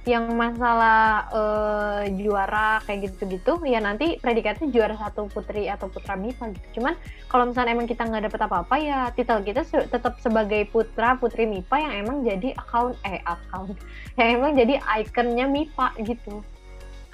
yang 0.05 0.29
masalah 0.37 1.29
uh, 1.33 2.05
juara 2.13 2.85
kayak 2.85 3.09
gitu-gitu 3.09 3.57
ya 3.65 3.81
nanti 3.81 4.21
predikatnya 4.21 4.69
juara 4.69 4.95
satu 5.01 5.33
putri 5.33 5.69
atau 5.73 5.89
putra 5.89 6.13
MIPA 6.13 6.53
gitu. 6.53 6.81
Cuman 6.81 6.95
kalau 7.33 7.49
misalnya 7.49 7.73
emang 7.73 7.89
kita 7.89 8.05
nggak 8.05 8.29
dapet 8.29 8.41
apa-apa 8.45 8.75
ya 8.81 9.09
titel 9.17 9.41
kita 9.41 9.65
se 9.65 9.89
tetap 9.89 10.21
sebagai 10.21 10.69
putra 10.69 11.17
putri 11.17 11.49
MIPA 11.49 11.77
yang 11.81 11.95
emang 12.05 12.17
jadi 12.21 12.53
account 12.61 13.01
eh 13.09 13.25
account 13.25 13.73
yang 14.21 14.29
emang 14.41 14.53
jadi 14.53 14.81
ikonnya 15.05 15.49
MIPA 15.49 15.87
gitu. 16.05 16.45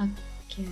Oke. 0.03 0.11
Okay. 0.51 0.71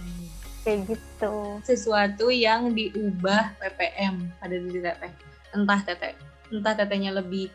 Kayak 0.66 0.98
gitu. 0.98 1.34
Sesuatu 1.62 2.34
yang 2.34 2.74
diubah 2.74 3.56
PPM 3.62 4.26
pada 4.42 4.56
diri 4.58 4.82
teteh. 4.82 5.12
Entah 5.54 5.80
teteh 5.86 6.18
entah 6.48 6.74
tetehnya 6.74 7.12
lebih 7.12 7.52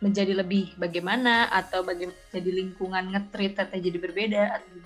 menjadi 0.00 0.32
lebih 0.32 0.74
bagaimana 0.80 1.52
atau 1.52 1.84
bagaimana 1.84 2.16
jadi 2.32 2.50
lingkungan 2.50 3.12
ngetrit 3.12 3.56
teteh 3.56 3.80
jadi 3.80 3.98
berbeda 4.00 4.42
atau 4.56 4.80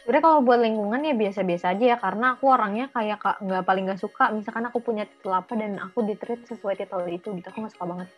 Sebenarnya 0.00 0.26
kalau 0.26 0.40
buat 0.40 0.58
lingkungan 0.64 1.06
ya 1.06 1.14
biasa-biasa 1.14 1.76
aja 1.76 1.84
ya 1.94 1.96
karena 2.00 2.34
aku 2.34 2.48
orangnya 2.48 2.88
kayak 2.90 3.20
nggak 3.20 3.62
paling 3.68 3.84
nggak 3.84 4.00
suka 4.00 4.32
misalkan 4.32 4.64
aku 4.66 4.80
punya 4.80 5.04
titel 5.04 5.36
apa 5.36 5.52
dan 5.54 5.76
aku 5.76 6.02
ditreat 6.02 6.40
sesuai 6.48 6.80
titel 6.80 7.04
itu 7.06 7.30
gitu 7.36 7.46
aku 7.46 7.58
nggak 7.62 7.74
suka 7.76 7.84
banget. 7.84 8.08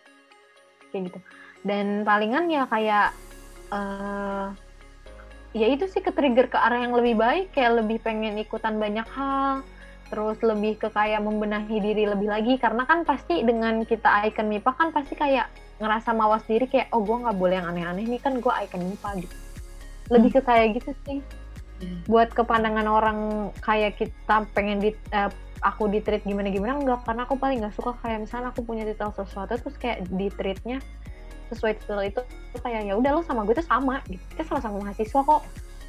Kayak 0.95 1.03
gitu. 1.11 1.18
Dan 1.66 2.07
palingan 2.07 2.47
ya 2.49 2.70
kayak 2.70 3.12
uh, 3.75 4.55
ya 5.53 5.66
itu 5.68 5.85
sih 5.91 6.01
ke 6.01 6.14
trigger 6.14 6.49
ke 6.49 6.57
arah 6.57 6.81
yang 6.81 6.97
lebih 6.97 7.18
baik 7.18 7.53
kayak 7.53 7.85
lebih 7.85 8.01
pengen 8.01 8.41
ikutan 8.41 8.81
banyak 8.81 9.05
hal 9.12 9.61
terus 10.13 10.37
lebih 10.45 10.77
ke 10.77 10.93
kayak 10.93 11.25
membenahi 11.25 11.81
diri 11.81 12.05
lebih 12.05 12.29
lagi 12.29 12.61
karena 12.61 12.85
kan 12.85 13.09
pasti 13.09 13.41
dengan 13.41 13.81
kita 13.89 14.29
icon 14.29 14.53
MIPA 14.53 14.71
kan 14.77 14.93
pasti 14.93 15.17
kayak 15.17 15.49
ngerasa 15.81 16.13
mawas 16.13 16.45
diri 16.45 16.69
kayak 16.69 16.93
oh 16.93 17.01
gue 17.01 17.17
nggak 17.17 17.37
boleh 17.41 17.57
yang 17.57 17.73
aneh-aneh 17.73 18.05
nih 18.05 18.21
kan 18.21 18.37
gue 18.37 18.53
icon 18.69 18.85
MIPA 18.85 19.25
gitu. 19.25 19.37
Lebih 20.13 20.31
ke 20.37 20.41
kayak 20.45 20.67
gitu 20.77 20.93
sih. 21.09 21.25
Hmm. 21.83 21.99
buat 22.07 22.31
kepandangan 22.31 22.87
orang 22.87 23.19
kayak 23.59 23.99
kita 23.99 24.47
pengen 24.55 24.79
di 24.79 24.95
uh, 25.11 25.27
aku 25.67 25.91
di 25.91 25.99
treat 25.99 26.23
gimana 26.23 26.47
gimana 26.55 26.79
enggak 26.79 27.03
karena 27.03 27.27
aku 27.27 27.35
paling 27.35 27.59
nggak 27.59 27.75
suka 27.75 27.99
kayak 28.07 28.23
misalnya 28.23 28.55
aku 28.55 28.63
punya 28.63 28.87
titel 28.87 29.11
sesuatu 29.11 29.59
terus 29.59 29.75
kayak 29.83 30.07
di 30.07 30.31
treatnya 30.31 30.79
sesuai 31.51 31.83
titel 31.83 31.99
itu 32.07 32.23
kayak 32.63 32.87
ya 32.87 32.95
udah 32.95 33.19
lo 33.19 33.21
sama 33.27 33.43
gue 33.43 33.59
tuh 33.59 33.67
sama 33.67 33.99
gitu. 34.07 34.23
Kita 34.31 34.47
sama-sama 34.47 34.79
mahasiswa 34.79 35.21
kok 35.27 35.43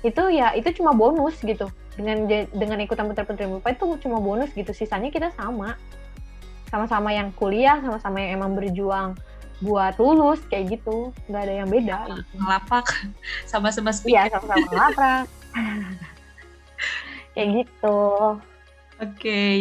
itu 0.04 0.24
ya 0.36 0.52
itu 0.54 0.70
cuma 0.76 0.92
bonus 0.92 1.40
gitu. 1.40 1.72
Dengan 1.96 2.28
dengan 2.52 2.78
ikutan 2.84 3.08
putra-putri 3.08 3.48
MIPA 3.48 3.80
itu 3.80 3.86
cuma 4.04 4.20
bonus 4.20 4.52
gitu. 4.52 4.76
Sisanya 4.76 5.08
kita 5.10 5.32
sama. 5.34 5.80
Sama-sama 6.68 7.16
yang 7.16 7.32
kuliah 7.34 7.80
sama-sama 7.80 8.20
yang 8.20 8.44
emang 8.44 8.60
berjuang 8.60 9.16
buat 9.64 9.96
lulus 9.96 10.44
kayak 10.52 10.78
gitu. 10.80 11.16
Nggak 11.32 11.42
ada 11.48 11.54
yang 11.64 11.70
beda. 11.72 11.98
Gitu. 12.12 12.36
ngelapak 12.36 12.88
sama-sama 13.48 13.96
iya 14.12 14.28
sama-sama 14.28 14.68
ngelapak 14.68 15.24
kayak 17.34 17.50
gitu. 17.64 18.00
Oke 19.00 19.18
okay. 19.18 19.58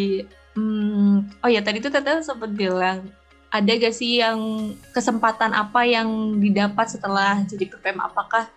hmm, 0.59 1.31
oh 1.47 1.49
ya 1.49 1.63
tadi 1.63 1.79
tuh 1.79 1.95
tete 1.95 2.19
sempat 2.27 2.51
bilang 2.51 3.07
ada 3.53 3.69
gak 3.69 3.93
sih 3.93 4.17
yang 4.25 4.73
kesempatan 4.97 5.53
apa 5.53 5.85
yang 5.85 6.41
didapat 6.41 6.89
setelah 6.89 7.45
jadi 7.45 7.69
PPM 7.69 8.01
apakah 8.01 8.49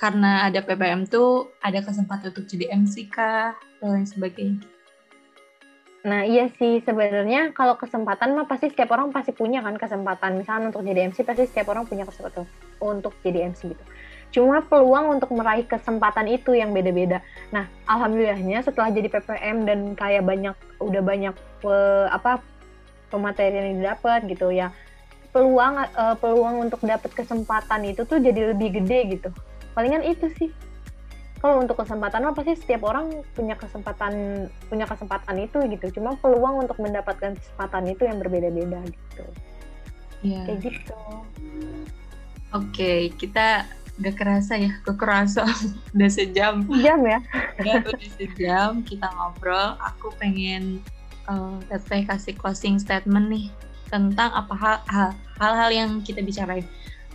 karena 0.00 0.48
ada 0.48 0.64
PPM 0.64 1.04
tuh 1.04 1.52
ada 1.60 1.84
kesempatan 1.84 2.32
untuk 2.32 2.48
jadi 2.48 2.72
MC 2.72 3.12
kah 3.12 3.52
dan 3.84 4.00
lain 4.00 4.08
sebagainya 4.08 4.64
Nah 6.00 6.24
iya 6.24 6.48
sih 6.56 6.80
sebenarnya 6.80 7.52
kalau 7.52 7.76
kesempatan 7.76 8.32
mah 8.32 8.48
pasti 8.48 8.72
setiap 8.72 8.96
orang 8.96 9.12
pasti 9.12 9.36
punya 9.36 9.60
kan 9.60 9.76
kesempatan 9.76 10.40
misalnya 10.40 10.72
untuk 10.72 10.80
jadi 10.80 11.12
MC 11.12 11.28
pasti 11.28 11.44
setiap 11.44 11.76
orang 11.76 11.84
punya 11.84 12.08
kesempatan 12.08 12.48
untuk 12.80 13.12
jadi 13.20 13.52
MC 13.52 13.76
gitu. 13.76 13.84
Cuma 14.32 14.64
peluang 14.64 15.20
untuk 15.20 15.28
meraih 15.36 15.68
kesempatan 15.68 16.24
itu 16.32 16.56
yang 16.56 16.72
beda-beda. 16.72 17.20
Nah 17.52 17.68
alhamdulillahnya 17.84 18.64
setelah 18.64 18.88
jadi 18.88 19.12
PPM 19.12 19.68
dan 19.68 19.92
kayak 19.92 20.24
banyak 20.24 20.56
udah 20.80 21.02
banyak 21.04 21.34
pe, 21.60 21.74
apa 22.08 22.40
pematerian 23.12 23.68
yang 23.68 23.76
didapat 23.84 24.24
gitu 24.24 24.48
ya 24.48 24.72
peluang 25.30 25.78
uh, 25.94 26.16
peluang 26.18 26.66
untuk 26.66 26.82
dapat 26.82 27.12
kesempatan 27.14 27.86
itu 27.86 28.02
tuh 28.02 28.18
jadi 28.18 28.56
lebih 28.56 28.82
gede 28.82 29.20
gitu. 29.20 29.30
Palingan 29.74 30.04
itu 30.04 30.26
sih. 30.36 30.50
Kalau 31.40 31.56
untuk 31.64 31.80
kesempatan 31.80 32.20
mah 32.28 32.36
pasti 32.36 32.52
setiap 32.52 32.84
orang 32.84 33.24
punya 33.32 33.56
kesempatan 33.56 34.12
punya 34.68 34.84
kesempatan 34.84 35.36
itu 35.40 35.58
gitu. 35.72 36.00
Cuma 36.00 36.12
peluang 36.20 36.68
untuk 36.68 36.76
mendapatkan 36.76 37.32
kesempatan 37.32 37.88
itu 37.88 38.04
yang 38.04 38.20
berbeda-beda 38.20 38.84
gitu. 38.84 39.24
Yeah. 40.20 40.44
kayak 40.44 40.68
gitu. 40.68 41.00
Oke 42.52 42.68
okay, 42.68 42.98
kita 43.16 43.64
gak 44.04 44.16
kerasa 44.20 44.60
ya 44.60 44.72
gak 44.84 45.00
kerasa. 45.00 45.48
Udah 45.96 46.10
sejam. 46.12 46.68
Jam 46.84 47.00
ya? 47.08 47.24
Ya 47.64 47.80
udah 47.80 48.10
sejam 48.20 48.84
kita 48.84 49.08
ngobrol. 49.16 49.80
Aku 49.80 50.12
pengen 50.20 50.84
uh, 51.24 51.56
teteh 51.72 52.04
kasih 52.04 52.36
closing 52.36 52.76
statement 52.76 53.32
nih 53.32 53.46
tentang 53.88 54.30
apa 54.32 54.84
hal-hal 55.40 55.70
yang 55.72 55.90
kita 56.00 56.20
bicarain. 56.20 56.64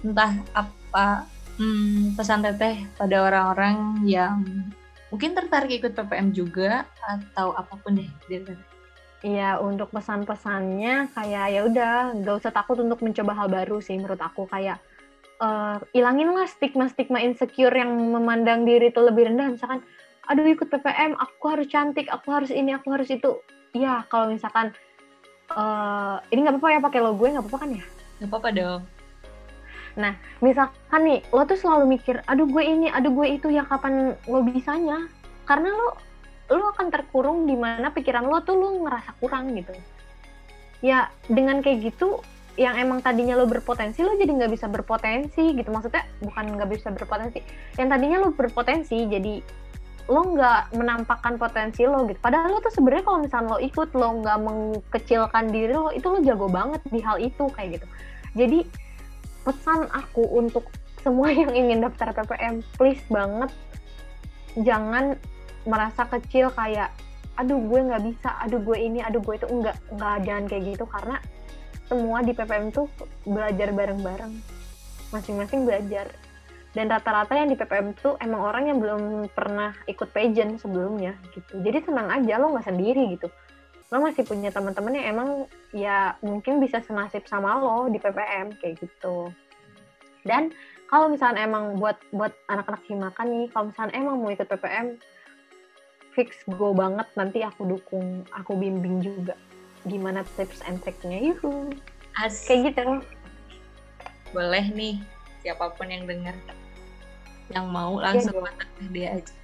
Entah 0.02 0.38
apa 0.54 1.26
hmm, 1.60 2.16
pesan 2.16 2.44
teteh 2.44 2.88
pada 2.96 3.16
orang-orang 3.28 4.04
yang 4.04 4.44
mungkin 5.10 5.32
tertarik 5.32 5.80
ikut 5.80 5.96
PPM 5.96 6.36
juga 6.36 6.84
atau 7.04 7.56
apa 7.56 7.80
pun 7.80 7.96
deh 7.96 8.10
dari 8.28 8.56
Iya, 9.26 9.58
untuk 9.58 9.90
pesan-pesannya 9.90 11.10
kayak 11.18 11.46
ya 11.50 11.62
udah 11.66 12.14
nggak 12.14 12.36
usah 12.46 12.54
takut 12.54 12.78
untuk 12.78 13.02
mencoba 13.02 13.34
hal 13.34 13.48
baru 13.50 13.82
sih 13.82 13.98
menurut 13.98 14.22
aku. 14.22 14.46
Kayak 14.46 14.78
uh, 15.42 15.82
ilanginlah 15.98 16.46
stigma-stigma 16.46 17.18
insecure 17.26 17.74
yang 17.74 17.90
memandang 17.90 18.70
diri 18.70 18.94
itu 18.94 19.02
lebih 19.02 19.34
rendah. 19.34 19.50
Misalkan 19.50 19.82
aduh 20.30 20.46
ikut 20.46 20.70
PPM 20.70 21.18
aku 21.18 21.46
harus 21.50 21.66
cantik 21.74 22.06
aku 22.06 22.28
harus 22.30 22.54
ini 22.54 22.78
aku 22.78 22.94
harus 22.94 23.10
itu. 23.10 23.42
Ya 23.74 24.06
kalau 24.14 24.30
misalkan 24.30 24.78
uh, 25.58 26.22
ini 26.30 26.46
nggak 26.46 26.62
apa-apa 26.62 26.70
ya 26.78 26.80
pakai 26.86 27.02
logo 27.02 27.26
nggak 27.26 27.44
apa-apa 27.50 27.60
kan 27.66 27.70
ya? 27.82 27.86
Nggak 28.22 28.30
apa-apa 28.30 28.50
dong 28.54 28.82
Nah, 29.96 30.14
misalkan 30.44 31.02
nih, 31.08 31.20
lo 31.32 31.48
tuh 31.48 31.56
selalu 31.56 31.96
mikir, 31.96 32.20
aduh 32.28 32.48
gue 32.48 32.64
ini, 32.64 32.92
aduh 32.92 33.12
gue 33.16 33.28
itu, 33.40 33.48
ya 33.48 33.64
kapan 33.64 34.16
lo 34.28 34.40
bisanya? 34.44 35.08
Karena 35.48 35.72
lo 35.72 35.96
lo 36.46 36.70
akan 36.78 36.94
terkurung 36.94 37.50
di 37.50 37.58
mana 37.58 37.90
pikiran 37.90 38.30
lo 38.30 38.44
tuh 38.46 38.54
lo 38.54 38.86
ngerasa 38.86 39.18
kurang 39.18 39.56
gitu. 39.56 39.74
Ya, 40.84 41.10
dengan 41.26 41.64
kayak 41.64 41.90
gitu, 41.90 42.22
yang 42.56 42.76
emang 42.78 43.02
tadinya 43.02 43.40
lo 43.40 43.48
berpotensi, 43.48 44.04
lo 44.04 44.14
jadi 44.20 44.30
nggak 44.30 44.52
bisa 44.52 44.68
berpotensi 44.68 45.56
gitu. 45.56 45.70
Maksudnya 45.72 46.06
bukan 46.22 46.46
nggak 46.54 46.70
bisa 46.70 46.92
berpotensi. 46.92 47.40
Yang 47.80 47.88
tadinya 47.88 48.18
lo 48.22 48.30
berpotensi, 48.36 48.98
jadi 49.08 49.42
lo 50.06 50.22
nggak 50.38 50.78
menampakkan 50.78 51.42
potensi 51.42 51.82
lo 51.88 52.06
gitu. 52.06 52.20
Padahal 52.22 52.54
lo 52.54 52.60
tuh 52.62 52.70
sebenarnya 52.70 53.04
kalau 53.08 53.20
misalnya 53.26 53.48
lo 53.56 53.60
ikut, 53.64 53.90
lo 53.98 54.08
nggak 54.22 54.38
mengkecilkan 54.44 55.46
diri 55.50 55.74
lo, 55.74 55.90
itu 55.90 56.06
lo 56.06 56.20
jago 56.22 56.46
banget 56.46 56.82
di 56.92 57.00
hal 57.02 57.18
itu 57.18 57.48
kayak 57.56 57.82
gitu. 57.82 57.88
Jadi 58.36 58.60
pesan 59.46 59.88
aku 59.94 60.26
untuk 60.26 60.66
semua 61.06 61.30
yang 61.30 61.54
ingin 61.54 61.86
daftar 61.86 62.12
PPM 62.18 62.66
please 62.82 63.06
banget 63.14 63.54
jangan 64.58 65.14
merasa 65.70 66.10
kecil 66.10 66.50
kayak 66.58 66.90
aduh 67.36 67.60
gue 67.60 67.80
nggak 67.84 68.04
bisa 68.10 68.32
aduh 68.42 68.64
gue 68.64 68.78
ini 68.80 69.04
aduh 69.04 69.20
gue 69.20 69.36
itu. 69.36 69.48
Enggak 69.52 69.78
enggak 69.92 70.16
jangan 70.24 70.44
kayak 70.48 70.64
gitu 70.74 70.86
karena 70.88 71.16
semua 71.86 72.18
di 72.26 72.34
PPM 72.34 72.74
tuh 72.74 72.88
belajar 73.28 73.70
bareng-bareng. 73.76 74.34
Masing-masing 75.14 75.68
belajar. 75.68 76.10
Dan 76.76 76.92
rata-rata 76.92 77.40
yang 77.40 77.48
di 77.48 77.56
PPM 77.56 77.96
tuh 77.96 78.20
emang 78.20 78.42
orang 78.44 78.68
yang 78.68 78.80
belum 78.84 79.32
pernah 79.32 79.72
ikut 79.88 80.12
pageant 80.12 80.60
sebelumnya 80.60 81.16
gitu. 81.36 81.60
Jadi 81.60 81.88
tenang 81.88 82.12
aja 82.12 82.40
lo 82.40 82.56
nggak 82.56 82.68
sendiri 82.68 83.16
gitu 83.20 83.28
lo 83.94 84.02
masih 84.02 84.26
punya 84.26 84.50
teman-teman 84.50 84.98
yang 84.98 85.08
emang 85.14 85.30
ya 85.70 86.18
mungkin 86.26 86.58
bisa 86.58 86.82
senasib 86.82 87.22
sama 87.30 87.62
lo 87.62 87.86
di 87.94 88.02
PPM 88.02 88.58
kayak 88.58 88.82
gitu. 88.82 89.30
Dan 90.26 90.50
kalau 90.90 91.10
misalnya 91.14 91.46
emang 91.46 91.78
buat 91.78 91.98
buat 92.10 92.34
anak-anak 92.50 92.82
himakan 92.90 93.28
nih 93.30 93.46
kalau 93.54 93.66
misalnya 93.70 93.94
emang 93.94 94.16
mau 94.22 94.34
ikut 94.34 94.50
PPM 94.50 94.98
fix 96.18 96.42
go 96.58 96.72
banget 96.74 97.06
nanti 97.14 97.44
aku 97.44 97.68
dukung 97.68 98.24
aku 98.34 98.56
bimbing 98.58 99.04
juga 99.04 99.36
gimana 99.86 100.26
tips 100.34 100.66
and 100.66 100.82
triknya 100.82 101.22
yuhu. 101.22 101.70
Kayak 102.18 102.74
gitu. 102.74 103.06
Boleh 104.34 104.66
nih 104.74 104.98
siapa 105.46 105.70
pun 105.78 105.86
yang 105.86 106.10
dengar 106.10 106.34
yang 107.54 107.70
mau 107.70 108.02
iya 108.02 108.10
langsung 108.10 108.34
ya, 108.34 108.42
kontak 108.42 108.70
dia 108.90 109.10
aja. 109.14 109.36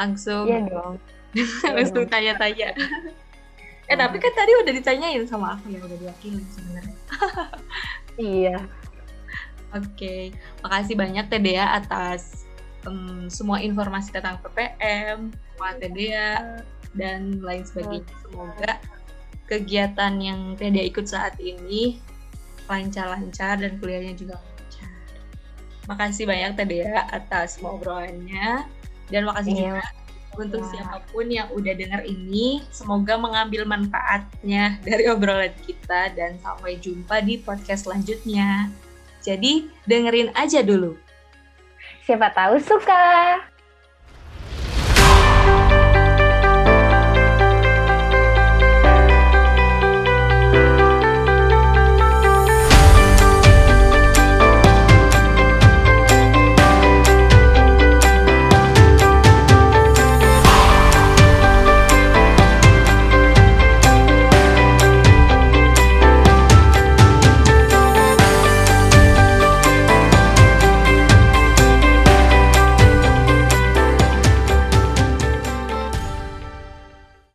Langsung. 0.00 0.44
Iya 0.48 0.60
dong. 0.64 0.94
Langsung 1.76 2.04
tanya-tanya 2.08 2.72
Eh 3.92 3.96
tapi 4.00 4.16
kan 4.16 4.32
tadi 4.32 4.52
udah 4.56 4.72
ditanyain 4.72 5.24
sama 5.28 5.60
aku 5.60 5.68
ya 5.68 5.80
udah 5.84 5.98
diwakilin 6.00 6.46
sebenarnya. 6.48 6.96
iya. 8.32 8.58
Oke, 9.72 9.88
okay. 9.96 10.22
makasih 10.60 10.96
banyak 11.00 11.32
Tedea 11.32 11.80
atas 11.80 12.44
um, 12.84 13.28
semua 13.32 13.60
informasi 13.60 14.12
tentang 14.12 14.36
PPM, 14.44 15.32
sama 15.32 15.76
Tedea 15.80 16.60
dan 16.92 17.40
lain 17.40 17.64
sebagainya. 17.64 18.04
Semoga 18.20 18.80
kegiatan 19.48 20.12
yang 20.20 20.56
Tedea 20.56 20.84
ikut 20.88 21.08
saat 21.08 21.36
ini 21.40 22.00
lancar-lancar 22.68 23.60
dan 23.60 23.76
kuliahnya 23.80 24.16
juga 24.16 24.40
lancar. 24.40 24.92
Makasih 25.88 26.24
banyak 26.28 26.52
tadi 26.56 26.84
ya 26.84 27.08
atas 27.08 27.60
ngobrolannya 27.60 28.64
dan 29.12 29.22
makasih 29.28 29.52
iya. 29.52 29.60
juga 29.68 29.84
untuk 30.38 30.64
ya. 30.64 30.68
siapa 30.84 31.04
pun 31.12 31.28
yang 31.28 31.48
udah 31.52 31.74
dengar 31.76 32.02
ini. 32.08 32.64
Semoga 32.72 33.18
mengambil 33.20 33.68
manfaatnya 33.68 34.80
dari 34.86 35.08
obrolan 35.12 35.52
kita 35.66 36.12
dan 36.16 36.40
sampai 36.40 36.80
jumpa 36.80 37.20
di 37.20 37.40
podcast 37.40 37.84
selanjutnya. 37.88 38.72
Jadi 39.22 39.70
dengerin 39.86 40.34
aja 40.34 40.64
dulu. 40.64 40.98
Siapa 42.02 42.34
tahu 42.34 42.58
suka. 42.58 43.51